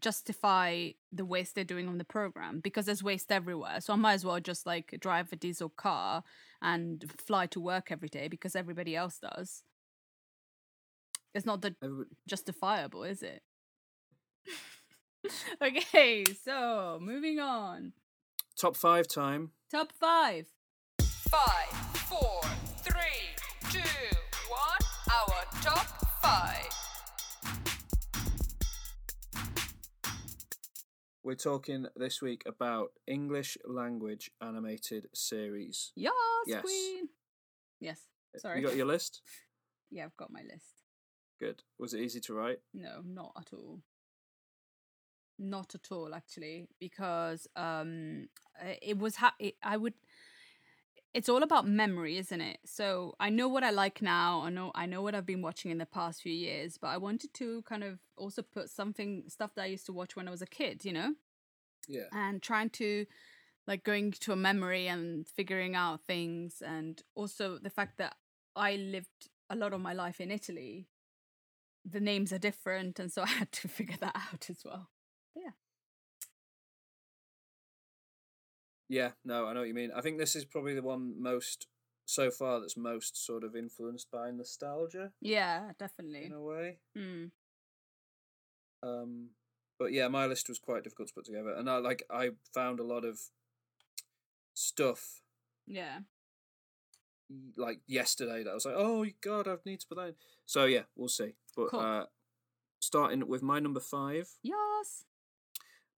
[0.00, 2.60] justify the waste they're doing on the program?
[2.60, 3.80] Because there's waste everywhere.
[3.80, 6.24] So I might as well just like drive a diesel car
[6.60, 9.62] and fly to work every day because everybody else does.
[11.34, 13.42] It's not that Everybody, justifiable, is it?
[15.62, 17.92] okay, so moving on.
[18.58, 19.50] top five time.
[19.70, 20.46] Top five.
[21.00, 21.68] Five,
[22.08, 22.40] four,
[22.78, 23.78] three, two,
[24.48, 24.78] one.
[25.10, 25.86] Our top
[26.22, 26.68] five.
[31.24, 35.92] We're talking this week about English language animated series.
[35.94, 36.12] Yes,
[36.46, 36.62] Yes.
[36.62, 37.08] queen.
[37.80, 38.00] Yes.
[38.34, 38.60] Eh, sorry.
[38.60, 39.22] You got your list?
[39.94, 40.72] Yeah, I've got my list.
[41.38, 41.62] Good.
[41.78, 42.60] Was it easy to write?
[42.72, 43.82] No, not at all.
[45.42, 48.28] Not at all, actually, because um,
[48.80, 49.16] it was.
[49.16, 49.94] Ha- it, I would.
[51.14, 52.58] It's all about memory, isn't it?
[52.64, 54.42] So I know what I like now.
[54.42, 56.96] I know I know what I've been watching in the past few years, but I
[56.96, 60.30] wanted to kind of also put something stuff that I used to watch when I
[60.30, 60.84] was a kid.
[60.84, 61.14] You know,
[61.88, 62.06] Yeah.
[62.12, 63.06] and trying to
[63.66, 68.16] like going to a memory and figuring out things and also the fact that
[68.56, 70.88] I lived a lot of my life in Italy
[71.84, 74.88] the names are different and so I had to figure that out as well.
[75.34, 75.50] Yeah.
[78.88, 79.90] Yeah, no, I know what you mean.
[79.94, 81.66] I think this is probably the one most
[82.04, 86.24] so far that's most sort of influenced by nostalgia Yeah, definitely.
[86.24, 86.78] in a way.
[86.96, 87.30] Mm.
[88.82, 89.28] Um,
[89.78, 92.80] but yeah, my list was quite difficult to put together, and I like I found
[92.80, 93.20] a lot of
[94.54, 95.22] stuff
[95.66, 96.00] Yeah.
[97.56, 100.14] like yesterday that I was like, oh god, I need to put that in.
[100.44, 101.34] So yeah, we'll see.
[101.56, 101.80] But Cool.
[101.80, 102.06] uh,
[102.80, 104.28] starting with my number five.
[104.42, 105.04] Yes.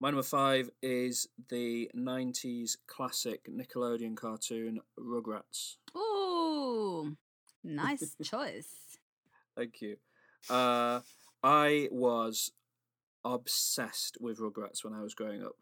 [0.01, 5.77] My number five is the '90s classic Nickelodeon cartoon Rugrats.
[5.97, 7.16] Ooh.
[7.62, 8.69] Nice choice.
[9.57, 9.97] Thank you.
[10.51, 11.01] Uh,
[11.43, 12.53] I was
[13.25, 15.57] obsessed with Rugrats when I was growing up.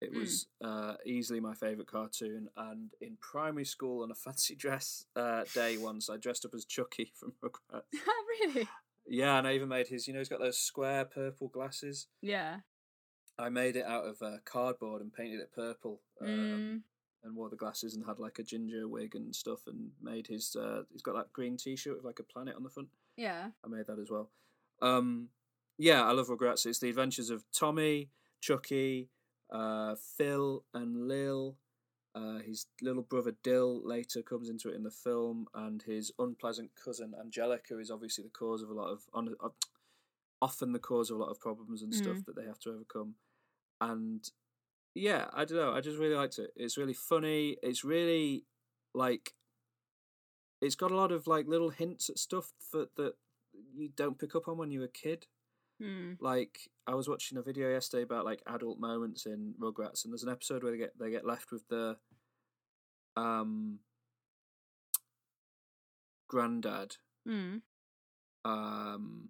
[0.00, 0.18] It Mm.
[0.20, 5.44] was uh, easily my favourite cartoon, and in primary school on a fancy dress uh,
[5.54, 7.82] day once, I dressed up as Chucky from Rugrats.
[8.40, 8.68] really?
[9.06, 10.08] Yeah, and I even made his.
[10.08, 12.08] You know, he's got those square purple glasses.
[12.20, 12.60] Yeah.
[13.38, 16.00] I made it out of uh, cardboard and painted it purple.
[16.20, 16.82] Um, Mm.
[17.24, 20.54] and wore the glasses and had like a ginger wig and stuff and made his
[20.54, 23.50] uh he's got that green t-shirt with like a planet on the front Yeah.
[23.64, 24.30] i made that as well
[24.80, 25.28] um
[25.76, 28.10] yeah i love rugrats it's the adventures of tommy
[28.40, 29.08] chucky
[29.50, 31.56] uh phil and lil
[32.14, 36.70] uh his little brother Dill later comes into it in the film, and his unpleasant
[36.82, 39.48] cousin Angelica is obviously the cause of a lot of on, uh,
[40.40, 43.14] often the cause of a lot of problems and stuff that they have to overcome.
[43.80, 44.28] And
[44.94, 45.72] yeah, I don't know.
[45.72, 46.50] I just really liked it.
[46.56, 47.56] It's really funny.
[47.62, 48.44] It's really
[48.94, 49.34] like
[50.62, 53.14] it's got a lot of like little hints at stuff that that
[53.74, 55.26] you don't pick up on when you're a kid.
[55.80, 56.12] Hmm.
[56.20, 60.22] Like I was watching a video yesterday about like adult moments in Rugrats, and there's
[60.22, 61.96] an episode where they get they get left with the
[63.16, 63.80] um
[66.28, 66.96] granddad,
[67.26, 67.58] Hmm.
[68.44, 69.28] um,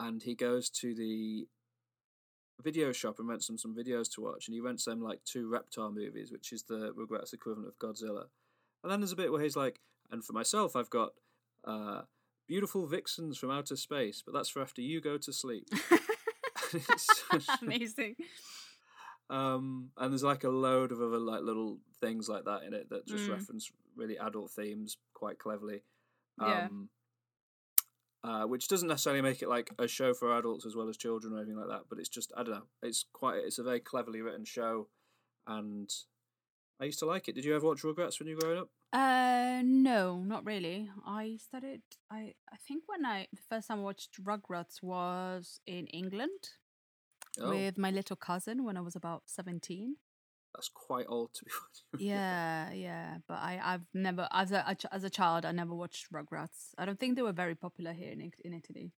[0.00, 1.48] and he goes to the
[2.62, 5.48] video shop and rents them some videos to watch, and he rents them like two
[5.48, 8.24] Reptar movies, which is the Rugrats equivalent of Godzilla.
[8.82, 9.80] And then there's a bit where he's like,
[10.10, 11.12] and for myself, I've got
[11.64, 12.02] uh,
[12.46, 15.68] beautiful vixens from outer space, but that's for after you go to sleep.
[17.62, 18.16] Amazing.
[19.30, 22.88] um, and there's like a load of other like little things like that in it
[22.90, 23.32] that just Mm.
[23.32, 25.82] reference really adult themes quite cleverly.
[26.40, 26.66] Yeah.
[26.66, 26.88] Um,
[28.24, 31.32] uh, which doesn't necessarily make it like a show for adults as well as children
[31.32, 32.66] or anything like that, but it's just I don't know.
[32.82, 34.88] It's quite it's a very cleverly written show,
[35.46, 35.90] and
[36.80, 37.34] I used to like it.
[37.34, 38.68] Did you ever watch Rugrats when you were growing up?
[38.92, 40.90] Uh, no, not really.
[41.06, 41.82] I started.
[42.10, 46.50] I I think when I the first time I watched Rugrats was in England
[47.40, 49.96] Oh, with my little cousin when I was about seventeen.
[50.54, 51.50] That's quite old to be.
[51.92, 52.08] watching.
[52.08, 53.18] yeah, yeah.
[53.26, 56.70] But I I've never as a, as a child I never watched Rugrats.
[56.78, 58.92] I don't think they were very popular here in in Italy.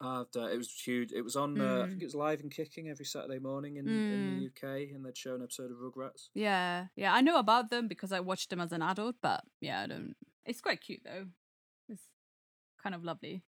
[0.00, 1.10] Uh, it was huge.
[1.12, 1.60] It was on.
[1.60, 1.88] Uh, I Mm.
[1.88, 5.16] think it was live and kicking every Saturday morning in, in the UK, and they'd
[5.18, 6.28] show an episode of Rugrats.
[6.34, 7.12] Yeah, yeah.
[7.12, 10.14] I know about them because I watched them as an adult, but yeah, I don't.
[10.44, 11.26] It's quite cute though.
[11.88, 12.04] It's
[12.80, 13.42] kind of lovely.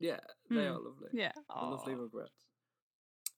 [0.00, 0.18] Yeah,
[0.50, 0.72] they Hmm.
[0.72, 1.10] are lovely.
[1.12, 1.32] Yeah.
[1.48, 2.40] Lovely Rugrats.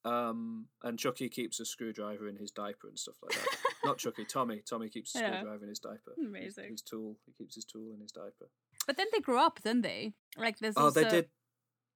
[0.04, 3.58] Um, and Chucky keeps a screwdriver in his diaper and stuff like that.
[3.84, 4.62] Not Chucky, Tommy.
[4.68, 5.30] Tommy keeps a Yeah.
[5.38, 6.12] screwdriver in his diaper.
[6.18, 6.72] Amazing.
[6.72, 7.16] His, tool.
[7.26, 8.50] He keeps his tool in his diaper.
[8.86, 10.12] But then they grow up, didn't they?
[10.36, 11.02] Like there's Oh, also...
[11.02, 11.28] they did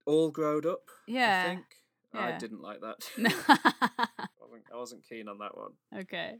[0.06, 0.82] all growed up.
[1.06, 1.42] Yeah.
[1.44, 1.64] I think.
[2.14, 3.04] I didn't like that.
[3.48, 5.72] I, wasn't, I wasn't keen on that one.
[5.94, 6.36] okay.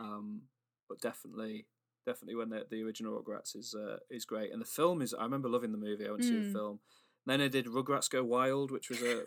[0.00, 0.42] Um,
[0.88, 1.66] but definitely,
[2.06, 5.12] definitely when the the original Rugrats is uh, is great, and the film is.
[5.12, 6.06] I remember loving the movie.
[6.06, 6.80] I went to see the film.
[7.26, 9.24] Then I did Rugrats Go Wild, which was a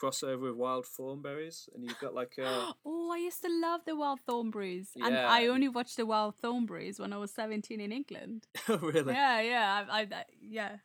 [0.00, 3.96] crossover with Wild Thornberrys, and you've got like a oh, I used to love the
[3.96, 8.46] Wild Thornberrys, and I only watched the Wild Thornberrys when I was seventeen in England.
[8.68, 9.12] really.
[9.14, 10.76] Yeah, yeah, I, I, I yeah.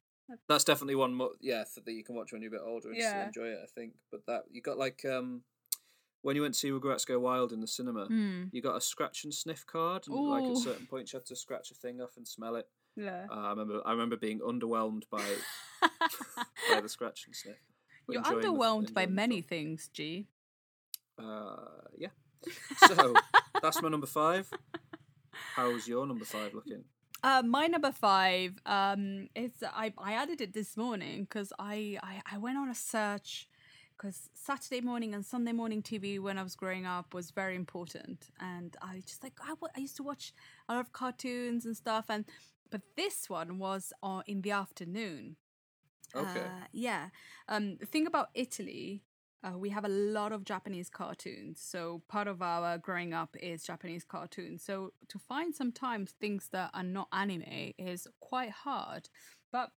[0.47, 1.13] That's definitely one.
[1.13, 3.47] Mo- yeah, th- that you can watch when you're a bit older and still enjoy
[3.55, 3.59] it.
[3.61, 3.93] I think.
[4.11, 5.41] But that you got like um,
[6.21, 8.43] when you went to see Rugrats Go Wild in the cinema, Hmm.
[8.51, 10.05] you got a scratch and sniff card.
[10.07, 12.67] And like at certain points, you had to scratch a thing off and smell it.
[12.95, 13.25] Yeah.
[13.29, 13.81] Uh, I remember.
[13.85, 15.23] I remember being underwhelmed by
[16.71, 17.57] by the scratch and sniff.
[18.09, 20.27] You're the- underwhelmed by many things, G.
[21.17, 21.55] Uh,
[21.97, 22.09] yeah.
[22.87, 23.13] So
[23.61, 24.49] that's my number five.
[25.55, 26.83] How's your number five looking?
[27.23, 32.21] Uh, my number five, um, it's I I added it this morning because I, I
[32.33, 33.47] I went on a search
[33.95, 38.27] because Saturday morning and Sunday morning TV when I was growing up was very important,
[38.41, 40.33] and I just like I, I used to watch
[40.67, 42.25] a lot of cartoons and stuff, and
[42.69, 45.37] but this one was on in the afternoon.
[46.15, 46.39] Okay.
[46.39, 47.09] Uh, yeah.
[47.47, 49.03] Um, the thing about Italy,
[49.43, 51.61] uh, we have a lot of Japanese cartoons.
[51.61, 54.63] So part of our growing up is Japanese cartoons.
[54.63, 59.09] So to find sometimes things that are not anime is quite hard,
[59.51, 59.71] but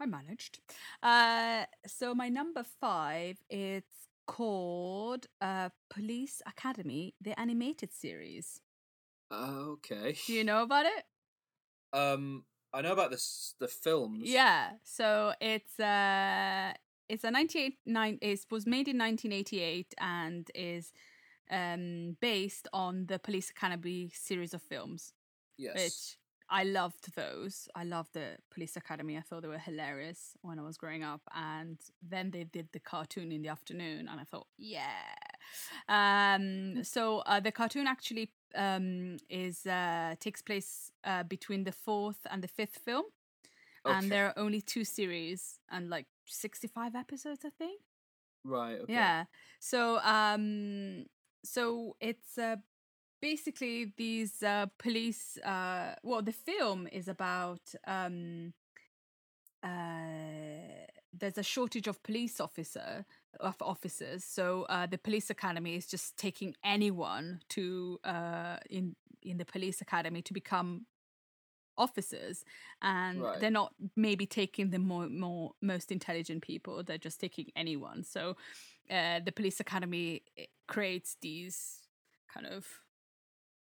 [0.00, 0.58] I managed.
[1.02, 8.60] Uh, so my number five, it's called uh, Police Academy, the animated series.
[9.32, 10.16] Okay.
[10.26, 11.04] Do you know about it?
[11.92, 12.44] Um,
[12.74, 14.24] I know about this the films.
[14.24, 14.70] Yeah.
[14.82, 16.72] So it's uh
[17.08, 20.92] it's a 98 nine it was made in 1988 and is
[21.50, 25.12] um based on the Police Academy series of films,
[25.56, 25.74] Yes.
[25.74, 26.18] which
[26.50, 27.68] I loved those.
[27.74, 29.16] I loved the Police Academy.
[29.16, 31.22] I thought they were hilarious when I was growing up.
[31.34, 35.00] And then they did the cartoon in the afternoon, and I thought, yeah.
[35.88, 42.26] Um, so uh, the cartoon actually um, is uh, takes place uh, between the fourth
[42.30, 43.04] and the fifth film,
[43.84, 47.80] and there are only two series and like sixty-five episodes, I think.
[48.44, 48.78] Right.
[48.82, 48.92] Okay.
[48.92, 49.24] Yeah.
[49.60, 51.06] So um
[51.44, 52.56] so it's uh
[53.20, 58.52] basically these uh police uh well the film is about um
[59.62, 63.04] uh there's a shortage of police officer
[63.40, 69.38] of officers so uh the police academy is just taking anyone to uh in in
[69.38, 70.86] the police academy to become
[71.76, 72.44] officers
[72.82, 73.40] and Right.
[73.40, 78.36] they're not maybe taking the more more most intelligent people they're just taking anyone so
[78.90, 80.22] uh the police academy
[80.68, 81.80] creates these
[82.32, 82.66] kind of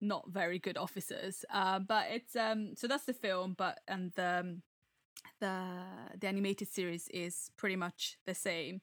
[0.00, 1.44] not very good officers.
[1.52, 4.62] Uh, but it's um so that's the film, but and the um,
[5.40, 5.66] the
[6.18, 8.80] the animated series is pretty much the same.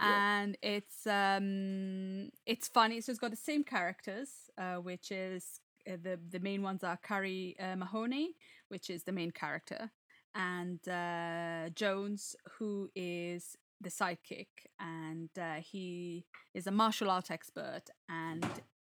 [0.00, 0.22] Yeah.
[0.40, 3.00] And it's um it's funny.
[3.00, 6.96] So it's got the same characters, uh, which is uh, the the main ones are
[6.96, 8.36] Carey uh, Mahoney,
[8.68, 9.90] which is the main character,
[10.34, 14.48] and uh, Jones, who is the sidekick,
[14.80, 16.24] and uh, he
[16.54, 18.46] is a martial art expert and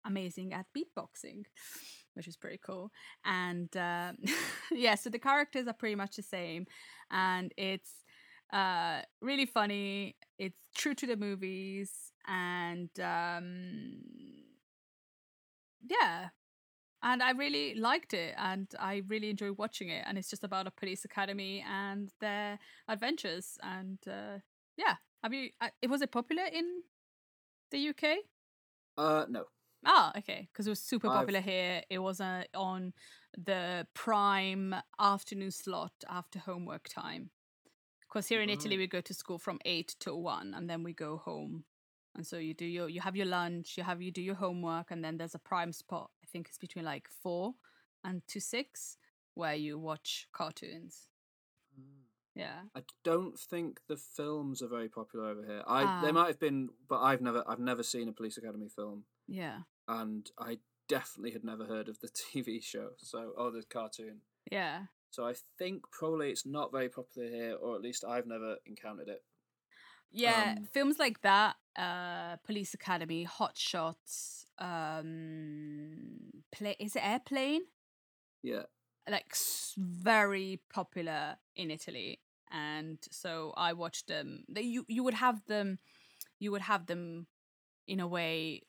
[0.05, 1.45] amazing at beatboxing,
[2.15, 2.91] which is pretty cool.
[3.25, 4.13] And uh,
[4.73, 6.67] yeah, so the characters are pretty much the same,
[7.11, 7.91] and it's
[8.53, 10.17] uh, really funny.
[10.39, 14.01] It's true to the movies, and um,
[15.89, 16.31] yeah,
[17.03, 20.05] and I really liked it, and I really enjoy watching it.
[20.07, 22.59] And it's just about a police academy and their
[22.89, 23.59] adventures.
[23.63, 24.41] And uh,
[24.77, 25.51] yeah, have you?
[25.61, 26.83] Uh, it was it popular in
[27.71, 28.23] the UK?
[28.97, 29.47] Uh, no.
[29.85, 31.83] Ah, okay, because it was super I've- popular here.
[31.89, 32.95] It was uh, on
[33.37, 37.31] the prime afternoon slot after homework time.
[38.19, 40.93] Because here in Italy, we go to school from eight till one, and then we
[40.93, 41.63] go home.
[42.17, 44.91] And so you do your, you have your lunch, you have you do your homework,
[44.91, 46.11] and then there's a prime spot.
[46.25, 47.55] I think it's between like four
[48.03, 48.97] and to six,
[49.35, 51.07] where you watch cartoons.
[52.35, 52.63] Yeah.
[52.75, 55.63] I don't think the films are very popular over here.
[55.65, 56.13] I they Ah.
[56.13, 59.61] might have been, but I've never I've never seen a Police Academy film, Yeah.
[59.87, 60.59] and I
[60.89, 62.95] definitely had never heard of the TV show.
[62.97, 64.23] So or the cartoon.
[64.51, 64.87] Yeah.
[65.11, 69.09] So I think probably it's not very popular here, or at least I've never encountered
[69.09, 69.23] it.
[70.11, 77.63] Yeah, Um, films like that, uh, Police Academy, Hot Shots, um, play is it Airplane?
[78.43, 78.63] Yeah.
[79.09, 79.35] Like
[79.77, 82.21] very popular in Italy,
[82.51, 84.45] and so I watched them.
[84.49, 85.79] They, you you would have them,
[86.39, 87.27] you would have them,
[87.87, 88.63] in a way.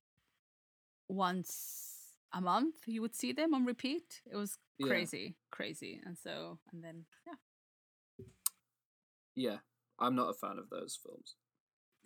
[1.09, 1.98] Once
[2.33, 4.21] a month, you would see them on repeat.
[4.31, 4.87] It was Yeah.
[4.87, 8.25] crazy, crazy, and so and then yeah.
[9.35, 9.57] Yeah.
[10.01, 11.35] I'm not a fan of those films.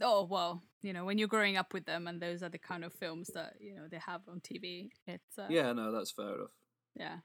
[0.01, 2.83] Oh well, you know, when you're growing up with them, and those are the kind
[2.83, 4.89] of films that you know they have on TV.
[5.05, 6.55] It's uh, Yeah, no, that's fair enough.
[6.95, 7.17] yeah,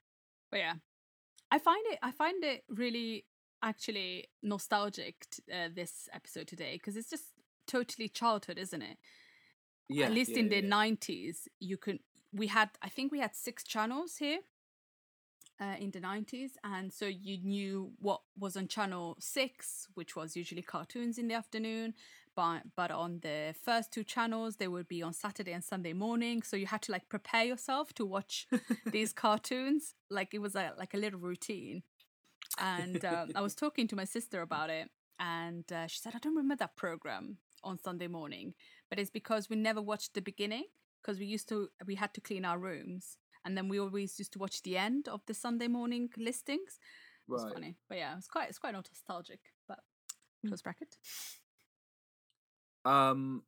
[0.51, 0.75] but yeah,
[1.51, 3.25] I find it I find it really
[3.63, 7.33] actually nostalgic t- uh, this episode today because it's just
[7.67, 8.99] totally childhood, isn't it?
[9.89, 10.07] Yeah.
[10.07, 10.69] At least yeah, in the yeah.
[10.69, 12.01] nineties, you could
[12.33, 14.41] we had I think we had six channels here.
[15.61, 20.37] Uh, in the 90s and so you knew what was on channel 6 which was
[20.37, 21.95] usually cartoons in the afternoon
[22.37, 26.43] but but on the first two channels they would be on Saturday and Sunday morning
[26.43, 28.47] so you had to like prepare yourself to watch
[28.93, 31.83] these cartoons like it was a, like a little routine
[32.57, 34.89] and um, I was talking to my sister about it
[35.19, 38.55] and uh, she said I don't remember that program on Sunday morning
[38.89, 40.67] but it's because we never watched the beginning
[41.03, 44.33] because we used to we had to clean our rooms and then we always used
[44.33, 46.79] to watch the end of the Sunday morning listings
[47.29, 47.53] it was Right.
[47.55, 49.79] funny but yeah it's quite it's quite nostalgic but
[50.47, 50.97] close bracket
[52.85, 53.43] Um.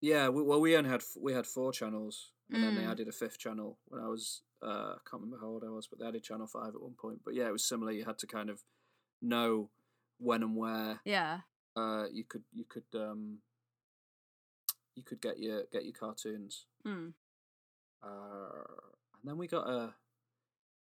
[0.00, 2.90] Yeah, we, well, we only had we had four channels, and then they Mm.
[2.92, 5.86] added a fifth channel when I was uh, I can't remember how old I was,
[5.88, 7.20] but they added channel five at one point.
[7.24, 7.90] But yeah, it was similar.
[7.92, 8.62] You had to kind of
[9.20, 9.70] know
[10.18, 11.40] when and where yeah
[11.76, 13.38] uh, you could you could um
[14.98, 16.66] you could get your get your cartoons.
[16.86, 17.12] mm.
[18.00, 18.64] Uh,
[19.14, 19.94] and then we got a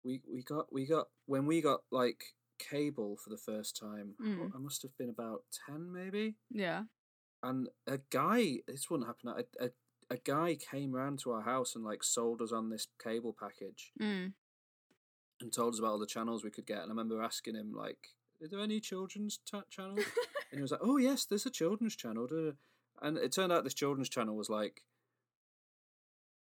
[0.04, 4.14] we we got we got when we got like cable for the first time.
[4.20, 4.50] Mm.
[4.54, 6.36] I must have been about ten maybe.
[6.50, 6.84] yeah
[7.42, 9.70] and a guy this wouldn't happen a, a,
[10.10, 13.92] a guy came round to our house and like sold us on this cable package
[14.00, 14.32] mm.
[15.40, 17.72] and told us about all the channels we could get and i remember asking him
[17.74, 20.04] like are there any children's ta channels
[20.50, 22.52] and he was like oh yes there's a children's channel duh, duh."
[23.02, 24.82] And it turned out this children's channel was like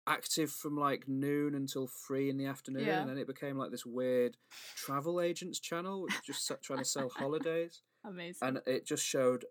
[0.07, 3.01] active from like noon until three in the afternoon Yeah.
[3.01, 4.37] and then it became like this weird
[4.77, 9.45] travel agents channel which was just trying to sell holidays amazing and it just showed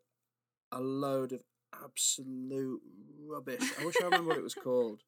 [0.71, 1.41] a load of
[1.83, 2.81] absolute
[3.27, 3.61] rubbish.
[3.79, 5.01] I wish I remember what it was called.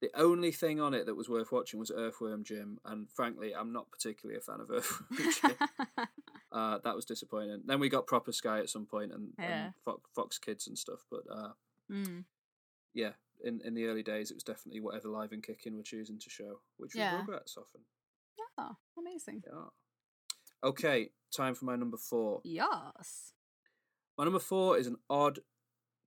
[0.00, 3.72] The only thing on it that was worth watching was Earthworm Jim, and frankly, I'm
[3.72, 5.56] not particularly a fan of Earthworm Jim.
[6.52, 7.62] uh, that was disappointing.
[7.64, 9.64] Then we got Proper Sky at some point and, Yeah.
[9.66, 11.52] and Fox, Fox Kids and stuff, but uh,
[11.90, 12.24] mm.
[12.94, 13.12] yeah,
[13.44, 16.30] in, in the early days, it was definitely whatever Live and Kicking were choosing to
[16.30, 17.14] show, which Yeah.
[17.14, 17.80] we regret often.
[18.58, 19.68] oh amazing Yeah.
[20.64, 22.40] Okay, time for my number four.
[22.44, 23.32] yes
[24.18, 25.40] My number four is an odd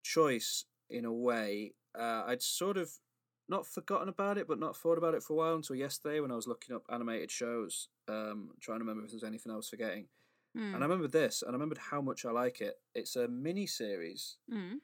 [0.04, 1.74] choice in a way.
[1.98, 2.92] Uh, I'd sort of
[3.50, 6.32] not forgotten about it, but not thought about it for a while until yesterday when
[6.32, 9.70] I was looking up animated shows, um, trying to remember if there's anything I was
[9.70, 10.08] forgetting.
[10.56, 10.74] Mm.
[10.74, 12.76] And I remembered this, and I remembered how much I like it.
[12.94, 14.80] It's a mini series Mm.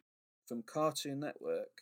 [0.48, 1.82] from Cartoon Network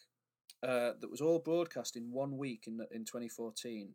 [0.61, 3.93] uh, that was all broadcast in one week in in 2014,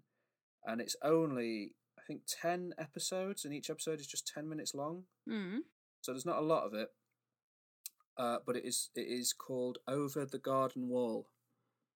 [0.66, 5.05] and it's only I think ten episodes, and each episode is just ten minutes long.
[5.29, 5.61] Mm.
[6.01, 6.89] So there's not a lot of it,
[8.19, 11.29] uh, but it is it is called Over the Garden Wall.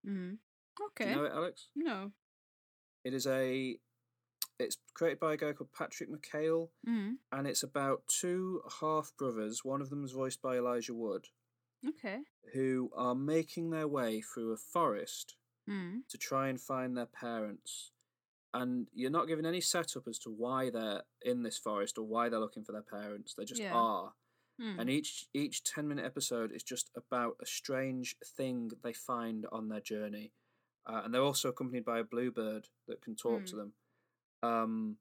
[0.07, 0.39] Mm.
[0.77, 1.11] Do Okay.
[1.11, 1.69] you know it, Alex?
[1.75, 2.12] No.
[3.05, 3.79] It is a
[4.59, 7.18] it's created by a guy called Patrick McHale, Mm.
[7.32, 9.64] and it's about two half brothers.
[9.64, 11.28] One of them is voiced by Elijah Wood,
[11.86, 12.24] Okay.
[12.52, 15.36] who are making their way through a forest
[15.68, 16.06] Mm.
[16.09, 17.93] to try and find their parents.
[18.55, 22.28] And you're not given any setup as to why they're in this forest or why
[22.28, 23.35] they're looking for their parents.
[23.35, 23.74] They just Yeah.
[23.76, 24.14] are.
[24.59, 24.80] Mm.
[24.80, 29.68] And each each ten minute episode is just about a strange thing they find on
[29.68, 30.32] their journey.
[30.86, 33.59] Uh, and they're also accompanied by a bluebird that can talk to Mm.
[33.59, 33.74] them.
[34.43, 34.97] Um,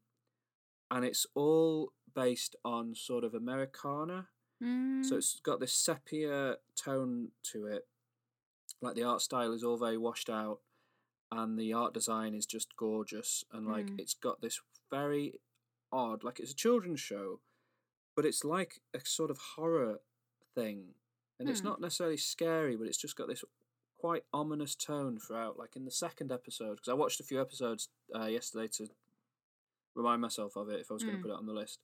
[0.90, 4.28] and it's all based on sort of Americana.
[4.64, 5.06] Mm.
[5.06, 7.88] So it's got this sepia tone to it.
[8.82, 10.60] Like the art style is all very washed out,
[11.32, 13.44] and the art design is just gorgeous.
[13.52, 14.00] And like Mm.
[14.00, 15.40] it's got this very
[15.92, 17.40] odd, like it's a children's show,
[18.16, 20.02] but it's like a sort of horror
[20.56, 20.96] thing.
[21.40, 21.68] And it's Hmm.
[21.68, 23.44] not necessarily scary, but it's just got this
[23.98, 25.58] quite ominous tone throughout.
[25.58, 28.90] Like in the second episode, because I watched a few episodes uh, yesterday to
[29.98, 31.22] remind myself of it if I was going Mm.
[31.22, 31.80] to put it on the list.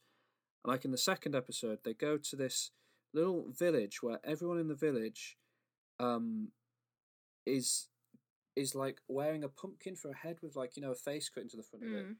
[0.63, 2.71] And like in the second episode, they go to this
[3.13, 5.37] little village where everyone in the village
[5.99, 6.51] um
[7.45, 7.89] is
[8.55, 11.43] is like wearing a pumpkin for a head with like you know a face cut
[11.43, 12.15] into the front of it Mm.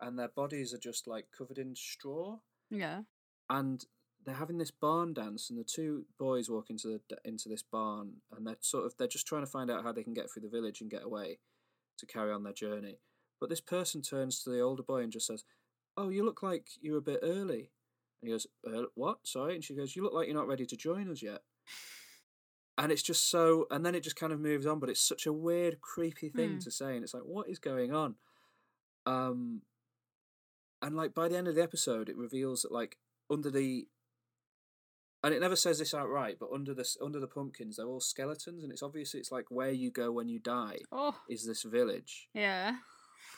[0.00, 2.38] and their bodies are just like covered in straw
[2.70, 3.02] Yeah.
[3.50, 3.84] and
[4.24, 8.22] they're having this barn dance and the two boys walk into the into this barn
[8.32, 10.42] and they're sort of they're just trying to find out how they can get through
[10.42, 11.38] the village and get away
[11.98, 12.98] to carry on their journey
[13.40, 15.44] but this person turns to the older boy and just says
[15.96, 17.70] oh you look like you're a bit early
[18.20, 20.66] and he goes uh, what sorry and she goes you look like you're not ready
[20.66, 21.40] to join us yet
[22.76, 25.26] and it's just so and then it just kind of moves on but it's such
[25.26, 26.64] a weird creepy thing Mm.
[26.64, 28.14] to say and it's like what is going on
[29.06, 29.62] um
[30.82, 32.96] and like by the end of the episode it reveals that like
[33.30, 33.86] under the
[35.24, 38.62] and it never says this outright but under this under the pumpkins they're all skeletons
[38.62, 41.16] and it's obviously it's like where you go when you die Oh.
[41.28, 42.76] is this village Yeah.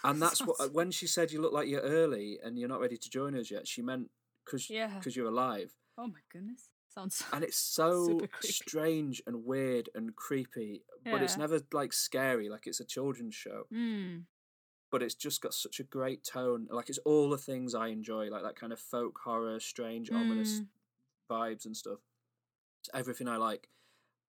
[0.05, 2.97] And that's what when she said you look like you're early and you're not ready
[2.97, 4.11] to join us yet she meant
[4.44, 5.01] because Yeah.
[5.07, 6.69] you're alive Oh my goodness.
[6.89, 7.23] Sounds.
[7.32, 12.81] and it's so strange and weird and creepy but it's never like scary like it's
[12.81, 14.24] a children's show Mm.
[14.90, 18.28] but it's just got such a great tone like it's all the things i enjoy
[18.28, 20.66] like that kind of folk horror strange ominous Mm.
[21.31, 22.01] vibes and stuff
[22.81, 23.69] it's everything i like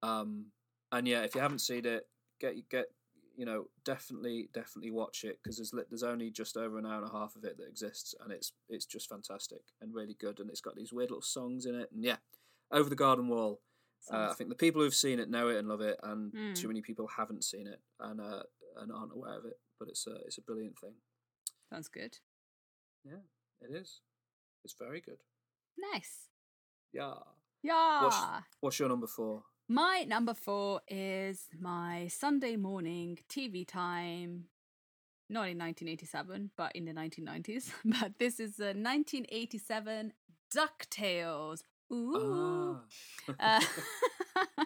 [0.03, 0.45] um
[0.91, 2.07] and yeah if you haven't seen it
[2.39, 2.85] get get
[3.35, 7.09] you know definitely definitely watch it because there's there's only just over an hour and
[7.09, 10.49] a half of it that exists and it's it's just fantastic and really good and
[10.49, 12.17] it's got these weird little songs in it and yeah
[12.71, 13.61] over the garden wall
[14.11, 16.55] uh, I think the people who've seen it know it and love it, and Mm.
[16.55, 18.41] too many people haven't seen it and uh,
[18.77, 19.59] and aren't aware of it.
[19.77, 20.95] But it's a it's a brilliant thing.
[21.69, 22.17] Sounds good.
[23.05, 23.21] Yeah,
[23.61, 24.01] it is.
[24.63, 25.19] It's very good.
[25.77, 26.29] Nice.
[26.91, 27.13] Yeah.
[27.61, 28.41] Yeah.
[28.59, 29.43] What's your number four?
[29.71, 34.47] My number four is my Sunday morning TV time.
[35.29, 37.71] Not in 1987, but in the 1990s.
[37.85, 40.11] But this is the 1987
[40.53, 41.61] DuckTales.
[41.89, 42.79] Ooh.
[43.39, 43.65] Ah.
[44.43, 44.57] Uh,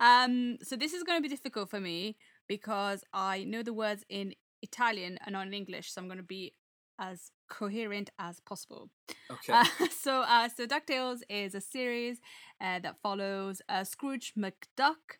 [0.00, 2.16] um, so this is going to be difficult for me
[2.48, 6.24] because I know the words in Italian and not in English, so I'm going to
[6.24, 6.54] be
[6.98, 8.90] as coherent as possible.
[9.30, 9.52] okay.
[9.52, 12.20] Uh, so, uh, so Ducktales is a series
[12.60, 15.18] uh, that follows uh, Scrooge McDuck,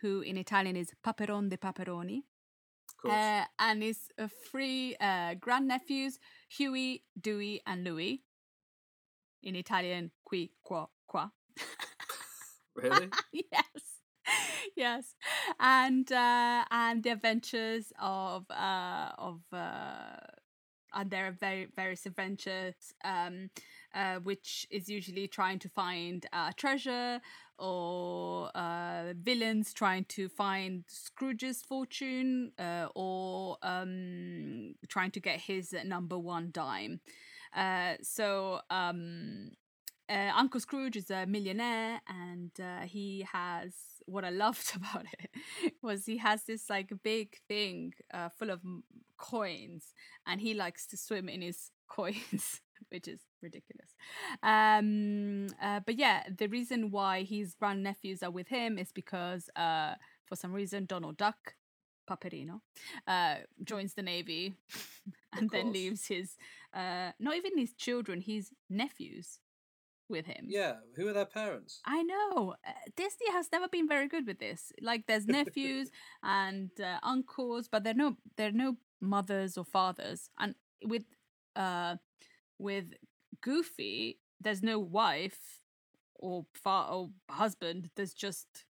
[0.00, 2.22] who in Italian is Paperon de Paperoni,
[3.08, 6.18] uh, and his uh, three uh, grandnephews,
[6.48, 8.22] Huey, Dewey, and Louie.
[9.42, 11.30] In Italian, qui, qua, qua.
[12.74, 13.10] really?
[13.32, 14.00] yes,
[14.74, 15.14] yes,
[15.60, 20.16] and uh, and the adventures of uh, of uh,
[20.94, 23.50] and there are very various adventures, um,
[23.94, 27.20] uh, which is usually trying to find a treasure
[27.58, 35.74] or uh, villains trying to find Scrooge's fortune uh, or um, trying to get his
[35.84, 37.00] number one dime.
[37.54, 39.50] Uh, so um,
[40.08, 43.72] uh, Uncle Scrooge is a millionaire, and uh, he has
[44.06, 45.30] what I loved about it
[45.82, 48.60] was he has this like big thing uh, full of
[49.16, 49.92] coins,
[50.26, 52.60] and he likes to swim in his coins,
[52.90, 53.90] which is ridiculous.
[54.42, 59.94] Um, uh, but yeah, the reason why his grandnephews are with him is because uh,
[60.26, 61.54] for some reason Donald Duck.
[62.06, 62.60] Paperino
[63.06, 64.52] uh, joins the navy
[65.32, 66.36] and then leaves his
[66.74, 69.40] uh, not even his children, his nephews
[70.08, 70.46] with him.
[70.48, 71.80] Yeah, who are their parents?
[71.84, 72.54] I know.
[72.66, 74.72] Uh, Disney has never been very good with this.
[74.80, 75.90] Like there's nephews
[76.22, 80.30] and uh, uncles, but they're no they're no mothers or fathers.
[80.38, 80.54] And
[80.84, 81.04] with
[81.56, 81.96] uh
[82.58, 82.86] with
[83.42, 85.60] Goofy, there's no wife
[86.14, 87.90] or far or husband.
[87.96, 88.64] There's just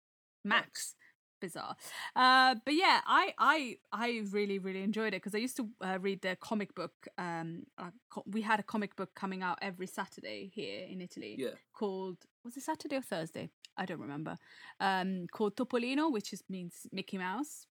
[0.44, 0.94] Max.
[1.40, 1.74] Bizarre,
[2.16, 5.98] uh, but yeah, I I I really really enjoyed it because I used to uh,
[5.98, 6.93] read the comic book.
[7.16, 7.65] Um,
[8.11, 11.55] co- we had a comic book coming out every Saturday here in Italy Yeah.
[11.73, 13.48] called was it Saturday or Thursday?
[13.78, 14.36] I don't remember.
[14.81, 17.66] Um, called Topolino, which is means Mickey Mouse,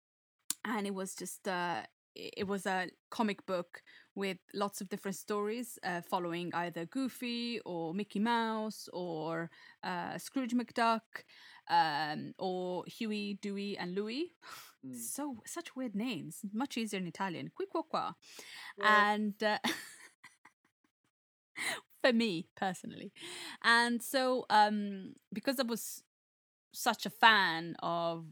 [0.64, 1.82] and it was just uh,
[2.16, 3.82] it was a comic book
[4.16, 9.50] with lots of different stories uh, following either Goofy or Mickey Mouse or
[9.84, 11.02] uh, Scrooge McDuck
[11.70, 14.32] um, or Huey, Dewey, and Louie.
[14.86, 15.00] Mm.
[15.00, 16.42] So such weird names.
[16.54, 17.50] Much easier in Italian.
[17.56, 18.14] Qui qua qua.
[18.84, 19.58] And uh,
[22.04, 23.12] for me personally,
[23.64, 26.04] and so um, because I was
[26.72, 28.26] such a fan of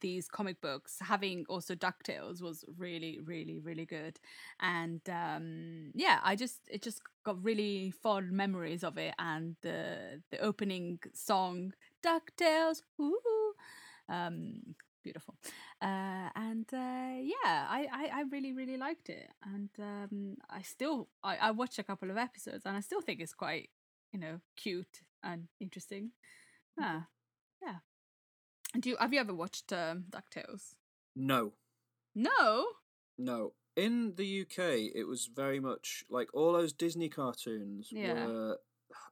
[0.00, 4.18] these comic books having also ducktales was really really really good.
[4.60, 10.22] And um yeah i just it just got really fond memories of it and the
[10.30, 11.72] the opening song
[12.04, 13.52] ducktales ooh,
[14.08, 15.36] um beautiful.
[15.80, 19.30] Uh and uh yeah I, I i really really liked it.
[19.44, 23.20] And um i still i i watched a couple of episodes and i still think
[23.20, 23.70] it's quite
[24.12, 26.10] you know cute and interesting.
[26.80, 27.06] Ah
[27.62, 27.78] yeah
[28.80, 30.74] do you have you ever watched um ducktales
[31.14, 31.52] No,
[32.14, 32.66] no
[33.18, 33.52] no.
[33.76, 38.26] In the UK, it was very much like all those Disney cartoons Yeah.
[38.26, 38.58] were.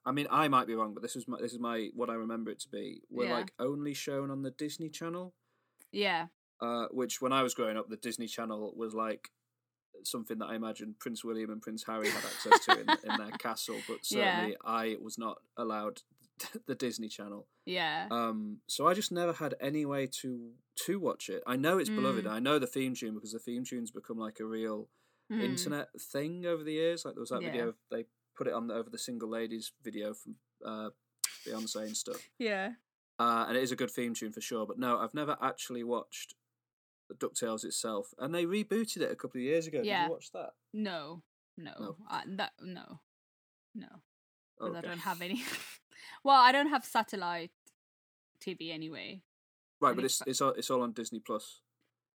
[0.07, 2.15] I mean, I might be wrong, but this is my this is my what I
[2.15, 3.03] remember it to be.
[3.11, 3.35] Were Yeah.
[3.39, 5.35] like only shown on the Disney Channel.
[5.93, 6.29] yeah
[6.61, 9.31] uh, which when I was growing up, the Disney Channel was like
[10.03, 13.33] something that I imagine Prince William and Prince Harry had access to in, in their
[13.47, 14.37] castle, but Yeah.
[14.37, 16.03] certainly I was not allowed
[16.67, 17.47] the Disney Channel.
[17.67, 20.53] yeah Um, so I just never had any way to
[20.87, 21.43] to watch it.
[21.47, 22.25] I know it's beloved.
[22.25, 22.31] Mm.
[22.31, 24.89] I know the theme tune because the theme tune's become like a real
[25.33, 25.41] Mm.
[25.43, 27.05] internet thing over the years.
[27.05, 27.51] Like there was that Yeah.
[27.51, 28.05] video of- they
[28.37, 30.91] put it on the, over the single ladies video from uh,
[31.47, 32.29] Beyonce and stuff.
[32.39, 32.75] yeah
[33.19, 34.67] Uh, and it is a good theme tune for sure.
[34.67, 36.35] But no, I've never actually watched
[37.09, 39.79] the Ducktales itself, and they rebooted it a couple of years ago.
[39.83, 40.51] Did you watch that?
[40.73, 41.23] no
[41.57, 41.97] no No.
[42.11, 43.01] Uh, that no
[43.75, 44.03] no
[44.59, 45.43] because I don't have any.
[46.23, 47.51] well, I don't have satellite
[48.41, 49.23] TV anyway.
[49.81, 51.61] Right, but it's it's all, it's all on Disney Plus.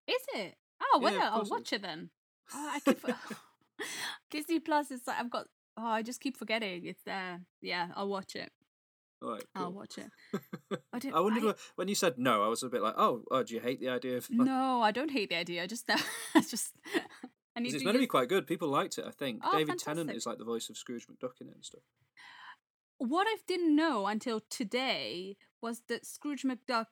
[0.07, 0.55] Is it?
[0.81, 2.09] Oh well, Yeah, I'll course it watch it then.
[2.53, 3.03] Oh, I keep
[4.31, 5.47] Disney Plus is like I've got.
[5.77, 7.41] Oh, I just keep forgetting it's there.
[7.61, 8.51] Yeah, I'll watch it.
[9.21, 10.11] All right, I'll watch it.
[10.93, 13.23] I didn't- I wondered I- when you said no, I was a bit like, oh,
[13.31, 14.29] oh, do you hate the idea of?
[14.29, 15.63] Like, No, I don't hate the idea.
[15.63, 15.89] I just,
[16.35, 16.73] I just.
[17.55, 18.45] I need it's meant to be quite good.
[18.45, 19.05] People liked it.
[19.07, 21.65] I think Oh, David Tennant is like the voice of Scrooge McDuck in it and
[21.65, 21.81] stuff.
[22.97, 26.85] What I didn't know until today was that Scrooge McDuck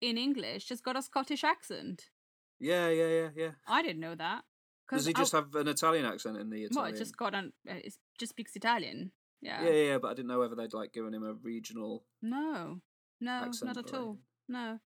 [0.00, 2.10] in English just got a Scottish accent.
[2.58, 3.50] Yeah, yeah, yeah, yeah.
[3.66, 4.44] I didn't know that.
[4.90, 7.52] Does he I- just have an Italian accent in the Well, it just got an.
[7.68, 9.12] uh, It just speaks Italian.
[9.40, 9.62] Yeah.
[9.64, 12.80] yeah, yeah, yeah, but I didn't know whether they'd like given him a regional No,
[13.20, 14.18] no, not at all.
[14.48, 14.80] No.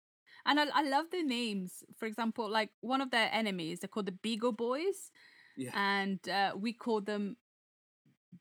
[0.45, 1.83] And I, I love the names.
[1.97, 5.09] For example, like one of their enemies, they're called the Beagle Boys,
[5.57, 5.71] Yeah.
[5.73, 7.37] and uh, we call them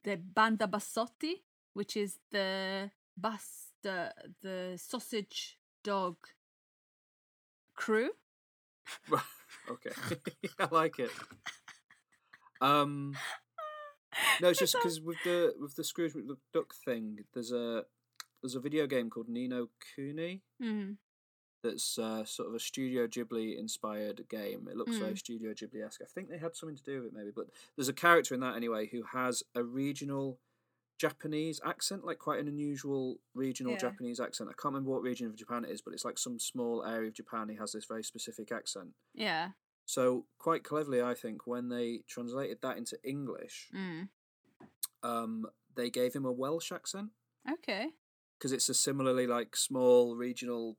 [0.04, 1.42] the Banda Bassotti,
[1.74, 4.12] which is the bus, the
[4.42, 6.16] the sausage dog
[7.74, 8.10] crew.
[9.70, 9.90] Okay.
[10.58, 11.10] I like it.
[12.60, 13.14] Um.
[14.40, 17.84] No, it's just because with the with the Scrooge McDuck the duck thing, there's a
[18.42, 20.96] there's a video game called Ni no Kuni Mm.
[21.62, 24.68] that's uh, sort of a Studio Ghibli inspired game.
[24.68, 25.18] It looks very Mm.
[25.18, 26.02] Studio Ghibli esque.
[26.02, 27.30] I think they had something to do with it, maybe.
[27.34, 27.46] But
[27.76, 30.38] there's a character in that anyway who has a regional
[31.06, 33.78] Japanese accent, like quite an unusual regional Yeah.
[33.86, 34.48] Japanese accent.
[34.50, 37.08] I can't remember what region of Japan it is, but it's like some small area
[37.08, 37.48] of Japan.
[37.48, 38.90] He has this very specific accent.
[39.12, 39.50] Yeah.
[39.84, 44.10] So quite cleverly, I think, when they translated that into English, Mm.
[45.02, 47.10] um, they gave him a Welsh accent
[47.50, 47.84] Okay.
[48.38, 50.78] because it's a similarly like small regional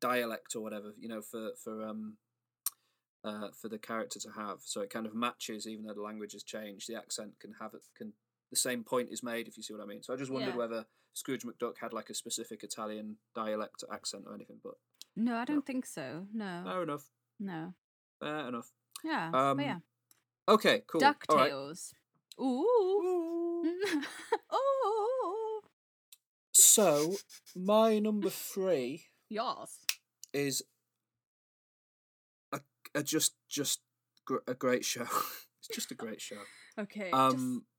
[0.00, 2.18] dialect or whatever, you know, for for um
[3.24, 4.58] uh for the character to have.
[4.64, 6.88] So it kind of matches, even though the language has changed.
[6.88, 8.12] The accent can have it can
[8.50, 10.02] the same point is made if you see what I mean.
[10.02, 10.56] So I just wondered Yeah.
[10.56, 14.60] whether Scrooge McDuck had like a specific Italian dialect accent or anything.
[14.62, 14.74] But
[15.16, 16.26] No, I don't think so.
[16.32, 16.62] No.
[16.64, 17.10] fair enough,
[17.40, 17.74] No.
[18.20, 18.70] fair enough.
[19.04, 19.30] Yeah.
[19.32, 19.78] Um, but yeah.
[20.48, 21.02] Okay, cool.
[21.04, 21.50] All right.
[21.50, 21.92] Ducktales.
[22.40, 22.44] Ooh.
[22.44, 23.74] Ooh.
[24.54, 25.60] Ooh.
[26.52, 27.16] So
[27.54, 29.84] my number three Yes.
[30.32, 30.62] is
[32.52, 32.60] a,
[32.94, 33.80] a just just
[34.24, 35.02] gr- a great show.
[35.58, 36.36] it's just a great show.
[36.78, 37.10] Okay.
[37.10, 37.75] Um, just,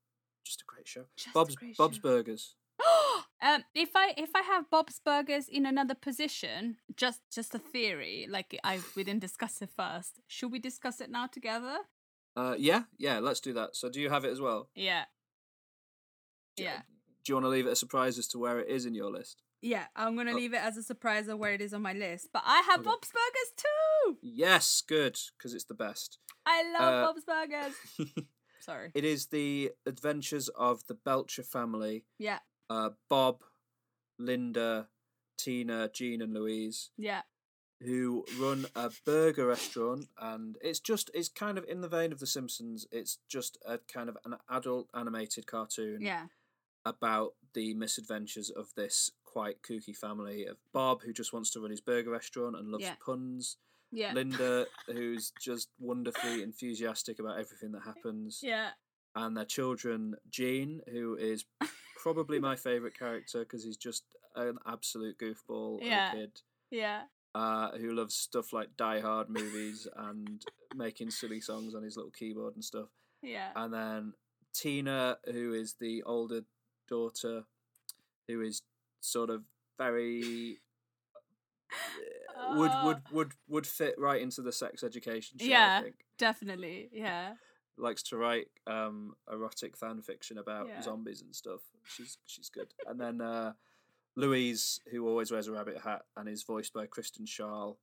[0.61, 1.06] a great show.
[1.15, 2.02] just Bob's great Bob's show.
[2.02, 2.56] Burgers.
[3.40, 8.26] Um, if I if I have Bob's Burgers in another position, just just a theory,
[8.28, 10.19] like I we didn't discuss it first.
[10.26, 11.78] Should we discuss it now together?
[12.36, 13.76] Uh, yeah, yeah, let's do that.
[13.76, 14.69] So, do you have it as well?
[14.74, 15.06] Yeah.
[16.56, 16.82] Do- Yeah.
[17.24, 19.11] Do you want to leave it a surprise as to where it is in your
[19.11, 19.44] list?
[19.61, 20.36] Yeah, I'm gonna Oh.
[20.36, 22.30] leave it as a surprise of where it is on my list.
[22.34, 22.90] But I have Okay.
[22.90, 24.18] Bob's Burgers too.
[24.22, 26.18] Yes, good, because it's the best.
[26.45, 27.76] I love Uh, Bob's Burgers.
[28.68, 28.91] Sorry.
[28.94, 32.39] it is the adventures of the Belcher family Yeah,
[32.69, 33.44] uh, Bob,
[34.19, 34.89] Linda,
[35.38, 37.22] Tina, Gene, and Louise, yeah,
[37.81, 40.07] who run a burger restaurant.
[40.19, 42.88] And it's just, it's kind of in the vein of The Simpsons.
[42.91, 46.26] It's just a kind of an adult animated cartoon yeah,
[46.85, 51.70] about the misadventures of this quite kooky family of Bob, who just wants to run
[51.70, 52.96] his burger restaurant and loves Yeah.
[53.06, 53.58] puns.
[53.92, 54.12] yeah.
[54.14, 58.42] Linda, who's just wonderfully enthusiastic about everything that happens.
[58.44, 58.72] Yeah,
[59.16, 61.46] and their children, Gene, who is
[62.02, 64.04] probably my favourite character because he's just
[64.36, 66.12] an absolute goofball Yeah.
[66.12, 66.42] kid
[66.72, 67.04] yeah,
[67.36, 70.44] uh, who loves stuff like Die Hard movies and
[70.76, 72.90] making silly songs on his little keyboard and stuff.
[73.22, 73.52] yeah.
[73.56, 74.14] And then
[74.54, 76.42] Tina, who is the older
[76.90, 77.46] daughter,
[78.28, 78.64] who is
[78.99, 79.44] sort of
[79.78, 80.60] very
[82.56, 85.45] would Uh, would would would fit right into the sex education show.
[85.45, 85.84] I Yeah.
[86.18, 86.90] Definitely.
[86.91, 87.36] Yeah.
[87.80, 90.82] likes to write um erotic fan fiction about Yeah.
[90.82, 91.61] zombies and stuff.
[91.84, 92.74] She's she's good.
[92.88, 93.53] and then uh
[94.15, 97.78] Louise, who always wears a rabbit hat and is voiced by Kristen Schaal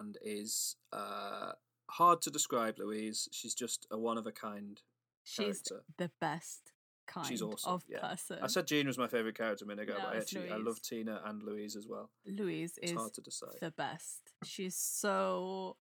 [0.00, 1.52] and is uh
[1.88, 3.28] hard to describe Louise.
[3.30, 4.80] She's just a one of a kind
[5.22, 5.84] She's character.
[5.96, 6.72] the best
[7.06, 7.72] kind She's awesome.
[7.72, 8.00] of yeah.
[8.00, 8.38] person.
[8.42, 10.56] I said Gene was my favourite character a minute ago, No, but I actually I
[10.56, 12.10] love Tina and Louise as well.
[12.26, 13.56] Louise It's is hard to decide.
[13.60, 14.20] the best.
[14.44, 15.76] She's so.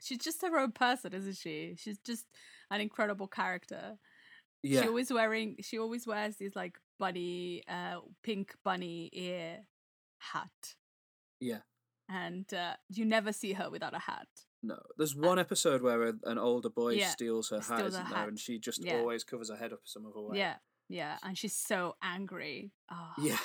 [0.00, 1.74] She's just her own person, isn't she?
[1.78, 2.26] She's just
[2.70, 3.98] an incredible character.
[4.62, 4.82] Yeah.
[4.82, 5.56] She always wearing.
[5.60, 9.58] She always wears these like bunny, uh, pink bunny ear
[10.18, 10.74] hat,
[11.40, 11.58] yeah.
[12.08, 14.28] and uh, you never see her without a hat.
[14.62, 18.08] No, there's one episode where a, an older boy Uh, Yeah, steals her hat, isn't
[18.08, 18.18] there?
[18.18, 18.28] hat.
[18.28, 18.98] And she just Yeah.
[18.98, 20.38] always covers her head up some other way.
[20.38, 20.56] Yeah,
[20.88, 22.70] yeah, and she's so angry.
[22.90, 23.38] Oh, Yeah.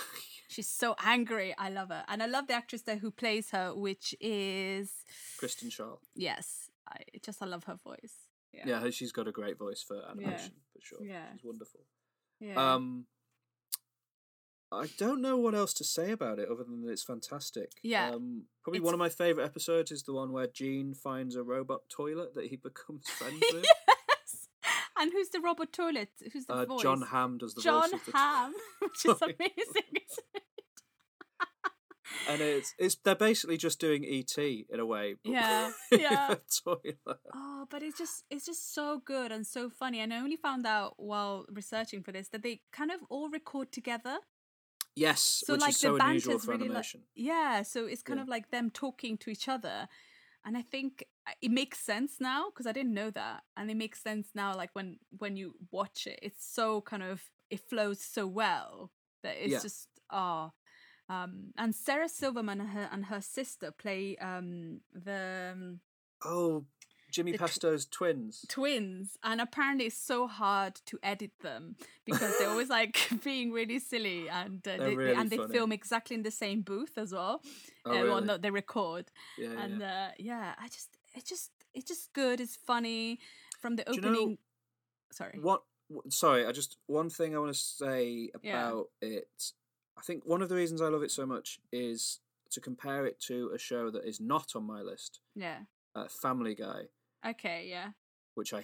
[0.47, 1.55] she's so angry.
[1.57, 5.03] I love her, and I love the actress there who plays her, which is
[5.39, 5.99] Kristen Schaal.
[6.15, 8.27] yes, I just I love her voice.
[8.53, 11.03] Yeah, Yeah, she's got a great voice for animation for sure.
[11.03, 11.31] Yeah.
[11.33, 11.81] She's wonderful.
[12.39, 12.73] yeah.
[12.75, 13.07] Um
[14.71, 17.71] I don't know what else to say about it other than that it's fantastic.
[17.83, 21.35] Yeah, Um probably it's- one of my favourite episodes is the one where Gene finds
[21.35, 23.63] a robot toilet that he becomes friends with.
[23.65, 24.47] yes.
[24.99, 26.09] And who's the robot toilet?
[26.33, 26.81] Who's the Uh, voice?
[26.81, 30.01] Jon Hamm does the Jon voice of the Hamm, which is amazing.
[32.29, 35.15] and it's it's they're basically just doing ET in a way.
[35.23, 36.35] Yeah, yeah.
[37.33, 39.99] Oh, but it's just it's just so good and so funny.
[39.99, 43.71] And I only found out while researching for this that they kind of all record
[43.71, 44.17] together.
[44.97, 47.61] Yes, So which like is so the unusual banter's for really like yeah.
[47.63, 48.23] So it's kind Yeah.
[48.23, 49.87] of like them talking to each other,
[50.45, 53.77] and I think uh, it makes sense now because I didn't know that, and it
[53.77, 54.55] makes sense now.
[54.55, 58.91] Like when when you watch it, it's so kind of it flows so well
[59.23, 59.61] that it's Yeah.
[59.61, 60.51] just ah.
[61.09, 65.79] Um, and Sarah Silverman and her and her sister play um, the um,
[66.23, 66.65] Oh,
[67.17, 68.45] Jimmy the tw- Pesto's twins.
[68.47, 71.75] twins and apparently it's so hard to edit them
[72.05, 75.53] because they're always like being really silly and uh, they, they- really and they funny.
[75.53, 77.41] film exactly in the same booth as well
[77.85, 79.05] Oh, uh, well no they record
[79.37, 80.07] Yeah, and yeah.
[80.07, 83.19] uh, yeah i just it's just it's just good it's funny
[83.61, 84.37] from the Do you know opening
[85.11, 85.61] sorry What?
[86.09, 88.51] Sorry, I just one thing I want to say Yeah.
[88.71, 89.53] about it.
[89.97, 92.19] I think one of the reasons I love it so much is
[92.51, 95.59] to compare it to a show that is not on my list, yeah
[95.95, 96.89] uh, Family Guy,
[97.25, 97.89] okay yeah
[98.35, 98.63] which I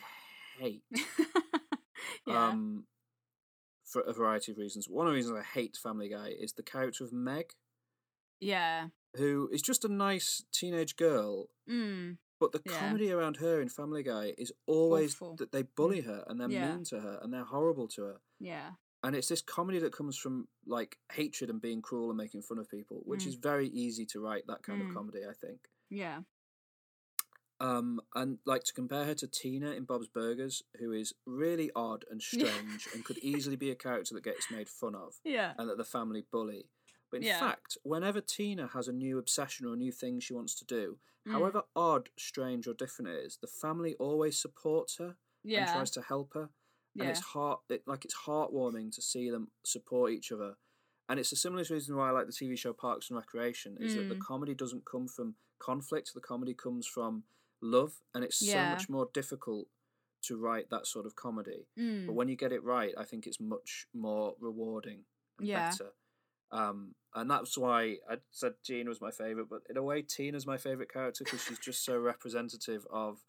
[0.59, 0.83] hate.
[2.27, 2.85] yeah Um,
[3.85, 4.87] for a variety of reasons.
[4.87, 7.53] One of the reasons I hate Family Guy is the character of Meg,
[8.39, 12.79] yeah who is just a nice teenage girl mm, But the Yeah.
[12.79, 15.35] comedy around her in Family Guy is always Awful.
[15.37, 16.73] that they bully her and they're Yeah.
[16.75, 18.21] mean to her and they're horrible to her.
[18.39, 18.71] yeah
[19.03, 22.57] And it's this comedy that comes from like hatred and being cruel and making fun
[22.57, 23.27] of people, which Mm.
[23.27, 24.87] is very easy to write that kind Mm.
[24.89, 25.69] of comedy, I think.
[25.89, 26.23] yeah
[27.63, 32.03] Um, and like to compare her to Tina in Bob's Burgers, who is really odd
[32.11, 35.69] and strange and could easily be a character that gets made fun of yeah and
[35.69, 36.65] that the family bully.
[37.09, 37.39] But in Yeah.
[37.39, 40.97] fact, whenever Tina has a new obsession or a new thing she wants to do,
[41.25, 41.31] Mm.
[41.31, 45.15] however odd, strange, or different it is, the family always supports her
[45.55, 46.49] and tries to help her.
[46.99, 50.57] And yeah it's heart it, like it's heartwarming to see them support each other.
[51.07, 53.93] And it's a similar reason why I like the TV show Parks and Recreation is
[53.95, 54.19] that the Mm.
[54.19, 57.23] comedy doesn't come from conflict, the comedy comes from
[57.63, 58.65] love, and it's Yeah.
[58.69, 59.67] so much more difficult
[60.23, 61.67] to write that sort of comedy.
[61.77, 62.05] Mm.
[62.07, 65.05] But when you get it right, I think it's much more rewarding
[65.39, 65.69] Yeah.
[65.69, 65.93] better.
[66.51, 69.49] Um, and that's why I said Gene was my favorite.
[69.49, 73.23] But in a way, Tina's my favorite character because she's just so representative of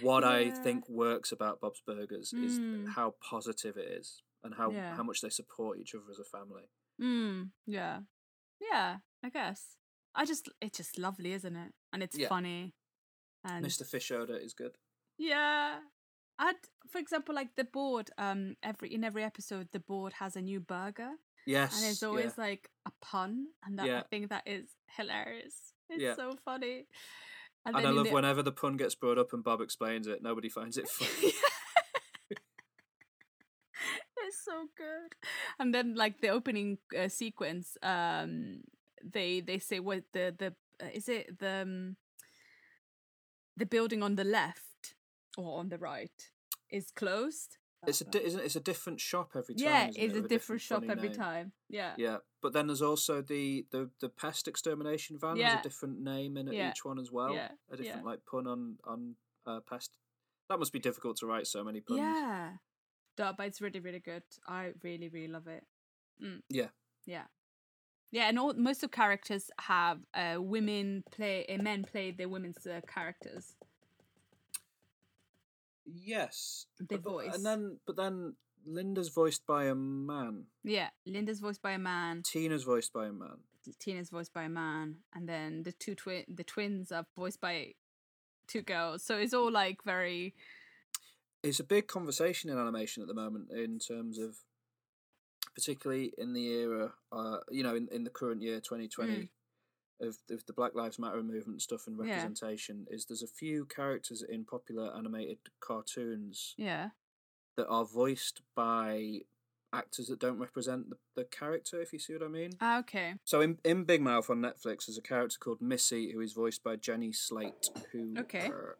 [0.00, 2.88] what I think works about Bob's Burgers is Mm.
[2.88, 4.96] how positive it is and how Yeah.
[4.96, 6.68] how much they support each other as a family.
[7.00, 8.02] Mm, yeah.
[8.60, 9.76] Yeah, I guess.
[10.14, 11.74] I just it's just lovely, isn't it?
[11.92, 12.28] And it's Yeah.
[12.28, 12.74] funny.
[13.44, 13.82] And Mr.
[13.84, 14.76] Fischoeder is good.
[15.18, 15.78] Yeah.
[16.38, 16.56] I'd
[16.90, 20.60] for example like the board, um every in every episode the board has a new
[20.60, 21.10] burger
[21.46, 22.08] Yes, and there's yeah.
[22.08, 25.74] always like a pun and that I think that is hilarious.
[25.90, 26.14] It's Yeah.
[26.14, 26.86] so funny.
[27.66, 30.76] And, I love whenever the pun gets brought up and Bob explains it, nobody finds
[30.78, 31.32] it funny.
[34.24, 35.14] it's so good
[35.58, 38.60] and then like the opening uh, sequence um
[39.02, 41.96] they they say what the the uh, is it the um,
[43.56, 44.94] the building on the left
[45.36, 46.30] or on the right
[46.70, 48.44] is closed it's a di- isn't it?
[48.44, 49.64] it's a different shop every time.
[49.66, 51.18] yeah it's it, a with different shop every name.
[51.18, 55.36] time yeah Yeah, but then there's also the the the pest extermination van.
[55.36, 55.60] There's Yeah.
[55.60, 56.70] a different name in Yeah.
[56.70, 57.34] each one as well.
[57.34, 58.10] Yeah, A different yeah.
[58.10, 59.16] like pun on on
[59.46, 59.98] uh, pest.
[60.48, 61.98] That must be difficult to write so many puns.
[62.00, 62.52] yeah
[63.16, 65.64] but it's really really good i really really love it
[66.22, 66.40] mm.
[66.48, 66.70] Yeah.
[67.06, 67.26] yeah
[68.12, 72.64] yeah and all most of characters have uh women play uh, men play the women's
[72.66, 73.54] uh, characters
[75.84, 76.66] Yes.
[76.78, 77.34] The but- voice.
[77.34, 78.34] And then but then
[78.66, 80.44] Linda's voiced by a man.
[80.62, 83.38] Yeah, Linda's voiced by a man, Tina's voiced by a man.
[83.78, 87.74] Tina's voiced by a man, and then the two twin the twins are voiced by
[88.46, 89.02] two girls.
[89.04, 90.34] So it's all like very
[91.42, 94.36] It's a big conversation in animation at the moment in terms of
[95.54, 99.28] particularly in the era uh you know in, in the current year 2020
[100.00, 102.06] of, of the Black Lives Matter movement stuff and Mm.
[102.06, 102.14] Yeah.
[102.14, 106.90] representation is there's a few characters in popular animated cartoons yeah.
[107.56, 109.20] that are voiced by
[109.72, 112.50] actors that don't represent the, the character if you see what I mean.
[112.60, 113.14] Ah, okay.
[113.24, 116.62] So in, in Big Mouth on Netflix, there's a character called Missy who is voiced
[116.64, 118.46] by Jenny Slate, who Okay.
[118.48, 118.74] uh,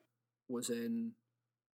[0.48, 1.12] was in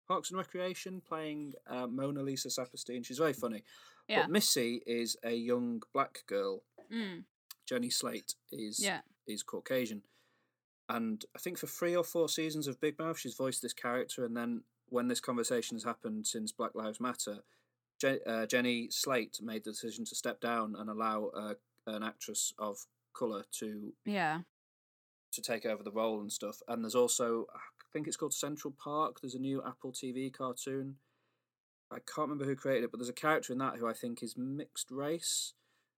[0.07, 3.05] Parks and Recreation playing uh, Mona Lisa Saperstein.
[3.05, 3.65] She's very funny.
[4.09, 4.23] Yeah.
[4.23, 6.63] But Missy is a young black girl.
[6.93, 7.25] Mm.
[7.67, 9.01] Jenny Slate is Yeah.
[9.27, 10.03] is Caucasian.
[10.89, 14.25] And I think for three or four seasons of Big Mouth, she's voiced this character.
[14.25, 17.41] And then when this conversation has happened since Black Lives Matter,
[17.99, 21.55] Je- uh, Jenny Slate made the decision to step down and allow uh,
[21.87, 24.43] an actress of color to Yeah.
[25.33, 26.63] to take over the role and stuff.
[26.69, 27.61] And there's also, I
[27.93, 29.21] think it's called Central Park.
[29.21, 30.97] There's a new Apple TV cartoon.
[31.91, 34.23] I can't remember who created it, but there's a character in that who I think
[34.23, 35.55] is mixed race.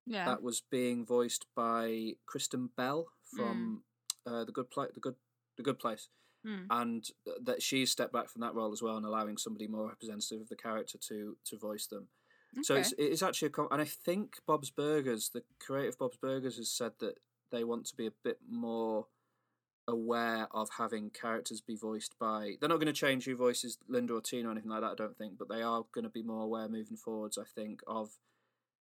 [0.07, 0.25] Yeah.
[0.25, 3.83] That was being voiced by Kristen Bell from
[4.27, 4.91] uh, the Good Place.
[4.95, 5.17] The Good,
[5.57, 6.09] the Good Place,
[6.47, 6.67] Mm.
[6.71, 9.87] and th- that she's stepped back from that role as well and allowing somebody more
[9.89, 12.09] representative of the character to to voice them.
[12.63, 15.99] So it's it is actually a com- and I think Bob's Burgers, the creator of
[15.99, 17.19] Bob's Burgers, has said that
[17.53, 19.07] they want to be a bit more
[19.91, 22.57] aware of having characters be voiced by.
[22.59, 24.93] They're not going to change who voices Linda or Tina or anything like that.
[24.93, 27.39] I don't think, but they are going to be more aware moving forwards.
[27.39, 28.11] I think of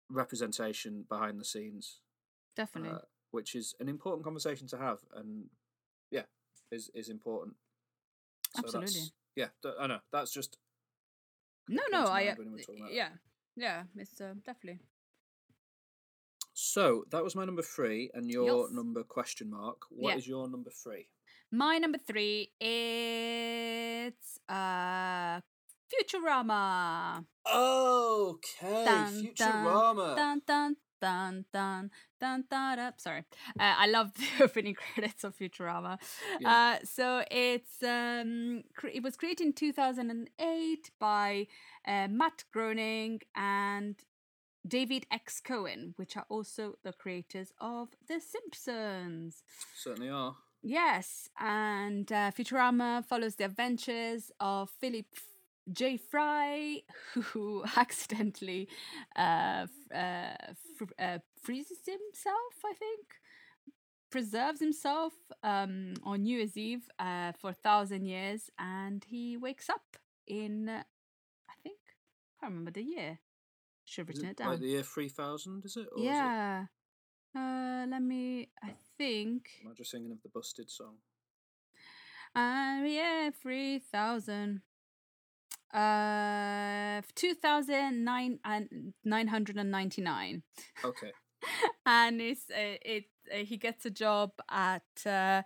[0.09, 1.99] representation behind the scenes,
[2.55, 2.91] Definitely.
[2.97, 5.45] uh, which is an important conversation to have, and
[6.11, 6.23] yeah,
[6.71, 7.55] is is important.
[8.55, 9.11] So Absolutely.
[9.35, 9.99] Yeah, th- I know.
[10.11, 10.57] That's just
[11.67, 12.27] no, no, I.
[12.27, 12.95] Uh, when we were talking about it.
[12.95, 13.09] yeah.
[13.55, 13.83] Yeah.
[13.95, 14.79] It's uh, definitely.
[16.53, 18.71] So that was my number three, and your Yes.
[18.73, 19.79] number question mark.
[19.89, 20.31] What is Yeah.
[20.35, 21.09] your number three?
[21.51, 22.51] My number three.
[22.59, 25.41] It's uh
[25.91, 27.25] Futurama.
[27.45, 30.15] Okay, Futurama.
[30.15, 32.77] Dun dun dun dun dun dun.
[32.77, 32.93] dun.
[32.97, 33.23] Sorry,
[33.59, 35.99] uh, I love the opening credits of Futurama.
[36.39, 36.77] Yeah.
[36.81, 41.47] Uh, so it's um, cre- it was created in two thousand and eight by
[41.87, 43.95] uh, Matt Groening and
[44.67, 49.43] David X Cohen, which are also the creators of The Simpsons.
[49.75, 50.35] Certainly are.
[50.61, 55.07] Yes, and uh, Futurama follows the adventures of Philip
[55.71, 55.97] J.
[55.97, 56.81] Fry,
[57.13, 58.69] who accidentally
[59.17, 60.35] uh, uh,
[60.77, 63.15] fr- uh, freezes himself, I think,
[64.09, 65.13] preserves himself
[65.43, 70.69] um, on New Year's Eve uh, for a thousand years, and he wakes up in,
[70.69, 70.83] uh,
[71.49, 73.19] I think, I can't remember the year.
[73.85, 74.49] Should have written it it down.
[74.51, 75.87] like the year 3000, is it?
[75.91, 76.65] Or Is yeah.
[77.35, 78.49] Uh, let me.
[78.63, 79.49] I think.
[79.61, 80.95] it, am I just thinking of the Busted song?
[82.35, 84.61] Um, yeah, three thousand.
[85.73, 90.43] Uh, two thousand nine and nine hundred and ninety nine,
[90.85, 91.11] Okay.
[91.85, 93.05] and it's uh, it.
[93.33, 95.41] Uh, he gets a job at uh,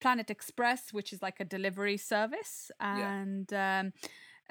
[0.00, 3.12] Planet Express, which is like a delivery service, Yeah.
[3.22, 3.92] and um,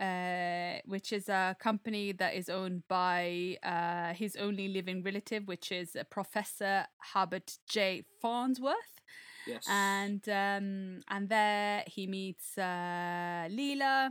[0.02, 5.72] uh, which is a company that is owned by uh, his only living relative, which
[5.72, 8.04] is uh, Professor Herbert J.
[8.20, 8.76] Farnsworth.
[9.46, 9.66] Yes.
[9.70, 14.10] And um, and there he meets uh, Leela,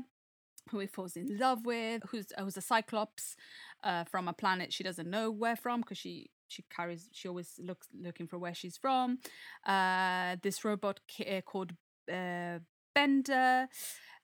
[0.70, 3.36] who he falls in love with, who's who's a cyclops
[3.82, 7.58] uh, from a planet she doesn't know where from because she she carries she always
[7.62, 9.18] looks looking for where she's from.
[9.66, 11.72] Uh, this robot uh, called
[12.12, 12.58] uh,
[12.94, 13.68] Bender,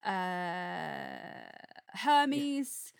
[0.04, 1.50] uh,
[1.94, 2.92] Hermes,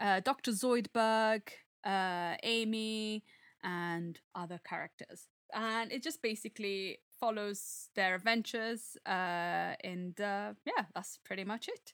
[0.00, 1.42] uh, Doctor Zoidberg,
[1.84, 3.24] uh, Amy,
[3.62, 5.28] and other characters.
[5.52, 8.96] And it just basically follows their adventures.
[9.06, 11.92] Uh, and uh, yeah, that's pretty much it.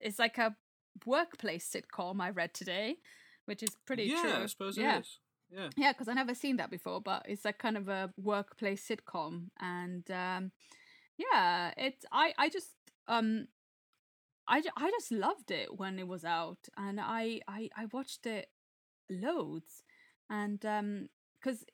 [0.00, 0.56] It's like a
[1.06, 2.96] workplace sitcom I read today,
[3.46, 4.42] which is pretty yeah, true.
[4.44, 4.96] I suppose yeah.
[4.96, 5.18] it is.
[5.50, 5.68] Yeah.
[5.76, 9.48] Yeah, because I never seen that before, but it's like kind of a workplace sitcom,
[9.58, 10.52] and um,
[11.18, 12.70] yeah, it's I I just
[13.08, 13.48] um
[14.46, 18.48] I I just loved it when it was out, and I I I watched it
[19.10, 19.82] loads,
[20.30, 21.08] and um
[21.40, 21.64] because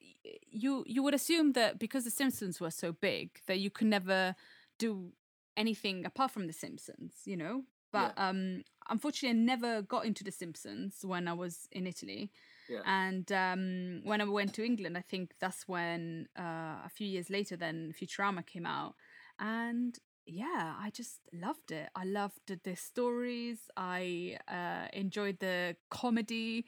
[0.51, 4.35] you you would assume that because the Simpsons were so big that you could never
[4.79, 5.13] do
[5.57, 7.63] anything apart from the Simpsons, you know.
[7.93, 12.31] But um unfortunately, I never got into the Simpsons when I was in Italy.
[12.69, 12.81] Yeah.
[12.87, 17.31] And um, when I went to England, I think that's when uh, a few years
[17.31, 18.95] later, then Futurama came out,
[19.39, 21.89] and yeah, I just loved it.
[21.95, 23.69] I loved the, stories.
[23.77, 26.65] I uh, enjoyed the comedy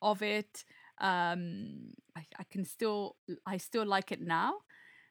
[0.00, 0.64] of it.
[0.98, 3.16] Um, I, I can still,
[3.46, 4.58] I still like it now,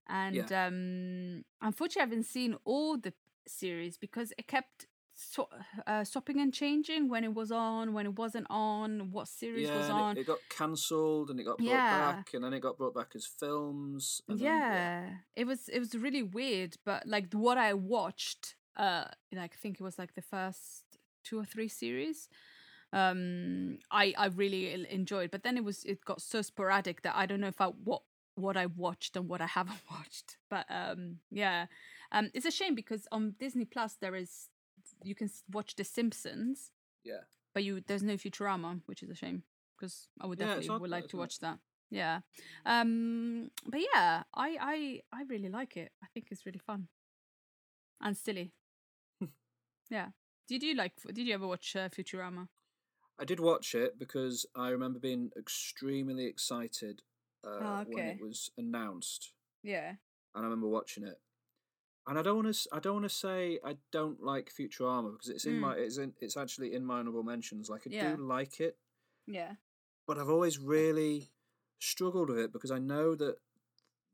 [0.07, 3.13] and um, unfortunately, I haven't seen all the
[3.47, 4.85] series because it kept.
[5.21, 5.49] So,
[5.85, 9.77] uh, stopping and changing when it was on, when it wasn't on, what series yeah,
[9.77, 10.17] was on.
[10.17, 12.13] It, it got cancelled and it got brought Yeah.
[12.13, 14.21] back and then it got brought back as films.
[14.29, 14.69] And yeah.
[14.69, 19.57] then, it was it was really weird but like what i watched uh like i
[19.61, 20.83] think it was like the first
[21.23, 22.27] two or three series
[22.91, 27.25] um i i really enjoyed but then it was it got so sporadic that i
[27.25, 28.01] don't know if i what
[28.35, 31.67] what i watched and what i haven't watched but um yeah
[32.11, 34.49] um it's a shame because on disney plus there is
[35.03, 36.71] you can watch the simpsons
[37.03, 37.21] yeah.
[37.53, 39.43] but you there's no futurama which is a shame
[39.77, 41.59] because i would definitely odd would like to watch that.
[41.91, 42.19] Yeah.
[42.65, 45.91] Um but yeah i i i really like it.
[46.03, 46.87] I think it's really fun.
[48.01, 48.53] And silly.
[49.89, 50.09] Yeah.
[50.47, 52.47] Did you like did you ever watch uh, futurama?
[53.19, 57.01] I did watch it because I remember being extremely excited
[57.43, 59.89] uh, Oh, when it was announced, yeah.
[60.35, 61.19] And I remember watching it.
[62.09, 62.69] And I don't want to.
[62.73, 65.59] I don't want to say I don't like Futurama because it's in Mm.
[65.61, 65.73] my.
[65.75, 66.13] It's in.
[66.19, 67.69] It's actually in my honorable mentions.
[67.69, 68.15] Like I Yeah.
[68.15, 68.77] do like it,
[69.27, 69.53] yeah
[70.07, 71.31] but I've always really
[71.77, 73.37] struggled with it because I know that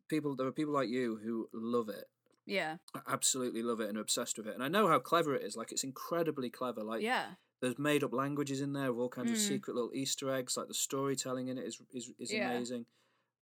[0.10, 0.36] people.
[0.36, 2.10] There are people like you who love it,
[2.46, 2.78] yeah
[3.08, 4.54] absolutely love it, and are obsessed with it.
[4.56, 5.56] And I know how clever it is.
[5.56, 6.84] Like it's incredibly clever.
[6.84, 9.48] Like yeah there's made up languages in there with all kinds of Mm.
[9.48, 10.58] secret little Easter eggs.
[10.58, 12.52] Like the storytelling in it is is, is Yeah.
[12.52, 12.86] amazing.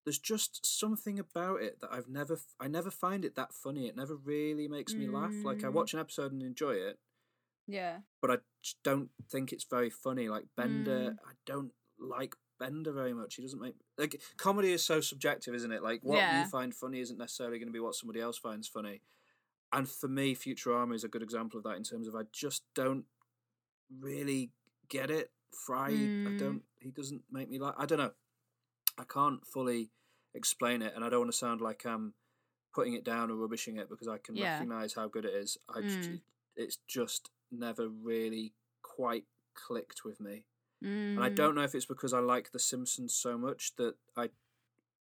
[0.05, 3.87] There's just something about it that I've never I never find it that funny.
[3.87, 5.43] It never really makes me laugh.
[5.43, 5.73] Like I Mm.
[5.73, 6.99] watch an episode and enjoy it,
[7.67, 8.37] yeah but I
[8.83, 10.29] don't think it's very funny.
[10.29, 11.29] Like Bender, Mm.
[11.29, 13.35] I don't like Bender very much.
[13.35, 15.83] He doesn't make like comedy is so subjective, isn't it?
[15.83, 16.39] Like what Yeah.
[16.39, 19.01] you find funny isn't necessarily going to be what somebody else finds funny.
[19.71, 22.63] And for me, Futurama is a good example of that in terms of I just
[22.73, 23.05] don't
[23.99, 24.51] really
[24.89, 25.31] get it.
[25.51, 25.89] Fry,
[26.25, 26.37] I Mm.
[26.37, 26.63] don't.
[26.79, 27.75] He doesn't make me like.
[27.77, 28.13] I don't know.
[28.97, 29.91] I can't fully
[30.33, 32.13] explain it, and I don't want to sound like I'm
[32.73, 34.53] putting it down or rubbishing it because I can Yeah.
[34.53, 35.57] recognize how good it is.
[35.69, 36.21] I just, Mm.
[36.55, 40.45] it's just never really quite clicked with me,
[40.83, 41.15] mm.
[41.15, 44.29] and I don't know if it's because I like The Simpsons so much that I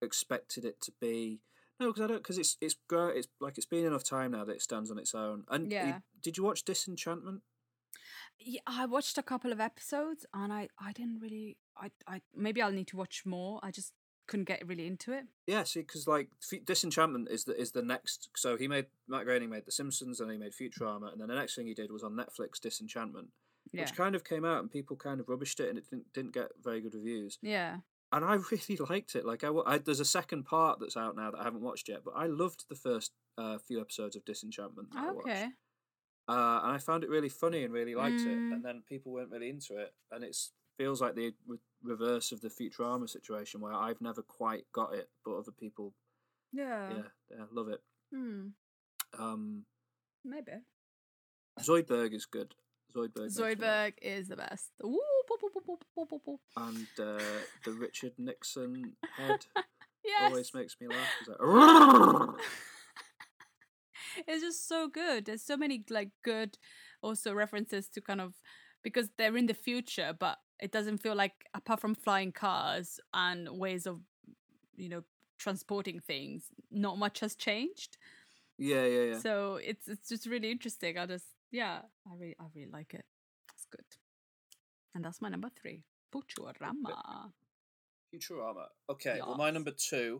[0.00, 1.40] expected it to be.
[1.80, 2.18] No, because I don't.
[2.18, 2.76] Because it's it's.
[2.90, 5.44] It's like it's been enough time now that it stands on its own.
[5.48, 6.00] And Yeah.
[6.20, 7.42] did you watch Disenchantment?
[8.40, 12.60] Yeah, I watched a couple of episodes and I I didn't really I I maybe
[12.62, 13.60] I'll need to watch more.
[13.62, 13.92] I just
[14.26, 15.24] couldn't get really into it.
[15.46, 16.28] Yeah, see, because like
[16.64, 18.28] Disenchantment is the is the next.
[18.36, 21.34] So he made Matt Groening made The Simpsons, and he made Futurama, and then the
[21.34, 23.28] next thing he did was on Netflix Disenchantment,
[23.72, 23.82] Yeah.
[23.82, 26.34] which kind of came out and people kind of rubbished it, and it didn't didn't
[26.34, 27.38] get very good reviews.
[27.42, 27.78] yeah.
[28.10, 29.24] And I really liked it.
[29.26, 32.00] Like I, I there's a second part that's out now that I haven't watched yet,
[32.04, 34.92] but I loved the first uh, few episodes of Disenchantment.
[34.92, 35.26] That I watched.
[35.28, 35.48] Okay.
[36.28, 38.52] Uh, and I found it really funny and really liked it, Mm.
[38.52, 40.36] and then people weren't really into it, and it
[40.76, 45.08] feels like the re- reverse of the Futurama situation where I've never quite got it,
[45.24, 45.94] but other people
[46.52, 46.92] Yeah.
[46.92, 47.82] yeah, yeah, love it.
[48.12, 48.48] Hmm.
[49.18, 49.64] Um,
[50.24, 50.52] Maybe.
[51.60, 52.54] Zoidberg is good.
[52.94, 53.16] Zoidberg.
[53.22, 53.58] makes me laugh.
[53.58, 54.70] Zoidberg is the best.
[54.84, 56.38] Ooh, boop, boop, boop, boop, boop, boop, boop.
[56.56, 57.22] and uh,
[57.64, 59.46] the Richard Nixon head
[60.04, 60.30] Yes.
[60.30, 61.08] always makes me laugh.
[61.26, 61.38] Like,
[64.26, 65.26] it's just so good.
[65.26, 66.58] There's so many like good
[67.02, 68.34] also references to kind of
[68.82, 73.48] because they're in the future, but it doesn't feel like apart from flying cars and
[73.58, 74.00] ways of
[74.76, 75.02] you know
[75.38, 77.96] transporting things, not much has changed.
[78.58, 79.18] Yeah, yeah, yeah.
[79.18, 80.98] So it's it's just really interesting.
[80.98, 83.04] I just yeah, I really I really like it.
[83.54, 83.84] It's good.
[84.94, 85.84] And that's my number three.
[86.12, 87.30] Futurama.
[88.12, 88.66] Futurama.
[88.90, 90.18] Okay, well, my number two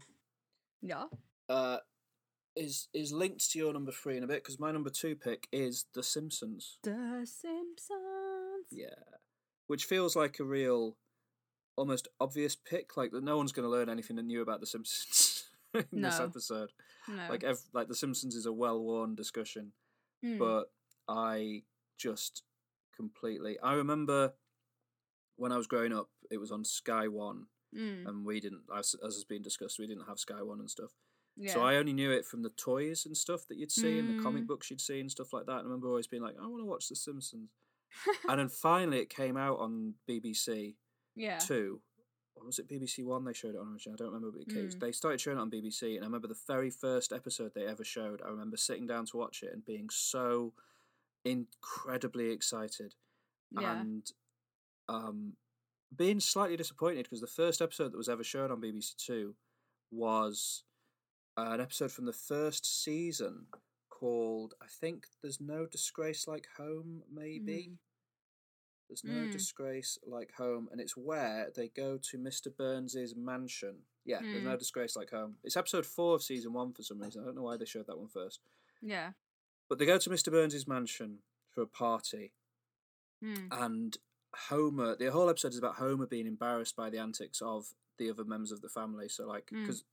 [0.83, 1.07] Yeah.
[1.49, 1.79] uh,
[2.59, 5.49] is is linked to your number three in a bit because my number two pick
[5.53, 6.79] is The Simpsons.
[6.83, 8.67] The Simpsons.
[8.71, 9.17] Yeah,
[9.67, 10.97] which feels like a real,
[11.77, 12.97] almost obvious pick.
[12.97, 15.45] Like that, no one's going to learn anything new about The Simpsons
[15.93, 16.71] in this episode.
[17.09, 17.27] No.
[17.31, 19.73] Like, ev- like The Simpsons is a well-worn discussion,
[20.25, 20.39] Mm.
[20.39, 20.65] but
[21.09, 21.63] I
[21.97, 22.43] just
[22.97, 23.59] completely.
[23.61, 24.33] I remember
[25.37, 28.07] when I was growing up, it was on Sky One, Mm.
[28.09, 30.91] and we didn't, as, as has been discussed, we didn't have Sky One and stuff.
[31.39, 31.53] Yeah.
[31.55, 34.23] So I only knew it from the toys and stuff that you'd see and the
[34.23, 34.49] comic Mm.
[34.49, 35.53] books you'd see and stuff like that.
[35.59, 37.51] And I remember always being like, I want to watch The Simpsons.
[38.29, 40.77] and then finally it came out on BBC
[41.17, 41.39] yeah.
[41.39, 41.81] Two.
[42.37, 43.95] Or was it BBC One they showed it on originally?
[43.95, 44.31] I don't remember.
[44.31, 44.79] But it came- Mm.
[44.81, 47.83] They started showing it on BBC, and I remember the very first episode they ever
[47.85, 48.21] showed.
[48.23, 50.55] I remember sitting down to watch it and being so
[51.25, 52.95] incredibly excited
[53.51, 53.81] Yeah.
[53.81, 54.13] and
[54.89, 55.37] um,
[55.95, 59.35] being slightly disappointed because the first episode that was ever shown on BBC Two
[59.91, 60.65] was
[61.39, 63.47] uh, an episode from the first season
[63.91, 67.79] called I think "There's No Disgrace Like Home." Maybe Mm.
[68.89, 69.33] there's no Mm.
[69.33, 72.55] disgrace like home, and it's where they go to Mr.
[72.55, 73.87] Burns's mansion.
[74.05, 74.59] Yeah, there's no Mm.
[74.59, 75.39] disgrace like home.
[75.45, 77.23] It's episode four of season one for some reason.
[77.23, 78.41] I don't know why they showed that one first.
[78.81, 79.13] Yeah.
[79.69, 80.31] But they go to Mr.
[80.33, 82.33] Burns's mansion for a party,
[83.23, 83.49] Mm.
[83.53, 83.99] and
[84.35, 84.95] Homer.
[84.97, 88.53] The whole episode is about Homer being embarrassed by the antics of the other members
[88.53, 89.09] of the family.
[89.09, 89.63] So, like, Mm.
[89.63, 89.85] because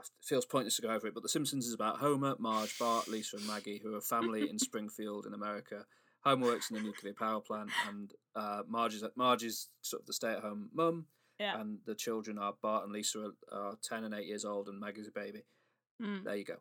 [0.00, 3.08] it feels pointless to go over it, but The Simpsons is about Homer, Marge, Bart,
[3.08, 5.84] Lisa, and Maggie, who are a family in Springfield in America.
[6.24, 10.06] Homer works in the nuclear power plant, and uh, Marge is Marge is sort of
[10.06, 11.06] the stay-at-home mum,
[11.38, 11.60] Yeah.
[11.60, 14.80] and the children are Bart and Lisa are, are ten and eight years old, and
[14.80, 15.44] Maggie's a baby.
[16.02, 16.24] Mm.
[16.24, 16.56] There you go.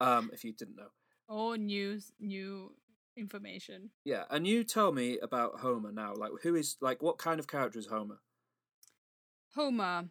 [0.00, 0.88] Um, if you didn't know.
[1.28, 2.72] All news, new
[3.16, 3.90] information.
[4.04, 6.14] Yeah, and you tell me about Homer now.
[6.14, 8.20] Like, who is like what kind of character is Homer?
[9.54, 10.06] Homer,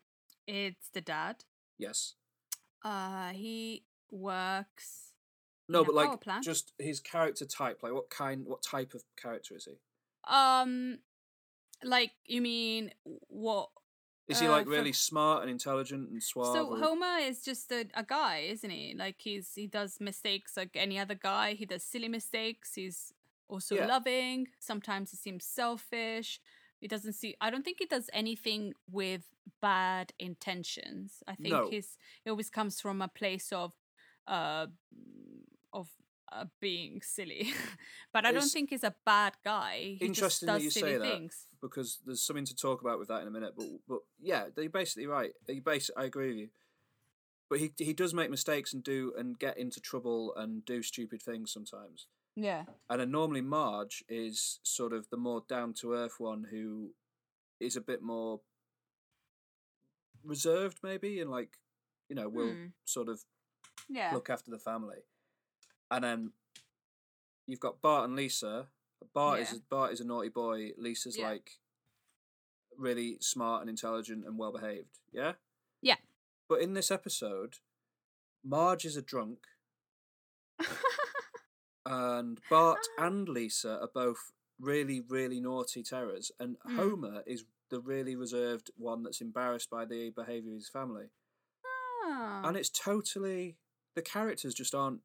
[0.48, 1.44] it's the dad.
[1.78, 2.14] Yes.
[2.84, 5.12] Uh, he works.
[5.70, 6.44] No, but like plant?
[6.44, 7.82] just his character type.
[7.84, 9.78] Like, what kind, what type of character is he?
[10.28, 11.00] Um,
[11.84, 12.92] like you mean
[13.28, 13.70] what?
[14.28, 16.54] Is he Uh, like for- really smart and intelligent and suave?
[16.56, 18.94] So or- Homer is just a, a guy, isn't he?
[18.96, 21.54] Like he's he does mistakes like any other guy.
[21.54, 22.76] He does silly mistakes.
[22.76, 23.14] He's
[23.50, 23.88] also Yeah.
[23.88, 24.48] loving.
[24.60, 26.40] Sometimes he seems selfish.
[26.80, 27.36] He doesn't see.
[27.42, 29.24] I don't think he does anything with
[29.62, 31.24] bad intentions.
[31.28, 31.70] I think No.
[31.70, 33.74] his it always comes from a place of,
[34.28, 34.68] uh,
[35.72, 35.90] of
[36.32, 37.54] uh, being silly.
[38.14, 39.96] but I don't think he's a bad guy.
[40.00, 41.46] He Interesting just that does you silly say that things.
[41.62, 43.54] because there's something to talk about with that in a minute.
[43.56, 45.32] But but yeah, you're basically right.
[45.48, 46.50] You base, I agree with you.
[47.50, 51.22] But he he does make mistakes and do and get into trouble and do stupid
[51.22, 52.08] things sometimes.
[52.36, 52.64] Yeah.
[52.90, 56.96] And then normally Marge is sort of the more down to earth one who
[57.60, 58.42] is a bit more
[60.24, 61.58] reserved, maybe, and like,
[62.10, 62.68] you know, will Hmm.
[62.86, 63.24] sort of
[63.90, 64.14] Yeah.
[64.14, 65.04] look after the family.
[65.92, 66.34] And then
[67.46, 68.72] you've got Bart and Lisa.
[69.14, 69.58] Bart is Yeah.
[69.58, 70.74] a, Bart is a naughty boy.
[70.78, 71.30] Lisa's Yeah.
[71.32, 71.60] like
[72.78, 75.00] really smart and intelligent and well behaved.
[75.12, 75.36] Yeah.
[75.82, 75.98] Yeah.
[76.48, 77.60] But in this episode,
[78.44, 79.46] Marge is a drunk,
[81.86, 86.76] and Bart and Lisa are both really, really naughty terrors, and Mm.
[86.76, 91.06] Homer is the really reserved one that's embarrassed by the behaviour of his family.
[92.06, 92.42] Ah.
[92.48, 93.58] And it's totally
[93.96, 95.02] the characters just aren't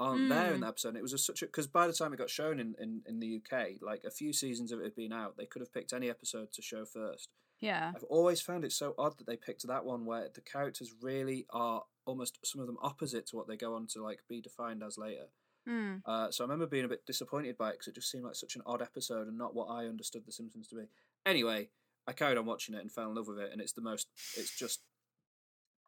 [0.00, 0.60] aren't there in Mm.
[0.60, 0.88] that episode.
[0.90, 3.02] And it was a, such a because by the time it got shown in, in
[3.06, 5.72] in the UK, like a few seasons of it had been out, they could have
[5.72, 7.28] picked any episode to show first.
[7.60, 7.92] yeah.
[7.94, 11.46] I've always found it so odd that they picked that one where the characters really
[11.50, 14.82] are almost some of them opposite to what they go on to like be defined
[14.84, 15.26] as later.
[15.68, 16.00] Mm.
[16.06, 18.36] Uh, so I remember being a bit disappointed by it because it just seemed like
[18.36, 20.84] such an odd episode and not what I understood The Simpsons to be.
[21.26, 21.68] Anyway,
[22.08, 24.08] I carried on watching it and fell in love with it, and it's the most.
[24.36, 24.80] It's just.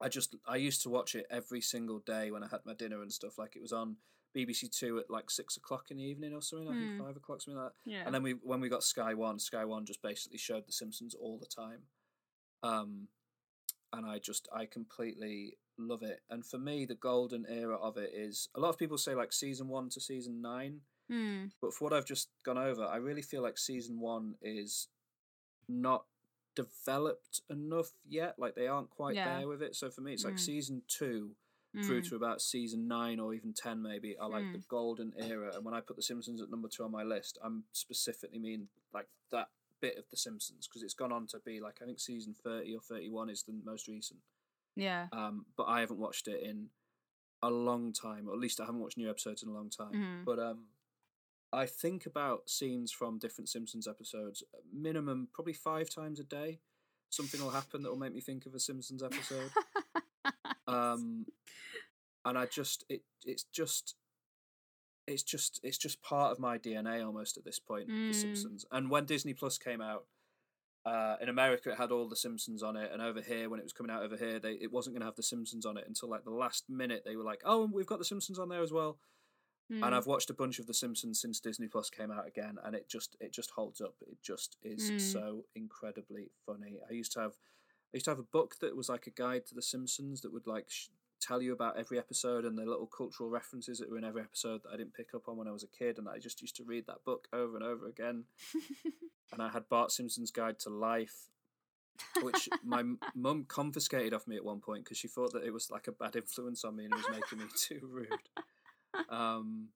[0.02, 3.02] I just I used to watch it every single day when I had my dinner
[3.02, 3.36] and stuff.
[3.38, 3.96] Like it was on
[4.36, 6.68] BBC Two at like six o'clock in the evening or something.
[6.68, 7.02] I think Hmm.
[7.04, 7.90] five o'clock something like that.
[7.90, 8.02] Yeah.
[8.06, 11.14] And then we when we got Sky One, Sky One just basically showed The Simpsons
[11.14, 11.80] all the time.
[12.62, 13.08] Um,
[13.92, 16.20] and I just I completely love it.
[16.30, 19.32] And for me, the golden era of it is a lot of people say like
[19.32, 20.80] season one to season nine,
[21.10, 21.50] Mm.
[21.60, 24.88] but for what I've just gone over, I really feel like season one is
[25.68, 26.04] not
[26.64, 28.38] developed enough yet.
[28.38, 29.38] Like they aren't quite Yeah.
[29.38, 29.74] there with it.
[29.76, 30.40] So for me, it's like Mm.
[30.40, 31.36] season two
[31.84, 32.08] through Mm.
[32.08, 34.68] to about season nine or even ten, maybe, are like the Mm.
[34.68, 35.54] golden era.
[35.54, 38.68] And when I put The Simpsons at number two on my list, I'm specifically mean
[38.92, 39.50] like that
[39.80, 42.74] bit of The Simpsons because it's gone on to be like I think season thirty
[42.74, 44.20] or thirty one is the most recent.
[44.74, 45.08] Yeah.
[45.12, 46.70] Um, but I haven't watched it in
[47.42, 49.92] a long time, or at least I haven't watched new episodes in a long time.
[49.94, 50.24] Mhm.
[50.24, 50.68] But um,
[51.52, 56.60] I think about scenes from different Simpsons episodes, minimum probably five times a day.
[57.10, 59.50] Something will happen that will make me think of a Simpsons episode.
[60.68, 61.26] um,
[62.24, 63.96] and I just it it's just
[65.08, 67.88] it's just it's just part of my DNA almost at this point.
[67.88, 68.14] The Mm.
[68.14, 70.06] Simpsons, and when Disney Plus came out.
[70.86, 73.62] Uh, in America, it had all the Simpsons on it, and over here, when it
[73.62, 75.84] was coming out over here, they it wasn't going to have the Simpsons on it
[75.86, 77.02] until like the last minute.
[77.04, 78.98] They were like, "Oh, we've got the Simpsons on there as well."
[79.70, 79.86] Mm.
[79.86, 82.74] and I've watched a bunch of The Simpsons since Disney Plus came out again, and
[82.74, 83.94] it just it just holds up.
[84.02, 85.00] It just is Mm.
[85.00, 86.80] so incredibly funny.
[86.88, 87.36] I used to have
[87.92, 90.32] I used to have a book that was like a guide to The Simpsons that
[90.32, 90.88] would like sh-
[91.20, 94.62] tell you about every episode and the little cultural references that were in every episode
[94.62, 96.56] that I didn't pick up on when I was a kid, and I just used
[96.56, 98.24] to read that book over and over again.
[99.32, 101.28] and I had Bart Simpson's Guide to Life.
[102.22, 102.82] which my
[103.14, 105.92] mum confiscated off me at one point because she thought that it was like a
[105.92, 108.08] bad influence on me and it was making me too rude.
[109.08, 109.68] Um,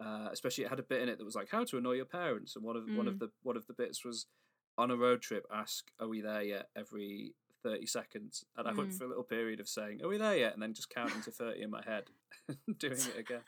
[0.00, 2.04] uh, especially it had a bit in it that was like how to annoy your
[2.04, 3.18] parents, and one of one of Mm.
[3.20, 4.26] the one of the bits was
[4.76, 5.44] on a road trip.
[5.52, 7.34] Ask, "Are we there yet?" Every
[7.64, 8.98] thirty seconds, and I went Mm.
[8.98, 11.32] for a little period of saying, "Are we there yet?" and then just counting to
[11.32, 12.10] thirty in my head,
[12.66, 13.42] and doing it again.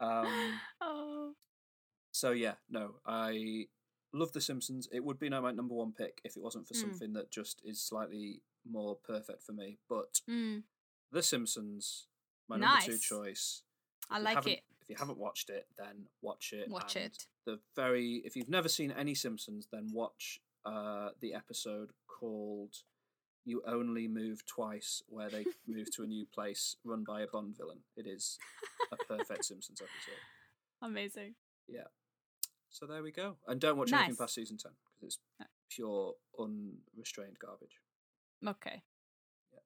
[0.00, 1.34] Um, oh.
[2.12, 3.66] so yeah, no, I
[4.12, 4.88] love The Simpsons.
[4.92, 6.80] It would be my number one pick if it wasn't for Mm.
[6.80, 9.78] something that just is slightly more perfect for me.
[9.88, 10.62] But Mm.
[11.10, 12.06] The Simpsons,
[12.48, 13.62] my number two choice.
[14.10, 14.60] I If you like it.
[14.80, 16.70] If you haven't watched it, then watch it.
[16.70, 17.26] Watch it.
[17.44, 22.74] The very if you've never seen any Simpsons, then watch uh, the episode called
[23.44, 27.56] "You Only Move Twice," where they move to a new place run by a Bond
[27.56, 27.80] villain.
[27.96, 28.38] It is
[28.92, 30.20] a perfect Simpsons episode.
[30.82, 31.34] Amazing.
[31.68, 31.88] Yeah.
[32.70, 33.36] So there we go.
[33.46, 35.46] And don't watch anything past season ten because it's No.
[35.70, 37.80] pure unrestrained garbage.
[38.46, 38.82] Okay.
[39.52, 39.60] Yeah.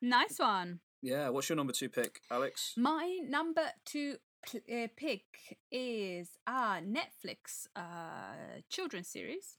[0.00, 0.80] Nice one.
[1.02, 1.28] Yeah.
[1.28, 2.74] What's your number two pick, Alex?
[2.76, 4.16] My number two
[4.46, 9.58] pl- uh, pick is a Netflix uh, children's series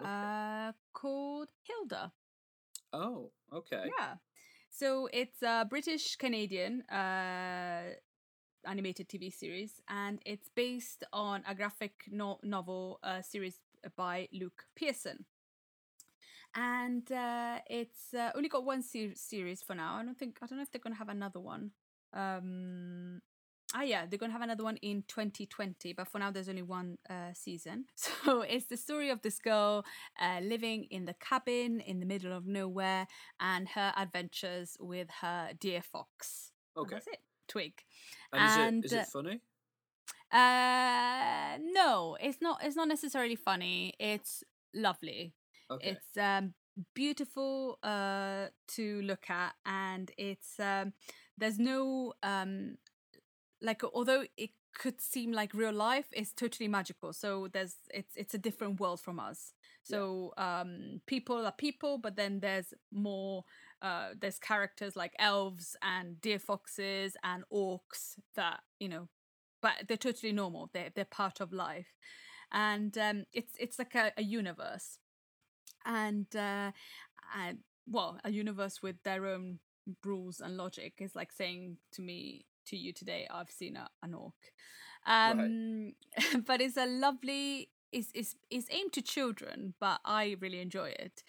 [0.00, 0.08] Okay.
[0.08, 2.12] uh, called Hilda.
[2.92, 3.84] oh, okay.
[3.98, 4.14] Yeah.
[4.70, 7.92] So it's a British Canadian uh,
[8.66, 13.60] animated TV series, and it's based on a graphic no- novel uh, series
[13.96, 15.26] by Luke Pearson.
[16.54, 19.96] And uh, it's uh, only got one ser- series for now.
[19.96, 21.70] I don't think I don't know if they're gonna have another one.
[22.12, 23.22] Um,
[23.74, 26.98] ah, yeah, they're gonna have another one in 2020, but for now there's only one
[27.08, 27.86] uh, season.
[27.96, 29.84] So it's the story of this girl
[30.20, 33.06] uh, living in the cabin in the middle of nowhere
[33.40, 36.52] and her adventures with her deer fox.
[36.76, 36.96] And Okay.
[36.96, 37.20] that's it.
[37.48, 37.72] Twig.
[38.32, 39.40] And, is it is uh, it funny?
[40.32, 42.60] Uh, no, it's not.
[42.64, 43.94] It's not necessarily funny.
[43.98, 44.42] It's
[44.74, 45.34] lovely.
[45.76, 45.90] Okay.
[45.90, 46.54] It's um
[46.94, 50.92] beautiful uh to look at, and it's um
[51.38, 52.76] there's no um
[53.60, 57.12] like although it could seem like real life, it's totally magical.
[57.12, 59.52] So there's it's it's a different world from us.
[59.88, 59.96] Yeah.
[59.98, 63.44] So um people are people, but then there's more
[63.82, 69.08] uh there's characters like elves and deer foxes and orcs that you know
[69.60, 71.94] but they're totally normal they're, they're part of life
[72.52, 74.98] and um it's it's like a, a universe
[75.86, 76.70] and uh
[77.36, 79.58] and well a universe with their own
[80.04, 84.14] rules and logic is like saying to me to you today i've seen a, an
[84.14, 84.34] orc.
[85.06, 85.92] Um
[86.46, 91.22] but it's a lovely It's, is is aimed to children but i really enjoy it.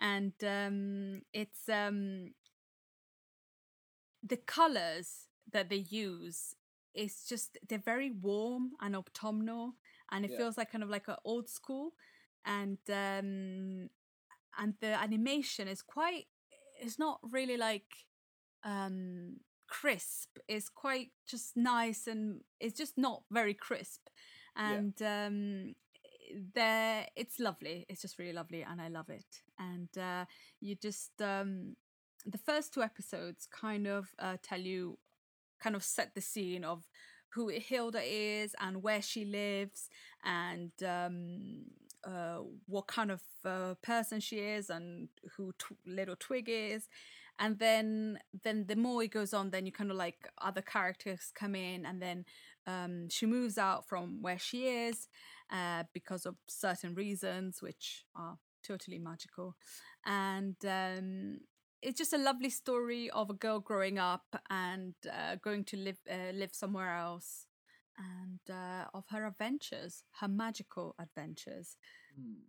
[0.00, 2.32] And um it's um
[4.22, 6.54] the colors that they use
[6.94, 9.74] is just they're very warm and autumnal
[10.10, 10.36] and it Yeah.
[10.36, 11.92] feels like kind of like an old school.
[12.44, 13.88] And um
[14.58, 16.26] and the animation is quite
[16.80, 18.06] it's not really like
[18.64, 19.36] um
[19.68, 20.38] crisp.
[20.48, 24.08] It's quite just nice and it's just not very crisp.
[24.56, 24.74] Yeah.
[24.74, 25.74] and um
[26.54, 27.86] there it's lovely.
[27.88, 29.42] It's just really lovely and i love it.
[29.58, 30.24] And uh
[30.60, 31.76] you just um
[32.26, 34.98] the first two episodes kind of uh, tell you
[35.62, 36.84] kind of set the scene of
[37.34, 39.88] who Hilda is and where she lives
[40.24, 41.64] and um,
[42.04, 46.88] uh, what kind of uh, person she is and who tw- little Twig is.
[47.38, 51.32] And then, then the more it goes on, then you kind of like other characters
[51.34, 52.26] come in, and then
[52.66, 55.08] um, she moves out from where she is
[55.50, 59.56] uh, because of certain reasons, which are totally magical.
[60.04, 61.38] And um,
[61.80, 65.98] it's just a lovely story of a girl growing up and uh, going to live
[66.12, 67.46] uh, live somewhere else,
[67.98, 71.76] and uh, of her adventures, her magical adventures,
[72.14, 72.42] Hmm.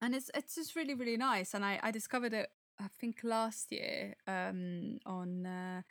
[0.00, 1.54] and it's it's just really really nice.
[1.54, 2.50] And I I discovered it
[2.80, 5.82] I think last year um on uh,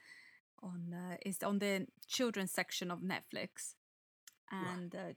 [0.61, 3.76] on uh, is on the children's section of Netflix,
[4.51, 4.95] and.
[4.95, 5.13] Uh,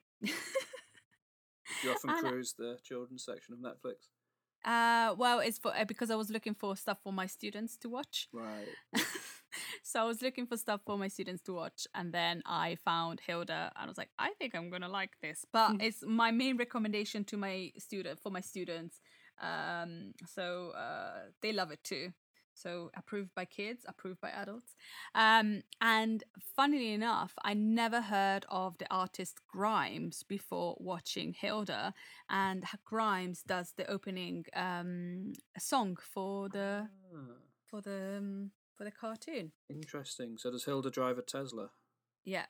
[1.83, 4.09] you often cruise the children's section of Netflix?
[4.65, 7.89] Uh, well, it's for uh, because I was looking for stuff for my students to
[7.89, 8.29] watch.
[8.33, 8.69] Right.
[9.83, 13.21] so I was looking for stuff for my students to watch, and then I found
[13.27, 15.45] Hilda, and I was like, I think I'm gonna like this.
[15.53, 19.01] But it's my main recommendation to my student for my students.
[19.41, 22.13] Um, so uh, they love it too.
[22.55, 24.77] So approved by kids, approved by adults.
[25.15, 26.23] Um, and
[26.57, 31.95] funnily enough, I never heard of the artist Grimes before watching Hilda,
[32.31, 37.19] and Grimes does the opening um, song for the Ah,
[37.67, 39.53] for the um, for the cartoon.
[39.71, 40.37] interesting.
[40.39, 41.71] So does Hilda drive a Tesla?
[42.25, 42.47] Yeah.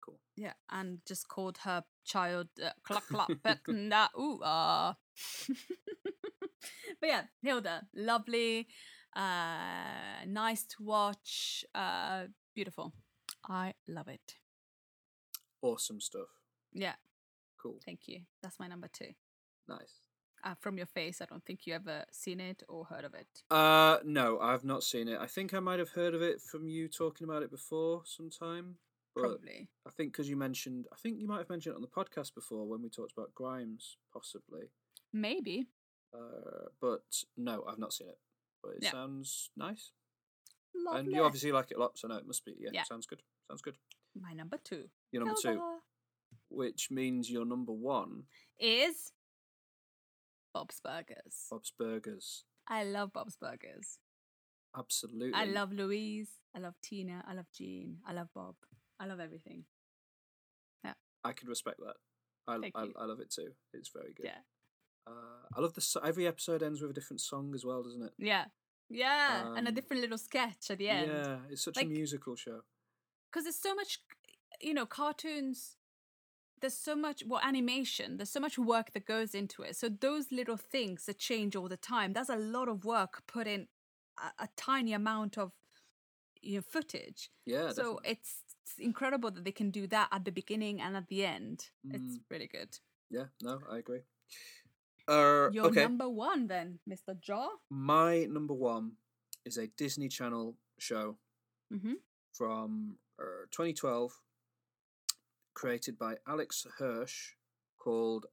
[0.00, 0.20] Cool.
[0.36, 3.30] Yeah, and just called her child uh, cluck cluck
[3.68, 4.96] na ooh ah.
[7.00, 8.68] but yeah, Hilda, lovely,
[9.14, 12.24] uh, nice to watch, uh,
[12.54, 12.92] beautiful.
[13.48, 14.36] I love it.
[15.62, 16.28] Awesome stuff.
[16.72, 16.94] Yeah,
[17.60, 17.78] Cool.
[17.84, 18.20] thank you.
[18.42, 19.12] That's my number two.
[19.68, 20.00] Nice.
[20.44, 23.26] Uh, from your face, I don't think you ever seen it or heard of it.
[23.50, 25.18] Uh, no, I've not seen it.
[25.20, 28.76] I think I might have heard of it from you talking about it before sometime.
[29.16, 29.68] Probably.
[29.86, 32.34] I think because you mentioned, I think you might have mentioned it on the podcast
[32.34, 34.70] before when we talked about Grimes, possibly.
[35.12, 35.66] Maybe.
[36.14, 37.02] Uh, but
[37.36, 38.18] no, I've not seen it.
[38.62, 38.92] But it Yeah.
[38.92, 39.90] sounds nice,
[40.74, 41.00] Lovely.
[41.00, 42.54] and you obviously like it a lot, so no, it must be.
[42.60, 42.84] Yeah, Yeah.
[42.84, 43.22] sounds good.
[43.48, 43.76] Sounds good.
[44.14, 44.88] my number two.
[45.12, 45.80] Your number two,
[46.48, 48.26] which means your number one,
[48.58, 49.12] is
[50.54, 51.46] Bob's Burgers.
[51.50, 52.44] Bob's Burgers.
[52.68, 53.98] I love Bob's Burgers.
[54.76, 55.32] Absolutely.
[55.34, 56.30] I love Louise.
[56.54, 57.24] I love Tina.
[57.26, 57.98] I love Gene.
[58.06, 58.54] I love Bob.
[59.00, 59.64] I love everything.
[60.84, 60.94] Yeah.
[61.24, 61.96] I can respect that.
[62.46, 62.86] I, I.
[63.00, 63.52] I love it too.
[63.72, 64.26] It's very good.
[64.26, 64.38] Yeah.
[65.06, 68.02] Uh, I love the so- every episode ends with a different song as well, doesn't
[68.02, 68.12] it?
[68.18, 68.46] Yeah.
[68.90, 69.54] Yeah.
[69.56, 71.10] and a Um, different little sketch at the end.
[71.10, 72.62] Yeah, it's such Like- a musical show.
[73.30, 73.98] Because there's so much,
[74.60, 75.76] you know, cartoons.
[76.60, 78.16] There's so much, well, animation.
[78.16, 79.76] There's so much work that goes into it.
[79.76, 82.12] So those little things that change all the time.
[82.12, 83.68] That's a lot of work put in
[84.18, 85.52] a, a tiny amount of,
[86.42, 87.30] you know, footage.
[87.46, 88.10] Yeah, so definitely.
[88.10, 91.70] it's, it's incredible that they can do that at the beginning and at the end.
[91.90, 92.20] It's Mm.
[92.30, 92.78] really good.
[93.10, 94.00] yeah, no, I agree.
[95.06, 97.18] Uh, Your okay, number one, then, Mr.
[97.18, 97.48] Jaw.
[97.70, 98.92] my number one
[99.46, 101.16] is a Disney Channel show
[101.72, 101.94] Mm-hmm.
[102.32, 104.12] from uh, 2012,
[105.58, 107.32] created by Alex Hirsch,
[107.78, 108.26] called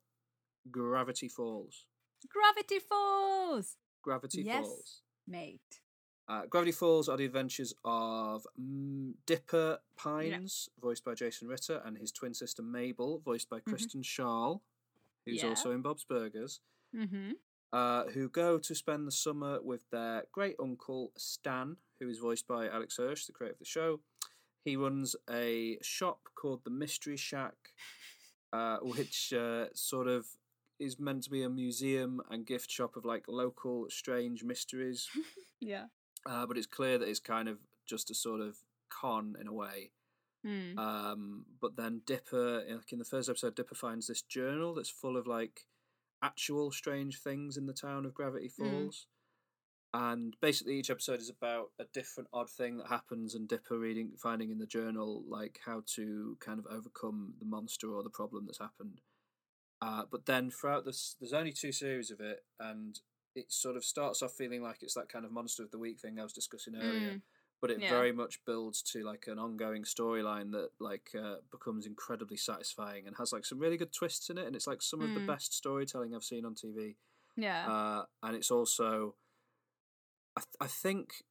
[0.69, 1.85] Gravity Falls.
[2.29, 4.63] Gravity Falls, Gravity Yes.
[4.65, 5.01] Falls.
[5.27, 5.81] mate.
[6.27, 11.97] Uh, Gravity Falls are the adventures of mm, Dipper Pines, voiced by Jason Ritter, and
[11.97, 14.61] his twin sister Mabel, voiced by Kristen Schaal,
[15.25, 15.45] who's Mm-hmm.
[15.45, 15.49] Yeah.
[15.49, 16.59] also in Bob's Burgers,
[16.95, 17.31] Mm-hmm.
[17.73, 22.47] uh, who go to spend the summer with their great uncle Stan, who is voiced
[22.47, 23.99] by Alex Hirsch, the creator of the show.
[24.65, 27.53] He runs a shop called the Mystery Shack,
[28.51, 30.25] uh, which uh, sort of
[30.79, 35.07] is meant to be a museum and gift shop of like local strange mysteries.
[35.61, 35.85] Yeah.
[36.27, 38.57] uh, but it's clear that it's kind of just a sort of
[38.89, 39.91] con in a way.
[40.45, 40.77] Mm.
[40.77, 45.17] Um, but then Dipper, like in the first episode, Dipper finds this journal that's full
[45.17, 45.61] of like
[46.21, 48.69] actual strange things in the town of Gravity Mm.
[48.69, 49.07] Falls.
[49.97, 54.11] And basically, each episode is about a different odd thing that happens, and Dipper reading,
[54.17, 58.45] finding in the journal, like how to kind of overcome the monster or the problem
[58.45, 58.99] that's happened.
[59.81, 62.99] Uh, but then throughout this, there's only two series of it, and
[63.35, 65.97] it sort of starts off feeling like it's that kind of monster of the week
[66.01, 67.21] thing I was discussing earlier Mm.
[67.61, 67.89] but it Yeah.
[67.89, 73.15] very much builds to like an ongoing storyline that like uh, becomes incredibly satisfying and
[73.17, 75.27] has like some really good twists in it and it's like some of the Mm.
[75.27, 76.95] best storytelling i've seen on tv
[77.37, 77.65] Yeah.
[77.69, 79.15] uh, and it's also
[80.37, 81.23] I, th- I think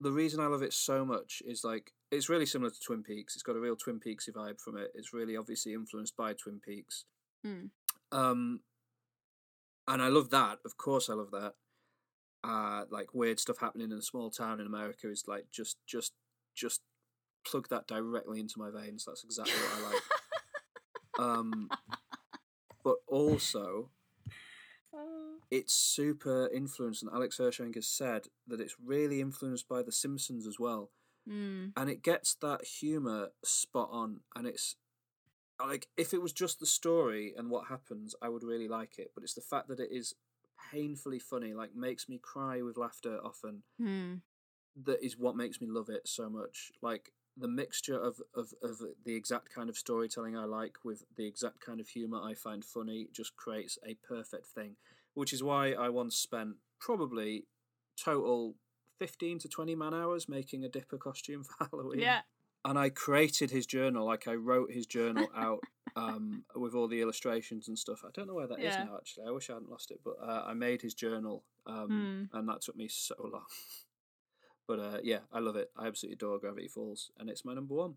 [0.00, 3.34] the reason i love it so much is like it's really similar to twin peaks
[3.34, 6.60] it's got a real twin peaksy vibe from it it's really obviously influenced by twin
[6.64, 7.04] peaks
[7.44, 7.70] Mm.
[8.12, 8.60] um
[9.88, 11.54] and i love that of course i love that
[12.44, 16.12] uh like weird stuff happening in a small town in america is like just just
[16.54, 16.82] just
[17.46, 20.02] plug that directly into my veins that's exactly what i like
[21.18, 21.68] um
[22.84, 23.90] but also
[24.94, 25.39] Oh.
[25.50, 30.46] It's super influenced and alex hirsch has said that it's really influenced by the simpsons
[30.46, 30.90] as well
[31.28, 31.72] Mm.
[31.76, 34.76] and it gets that humor spot on and it's
[35.60, 39.10] like if it was just the story and what happens i would really like it
[39.14, 40.14] but it's the fact that it is
[40.70, 43.62] painfully funny, like makes me cry with laughter often.
[43.78, 44.14] Hmm.
[44.84, 46.70] That is what makes me love it so much.
[46.82, 51.26] Like the mixture of, of, of the exact kind of storytelling I like with the
[51.26, 54.76] exact kind of humour I find funny just creates a perfect thing.
[55.14, 57.46] Which is why I once spent probably
[58.02, 58.54] total
[58.98, 62.00] 15 to 20 man hours making a Dipper costume for Halloween.
[62.00, 62.20] Yeah.
[62.64, 65.60] And I created his journal, like I wrote his journal out
[65.96, 68.02] um, with all the illustrations and stuff.
[68.04, 68.84] I don't know where that is Yeah.
[68.84, 69.26] now, actually.
[69.26, 72.36] I wish I hadn't lost it, but uh, I made his journal, um, Hmm.
[72.38, 73.46] and that took me so long.
[74.68, 75.70] but uh, yeah, I love it.
[75.76, 77.94] I absolutely adore Gravity Falls, and it's my number one.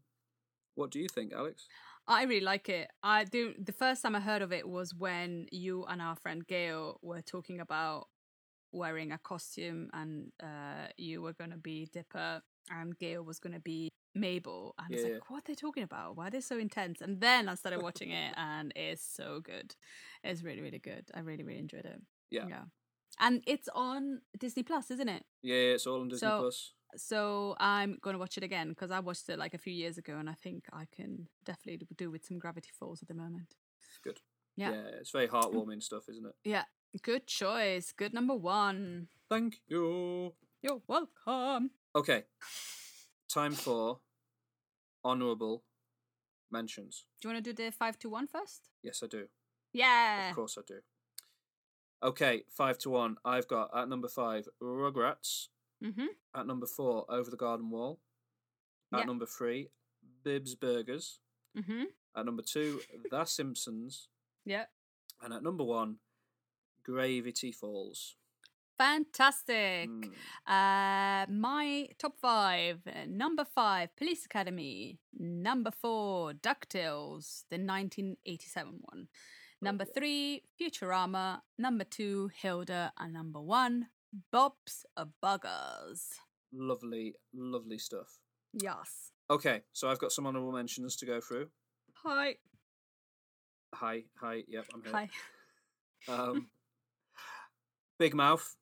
[0.75, 1.67] What do you think, Alex?
[2.07, 2.89] I really like it.
[3.01, 3.53] I do.
[3.57, 7.21] The first time I heard of it was when you and our friend Gail were
[7.21, 8.07] talking about
[8.71, 13.53] wearing a costume, and uh, you were going to be Dipper, and Gail was going
[13.53, 14.75] to be Mabel.
[14.77, 15.13] And I was Yeah.
[15.13, 16.17] like, what are they talking about?
[16.17, 16.99] Why are they so intense?
[17.01, 19.75] And then I started watching it, and it's so good.
[20.23, 21.09] It's really, really good.
[21.13, 22.01] I really, really enjoyed it.
[22.29, 22.63] Yeah, yeah, Yeah.
[23.19, 25.23] And it's on Disney Plus, isn't it?
[25.43, 26.73] Yeah, it's all on Disney So- Plus.
[26.95, 29.97] So I'm going to watch it again because I watched it like a few years
[29.97, 33.55] ago, and I think I can definitely do with some Gravity Falls at the moment.
[34.03, 34.19] Good.
[34.55, 34.71] Yeah.
[34.71, 35.31] yeah, it's very mm.
[35.31, 36.35] heartwarming stuff, isn't it?
[36.43, 36.65] Yeah,
[37.01, 37.91] good choice.
[37.91, 39.07] Good number one.
[39.29, 40.33] Thank you.
[40.61, 41.71] You're welcome.
[41.95, 42.23] Okay,
[43.29, 43.99] time for
[45.03, 45.63] honourable
[46.51, 47.05] mentions.
[47.19, 48.69] Do you want to do the five to one first?
[48.83, 49.25] Yes, I do.
[49.73, 50.29] Yeah.
[50.29, 50.79] Of course I do.
[52.03, 53.17] Okay, five to one.
[53.25, 55.47] I've got at number five Rugrats.
[55.83, 56.05] Mm-hmm.
[56.35, 57.99] At number four, Over the Garden Wall.
[58.93, 59.69] At number three,
[60.23, 61.19] Bob's Burgers.
[61.57, 61.83] Mm-hmm.
[62.15, 62.79] At number two,
[63.09, 64.07] The Simpsons.
[64.45, 64.65] Yeah.
[65.21, 65.97] And at number one,
[66.85, 68.15] Gravity Falls.
[68.77, 69.89] Fantastic.
[69.89, 70.11] Mm.
[70.47, 72.79] Uh, my top five.
[73.07, 74.99] Number five, Police Academy.
[75.17, 79.07] Number four, DuckTales, the 1987 one.
[79.61, 81.41] Number three, Futurama.
[81.57, 82.91] Number two, Hilda.
[82.99, 83.87] And number one,
[84.31, 86.09] Bob's are Buggers.
[86.51, 88.19] Lovely, lovely stuff.
[88.53, 89.11] Yes.
[89.29, 91.47] Okay, so I've got some honourable mentions to go through.
[92.03, 92.35] Hi.
[93.73, 94.91] Hi, hi, yep, I'm here.
[94.93, 95.09] Hi.
[96.07, 96.47] Um,
[97.99, 98.55] Big Mouth,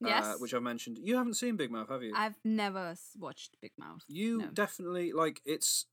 [0.00, 0.24] Yes.
[0.24, 0.98] uh, which I've mentioned.
[1.02, 2.12] You haven't seen Big Mouth, have you?
[2.16, 4.02] I've never watched Big Mouth.
[4.08, 4.46] You no.
[4.52, 5.86] definitely like it's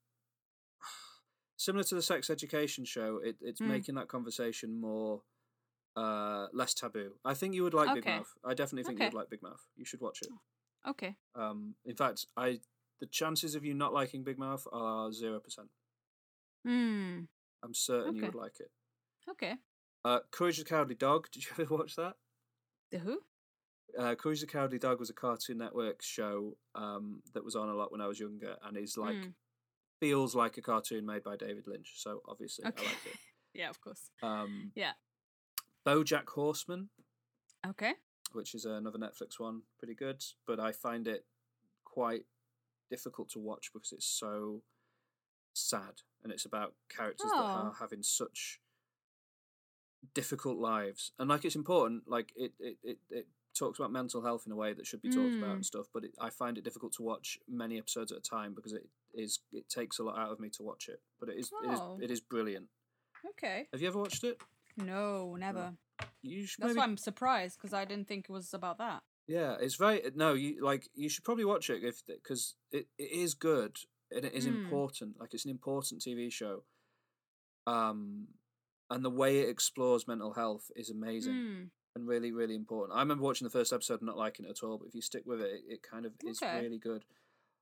[1.57, 3.20] similar to the sex education show.
[3.24, 3.68] It, it's Mm.
[3.68, 5.24] making that conversation more
[5.95, 7.14] uh less taboo.
[7.24, 8.34] I think you would like Big Mouth.
[8.44, 9.61] I definitely think you would like Big Mouth.
[9.76, 10.30] You should watch it.
[10.88, 11.15] Okay.
[11.36, 12.60] Um, in fact, I
[12.99, 15.70] the chances of you not liking Big Mouth are zero percent.
[16.65, 17.22] Hmm.
[17.64, 18.72] I'm certain you would like it.
[19.30, 19.53] Okay.
[20.06, 21.28] Uh, Courage the Cowardly Dog.
[21.32, 22.15] Did you ever watch that?
[22.91, 23.20] The who?
[23.98, 27.74] Uh, Courage the Cowardly Dog was a Cartoon Network show um, that was on a
[27.74, 29.34] lot when I was younger, and is like Mm.
[29.99, 31.94] feels like a cartoon made by David Lynch.
[31.95, 32.84] So obviously, Okay.
[32.86, 33.15] I like it.
[33.53, 34.10] Yeah, of course.
[34.24, 34.94] Um, Yeah.
[35.86, 36.90] BoJack Horseman,
[37.66, 37.94] Okay.
[38.32, 41.26] which is another Netflix one, pretty good, but I find it
[41.84, 42.26] quite
[42.90, 44.62] difficult to watch because it's so
[45.54, 47.60] sad, and it's about characters that Oh.
[47.60, 48.60] are having such
[50.14, 53.00] difficult lives, and like it's important, like it it it.
[53.10, 55.56] it talks about mental health in a way that should be talked about Mm.
[55.58, 58.56] and stuff but it, i find it difficult to watch many episodes at a time
[58.56, 61.38] because it is it takes a lot out of me to watch it but it
[61.38, 61.64] is Oh.
[61.64, 62.68] it is it is brilliant
[63.24, 63.68] Okay.
[63.72, 64.42] have you ever watched it
[64.78, 65.74] No, never.
[66.22, 69.04] you should That's maybe why I'm surprised because I didn't think it was about that.
[69.28, 70.34] Yeah, it's very no.
[70.34, 73.78] You like you should probably watch it if because it, it is good
[74.12, 74.64] and it is Mm.
[74.66, 75.20] important.
[75.20, 76.64] Like it's an important TV show.
[77.66, 78.28] Um,
[78.90, 81.70] and the way it explores mental health is amazing Mm.
[81.95, 82.98] and really really important.
[82.98, 85.02] I remember watching the first episode and not liking it at all, but if you
[85.02, 86.62] stick with it, it, it kind of is Okay.
[86.62, 87.06] really good.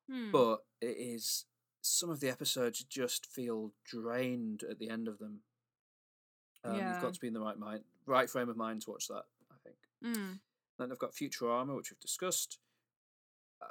[0.09, 0.31] Hmm.
[0.31, 1.45] But it is
[1.81, 5.43] some of the episodes just feel drained at the end of them.
[6.63, 9.07] Um, You've got to be in the right mind, right frame of mind to watch
[9.07, 9.23] that.
[9.51, 9.77] I think.
[10.03, 10.39] Mm.
[10.77, 12.59] Then I've got Futurama, which we've discussed,
[13.61, 13.65] uh,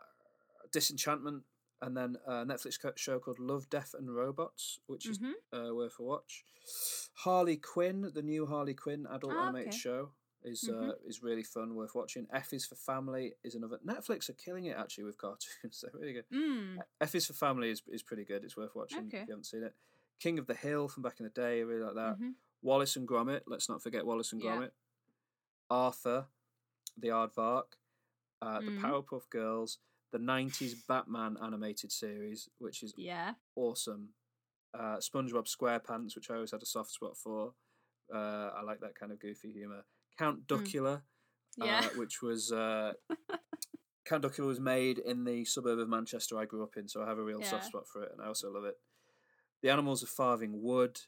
[0.72, 1.44] Disenchantment,
[1.82, 5.32] and then a Netflix show called Love, Death and Robots, which is Mhm.
[5.52, 6.44] uh, worth a watch.
[7.14, 9.78] Harley Quinn, the new Harley Quinn adult Ah, animated okay.
[9.78, 10.12] show,
[10.42, 10.90] is Mhm.
[10.90, 12.26] uh, is really fun, worth watching.
[12.30, 13.78] F is for Family is another.
[13.78, 15.48] Netflix are killing it actually with cartoons.
[15.82, 16.28] They're really good.
[16.30, 16.78] Mm.
[17.00, 18.44] F is for Family is, is pretty good.
[18.44, 19.20] It's worth watching Okay.
[19.22, 19.74] if you haven't seen it.
[20.18, 22.18] King of the Hill from back in the day, I really like that.
[22.18, 22.34] Mhm.
[22.62, 23.42] Wallace and Gromit.
[23.46, 24.56] Let's not forget Wallace and Yeah.
[24.56, 24.70] Gromit.
[25.70, 26.26] Arthur,
[26.96, 27.74] the Aardvark,
[28.42, 28.80] uh, the Mhm.
[28.80, 29.78] Powerpuff Girls,
[30.10, 33.34] the '90s Batman animated series, which is Yeah.
[33.54, 34.14] awesome.
[34.74, 37.54] Uh, SpongeBob SquarePants, which I always had a soft spot for.
[38.12, 39.84] Uh, I like that kind of goofy humor.
[40.16, 41.02] Count Duckula,
[41.58, 41.66] Mm.
[41.66, 41.78] Yeah.
[41.78, 42.94] uh, which was uh,
[44.04, 47.06] Count Duckula was made in the suburb of Manchester I grew up in, so I
[47.08, 48.80] have a real soft spot for it, and I also love it.
[49.62, 51.00] The Animals of Farthing Wood,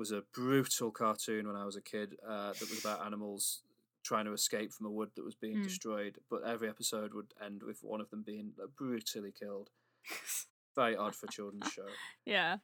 [0.00, 3.62] was a brutal cartoon when I was a kid uh, that was about animals
[4.02, 5.62] trying to escape from a wood that was being Mm.
[5.62, 6.18] destroyed.
[6.30, 9.68] But every episode would end with one of them being uh, brutally killed.
[10.74, 11.86] Very odd for a children's show.
[12.24, 12.56] Yeah.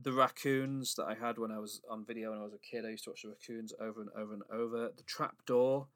[0.00, 2.86] The raccoons that I had when I was on video when I was a kid,
[2.86, 4.90] I used to watch the raccoons over and over and over.
[4.96, 5.88] The Trapdoor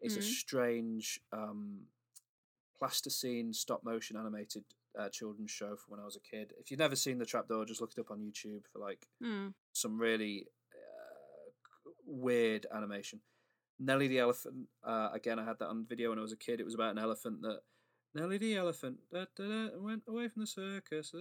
[0.00, 0.22] is a Mm.
[0.22, 1.88] strange um,
[2.78, 4.64] plasticine stop motion animated
[4.98, 6.54] uh, children's show from when I was a kid.
[6.58, 9.52] If you've never seen The Trapdoor, just look it up on YouTube for like Mm.
[9.78, 13.20] Some really uh, weird animation.
[13.80, 14.66] Nelly the elephant.
[14.84, 16.60] Uh, again, I had that on video when I was a kid.
[16.60, 17.60] It was about an elephant that
[18.14, 21.12] Nelly the elephant da, da, da, went away from the circus.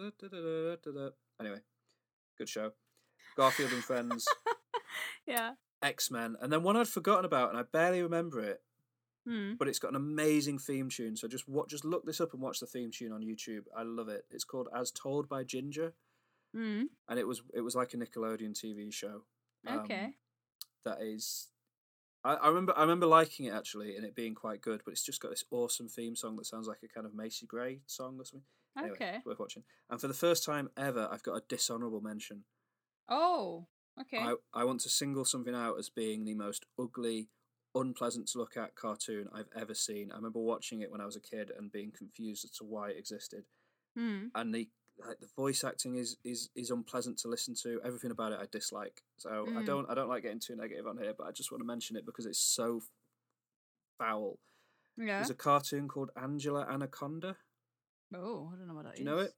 [1.40, 1.60] Anyway,
[2.38, 2.72] good show.
[3.36, 4.26] Garfield and Friends,
[5.28, 5.52] Yeah.
[5.84, 8.62] X Men, and then one I'd forgotten about, and I barely remember it,
[9.28, 9.58] Mm.
[9.58, 11.18] but it's got an amazing theme tune.
[11.18, 13.66] So just what, just look this up and watch the theme tune on YouTube.
[13.76, 14.24] I love it.
[14.32, 15.94] It's called As Told by Ginger,
[16.58, 16.86] Mm.
[17.08, 19.24] and it was it was like a Nickelodeon TV show.
[19.68, 20.16] Um, Okay.
[20.86, 21.50] that is
[22.24, 25.04] I, I remember I remember liking it actually and it being quite good, but it's
[25.06, 28.18] just got this awesome theme song that sounds like a kind of Macy Gray song
[28.20, 28.46] or something.
[28.78, 29.18] Anyway, okay.
[29.26, 29.64] worth watching.
[29.90, 32.44] And for the first time ever, I've got a dishonorable mention.
[33.10, 33.68] Oh.
[34.00, 34.18] Okay.
[34.20, 37.30] I, I want to single something out as being the most ugly,
[37.74, 40.12] unpleasant to look at cartoon I've ever seen.
[40.12, 42.90] I remember watching it when I was a kid and being confused as to why
[42.90, 43.46] it existed.
[43.98, 44.30] Mm.
[44.36, 44.70] And the
[45.06, 47.80] like the voice acting is is is unpleasant to listen to.
[47.86, 49.04] Everything about it I dislike.
[49.18, 49.66] So I Mm.
[49.66, 51.96] don't I don't like getting too negative on here, but I just want to mention
[51.96, 52.82] it because it's so
[54.00, 54.40] foul.
[54.98, 55.18] Yeah.
[55.20, 57.38] There's a cartoon called Angela Anaconda.
[58.16, 58.98] Oh, I don't know what that is.
[59.00, 59.34] Do you know it?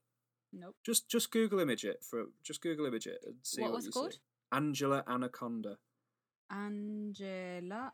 [0.52, 0.76] Nope.
[0.84, 3.86] Just just Google image it for just Google image it and see What what, was
[3.86, 4.12] you called?
[4.14, 4.20] see.
[4.52, 5.78] Angela Anaconda.
[6.50, 7.92] Angela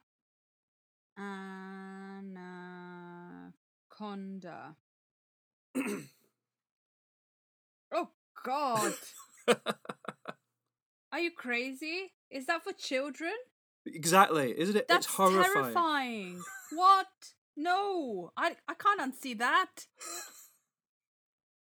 [3.89, 4.77] Anaconda.
[8.49, 8.93] oh
[9.49, 9.57] God!
[11.13, 12.13] Are you crazy?
[12.31, 13.33] Is that for children?
[13.87, 14.89] exactly, isn't it?
[14.89, 15.53] That's it's horrifying.
[15.55, 16.41] terrifying.
[16.73, 17.07] what?
[17.57, 19.87] No, I I can't unsee that.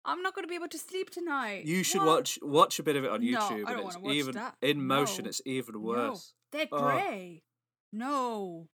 [0.08, 1.66] I'm not going to be able to sleep tonight.
[1.66, 2.08] You should What?
[2.08, 4.56] watch watch a bit of it on No, YouTube, I don't and it's even that.
[4.62, 5.24] in motion.
[5.26, 5.30] No.
[5.30, 6.34] It's even No, worse.
[6.52, 6.82] they're Oh.
[6.82, 7.44] grey.
[7.92, 8.68] No.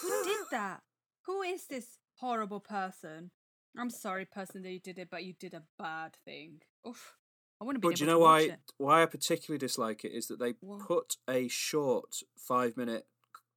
[0.00, 0.82] Who did that?
[1.26, 3.30] Who is this horrible person?
[3.76, 6.62] I'm sorry, person that you did it, but you did a bad thing.
[6.88, 7.16] Oof.
[7.60, 7.88] I want to be.
[7.88, 11.16] But do you know why why I particularly dislike it is that they Wha- put
[11.28, 13.06] a short five minute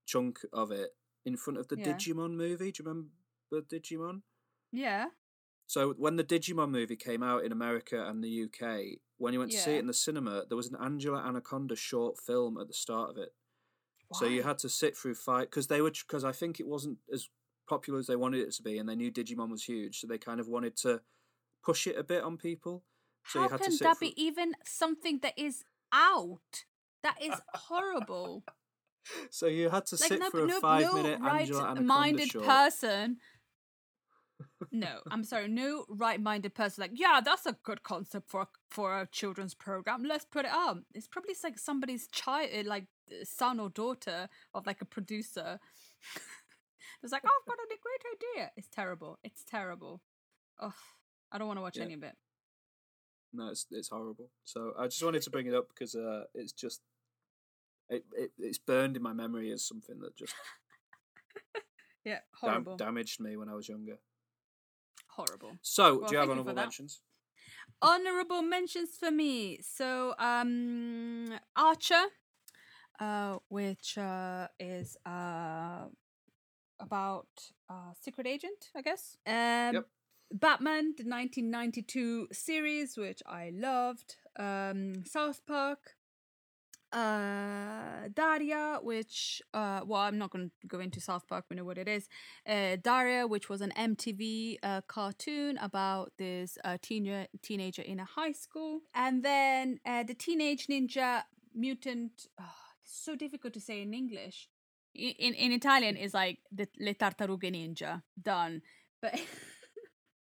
[0.06, 0.96] chunk of it
[1.26, 1.94] in front of the Yeah.
[1.94, 2.72] Digimon movie.
[2.72, 3.10] Do you remember
[3.52, 4.22] the Digimon?
[4.72, 5.08] Yeah.
[5.66, 9.52] So when the Digimon movie came out in America and the UK, when you went
[9.52, 12.74] to see it in the cinema, there was an Angela Anaconda short film at the
[12.74, 13.34] start of it.
[14.14, 17.00] So you had to sit through five because they were because I think it wasn't
[17.14, 17.28] as
[17.68, 20.18] popular as they wanted it to be, and they knew Digimon was huge, so they
[20.18, 21.02] kind of wanted to
[21.62, 22.86] push it a bit on people.
[23.30, 25.64] So How can that be even something that is
[25.94, 26.66] out?
[27.04, 28.44] That is horrible.
[29.30, 32.32] So you had to like sit no, for a no, five no minute Angela right-minded
[32.32, 32.46] short.
[32.46, 33.18] person.
[34.72, 36.82] No, I'm sorry, no right-minded person.
[36.82, 40.04] Like, yeah, that's a good concept for a, for a children's program.
[40.04, 40.86] Let's put it on.
[40.94, 45.60] It's probably like somebody's child, like uh, son or daughter of like a producer.
[47.04, 48.52] it's like, oh, I've got a great idea.
[48.58, 49.18] It's terrible.
[49.24, 50.02] It's terrible.
[50.60, 50.74] Oh,
[51.32, 51.86] I don't want to watch Yeah.
[51.86, 52.16] any of it.
[53.34, 54.30] No, it's it's horrible.
[54.46, 56.82] So I just wanted to bring it up because uh, it's just
[57.90, 60.34] it, it it's burned in my memory as something that just
[62.06, 62.78] Yeah, dam- horrible.
[62.78, 63.98] damaged me when I was younger.
[65.10, 65.58] Horrible.
[65.62, 67.02] So, Well, do you have thank you honorable mentions?
[67.82, 69.60] honorable mentions for me.
[69.62, 72.06] So, um, Archer,
[73.00, 75.86] uh, which uh, is uh,
[76.80, 77.28] about
[77.70, 79.18] uh, secret agent, I guess.
[79.26, 79.88] Um, Yep.
[80.32, 84.16] Batman, the 1992 series, which I loved.
[84.38, 85.96] Um, South Park.
[86.94, 91.44] Uh, Daria, which uh, well, I'm not going to go into South Park.
[91.50, 92.08] We know what it is.
[92.48, 98.06] Uh, Daria, which was an MTV uh, cartoon about this uh, teenager teenager in a
[98.06, 101.24] high school, and then uh, the Teenage Ninja
[101.54, 102.28] Mutant.
[102.40, 102.46] Oh,
[102.82, 104.48] it's so difficult to say in English.
[104.96, 108.62] I- In in Italian, is like the Le Tartarughe Ninja done,
[109.02, 109.14] but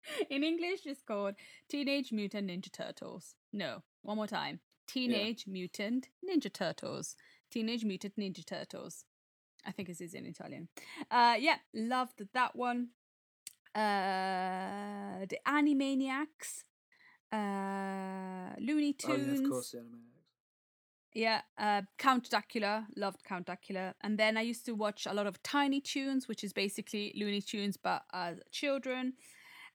[0.30, 1.34] in English, it's called
[1.68, 3.34] Teenage Mutant Ninja Turtles.
[3.52, 4.60] No, one more time.
[4.86, 7.16] Teenage Mutant Ninja Turtles.
[7.50, 9.04] Teenage Mutant Ninja Turtles.
[9.66, 10.68] I think it is in Italian.
[11.10, 12.88] Uh, yeah, loved that one.
[13.74, 16.64] Uh, the Animaniacs.
[17.32, 19.40] Uh, Looney Oh Tunes.
[19.40, 20.10] yeah, of course, the Animaniacs.
[21.14, 23.94] Yeah, uh, Count Dracula, loved Count Dracula.
[24.02, 27.40] And then I used to watch a lot of Tiny Toons, which is basically Looney
[27.40, 29.14] Tunes but as children.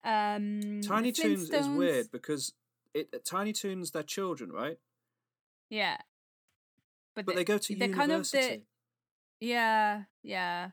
[0.03, 2.53] Um, Tiny Toons is weird because
[2.93, 4.77] it Tiny Toons they're children, right?
[5.69, 5.97] Yeah.
[7.15, 8.37] but, But they go to they're university.
[8.37, 8.61] kind of
[9.39, 10.69] the yeah, yeah.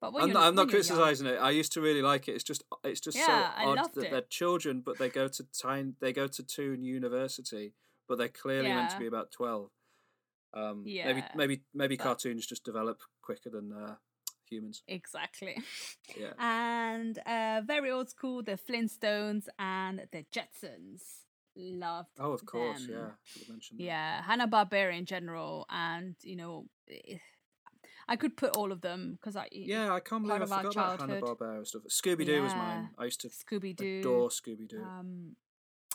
[0.00, 1.36] But I'm not, I'm not you're young- criticizing it.
[1.36, 2.32] I used to really like it.
[2.32, 3.26] It's just it's just Yeah,
[3.62, 4.10] so odd that it.
[4.10, 7.74] they're children, but they go to time they go to Toon University,
[8.08, 9.70] but they're clearly meant to be about twelve.
[10.54, 13.94] Um, maybe maybe maybe but- cartoons just develop quicker than uh,
[14.52, 14.82] humans.
[14.88, 15.56] Exactly.
[16.18, 16.32] Yeah.
[16.38, 21.02] And uh, very old school, the Flintstones and the Jetsons.
[21.54, 22.08] Loved.
[22.18, 22.90] Oh, of course, them.
[22.96, 23.10] yeah.
[23.24, 23.84] Should have mentioned that.
[23.84, 27.18] Yeah, Hanna Barbera in general, and you know, eh,
[28.08, 31.00] I could put all of them because I Yeah, I can't believe I forgot about
[31.00, 31.82] Hanna Barbera stuff.
[31.90, 32.88] Scooby Doo was mine.
[32.98, 34.82] I used to Scooby Doo, adore Scooby Doo.
[34.82, 35.36] um,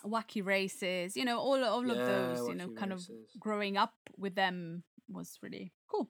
[0.06, 3.10] Wacky Races, you know, all all of those, you know, kind Races.
[3.10, 6.08] of growing up with them was really cool.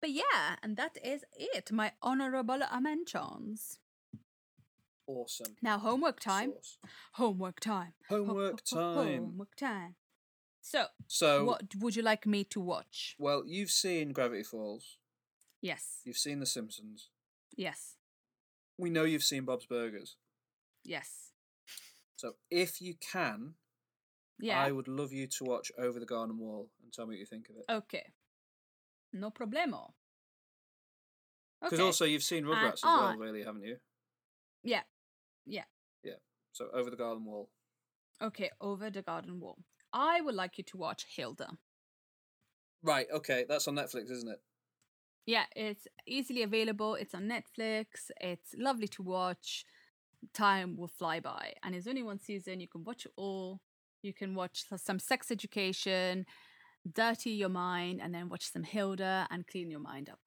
[0.00, 1.72] But yeah, and that is it.
[1.72, 3.78] My honorable mentions.
[5.06, 5.56] awesome.
[5.62, 6.52] Now homework time.
[6.54, 6.78] Sauce.
[7.14, 7.92] Homework time.
[8.08, 9.20] Ho- Homework ho- ho- time.
[9.22, 9.94] Homework time.
[10.60, 13.16] So, So, what would you like me to watch?
[13.18, 14.98] well, you've seen Gravity Falls.
[15.62, 16.00] Yes.
[16.04, 17.08] You've seen The Simpsons.
[17.56, 17.96] Yes.
[18.76, 20.16] We know you've seen Bob's Burgers.
[20.84, 21.32] Yes.
[22.16, 23.54] So, if you can,
[24.38, 24.60] Yeah.
[24.60, 27.26] I would love you to watch Over the Garden Wall and tell me what you
[27.26, 27.64] think of it.
[27.68, 28.12] Okay.
[29.12, 29.92] No problemo.
[31.60, 31.82] Because Okay.
[31.86, 33.80] also you've seen And Rugrats as I- well, really, haven't you?
[34.62, 34.84] yeah.
[35.44, 35.64] Yeah.
[36.02, 36.18] Yeah.
[36.52, 37.50] So Over the Garden Wall.
[38.20, 38.50] Okay.
[38.60, 39.64] Over the garden wall.
[39.92, 41.56] I would like you to watch Hilda.
[42.82, 43.06] Right.
[43.10, 44.42] Okay, that's on Netflix, isn't it?
[45.24, 46.94] Yeah, it's easily available.
[46.94, 48.10] It's on Netflix.
[48.20, 49.64] It's lovely to watch.
[50.34, 52.60] Time will fly by, and it's only one season.
[52.60, 53.60] You can watch it all.
[54.02, 56.26] You can watch some sex education,
[56.90, 60.20] dirty your mind, and then watch some Hilda and clean your mind up.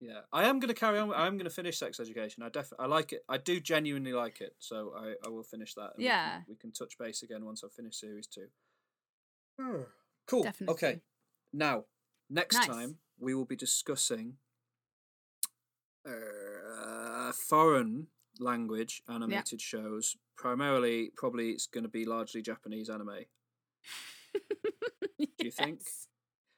[0.00, 1.12] Yeah, I am going to carry on.
[1.14, 2.42] I'm going to finish Sex Education.
[2.42, 3.22] I def I like it.
[3.28, 5.92] I do genuinely like it, so I, I will finish that.
[5.94, 6.40] and we can- Yeah.
[6.46, 8.48] we can, touch base again once I've finished series two.
[10.26, 10.42] cool.
[10.42, 10.74] Definitely.
[10.74, 11.00] Okay.
[11.54, 11.84] Now,
[12.28, 12.66] next Nice.
[12.66, 14.34] time we will be discussing
[16.06, 18.08] uh, foreign
[18.40, 20.16] language animated shows.
[20.36, 23.24] Primarily, probably it's going to be largely Japanese anime.
[25.38, 25.80] Do you think?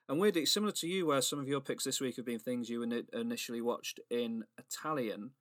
[0.08, 2.68] And weirdly, similar to you, where some of your picks this week have been things
[2.70, 5.32] you ini- initially watched in Italian,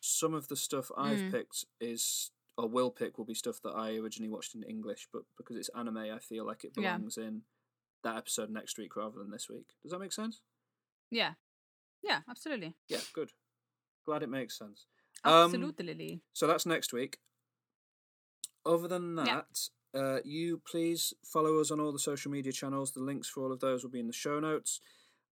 [0.00, 1.30] some of the stuff I've Mm.
[1.32, 5.22] picked is, or will pick, will be stuff that I originally watched in English, but
[5.36, 6.96] because it's anime, I feel like it Yeah.
[6.96, 7.42] belongs in
[8.02, 9.74] that episode next week rather than this week.
[9.82, 10.40] Does that make sense?
[11.10, 11.34] Yeah,
[12.02, 13.32] yeah, absolutely, Yeah, good.
[14.06, 14.86] Glad it makes sense.
[15.24, 16.22] Um, absolutely.
[16.32, 17.20] So that's next week.
[18.64, 19.24] Other than Yeah.
[19.24, 22.92] that, uh, you please follow us on all the social media channels.
[22.92, 24.80] The links for all of those will be in the show notes.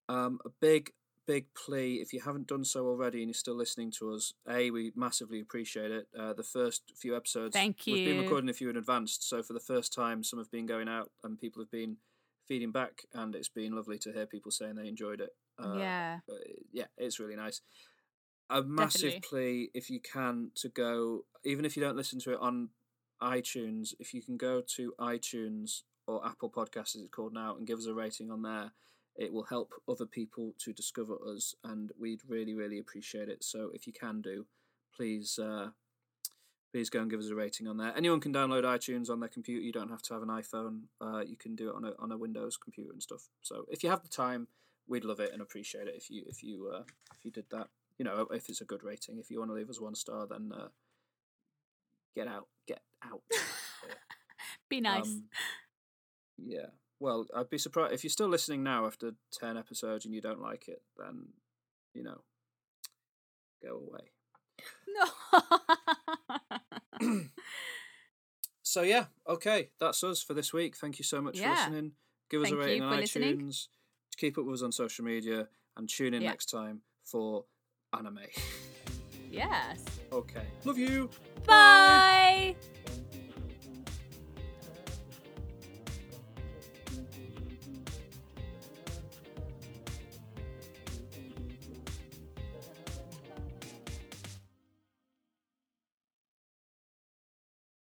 [0.09, 0.93] Um, a big,
[1.27, 4.71] big plea if you haven't done so already and you're still listening to us, A,
[4.71, 6.09] we massively appreciate it.
[6.19, 7.95] Uh, the first few episodes, Thank you.
[7.95, 9.19] we've been recording a few in advance.
[9.21, 11.99] So for the first time, some have been going out and people have been
[12.49, 15.37] feeding back, and it's been lovely to hear people saying they enjoyed it.
[15.63, 16.35] Uh, yeah, uh,
[16.73, 17.61] yeah, it's really nice.
[18.51, 19.29] A massive Definitely.
[19.29, 22.71] plea, if you can, to go, even if you don't listen to it on
[23.23, 27.67] iTunes, if you can go to iTunes or Apple Podcasts, as it's called now, and
[27.67, 28.73] give us a rating on there,
[29.17, 33.43] it will help other people to discover us, and we'd really, really appreciate it.
[33.43, 34.47] So if you can do,
[34.95, 35.71] please, uh,
[36.73, 37.93] please go and give us a rating on there.
[37.97, 39.61] Anyone can download iTunes on their computer.
[39.61, 40.83] You don't have to have an iPhone.
[41.01, 43.29] Uh, you can do it on a on a Windows computer and stuff.
[43.43, 44.47] So if you have the time,
[44.87, 46.83] we'd love it and appreciate it if you if you uh,
[47.17, 47.69] if you did that.
[47.99, 49.19] You know, if it's a good rating.
[49.19, 50.69] If you want to leave us one star, then uh,
[52.15, 53.23] get out, get out.
[54.69, 55.07] Be nice.
[55.07, 55.25] Um,
[56.39, 56.67] yeah.
[57.01, 60.41] Well, I'd be surprised if you're still listening now after ten episodes and you don't
[60.43, 60.83] like it.
[60.97, 61.29] Then,
[61.95, 62.23] you know,
[63.63, 64.11] go away.
[67.01, 67.21] no.
[68.63, 70.77] So yeah, okay, that's us for this week.
[70.77, 71.55] Thank you so much for Yeah.
[71.55, 71.93] listening.
[72.29, 73.51] Give us a rating on for listening.
[74.19, 76.29] Keep up with us on social media and tune in Yeah.
[76.29, 77.47] next time for
[77.97, 78.27] anime.
[79.31, 79.83] yes.
[80.13, 80.47] okay.
[80.67, 81.09] Love you.
[81.47, 82.57] Bye.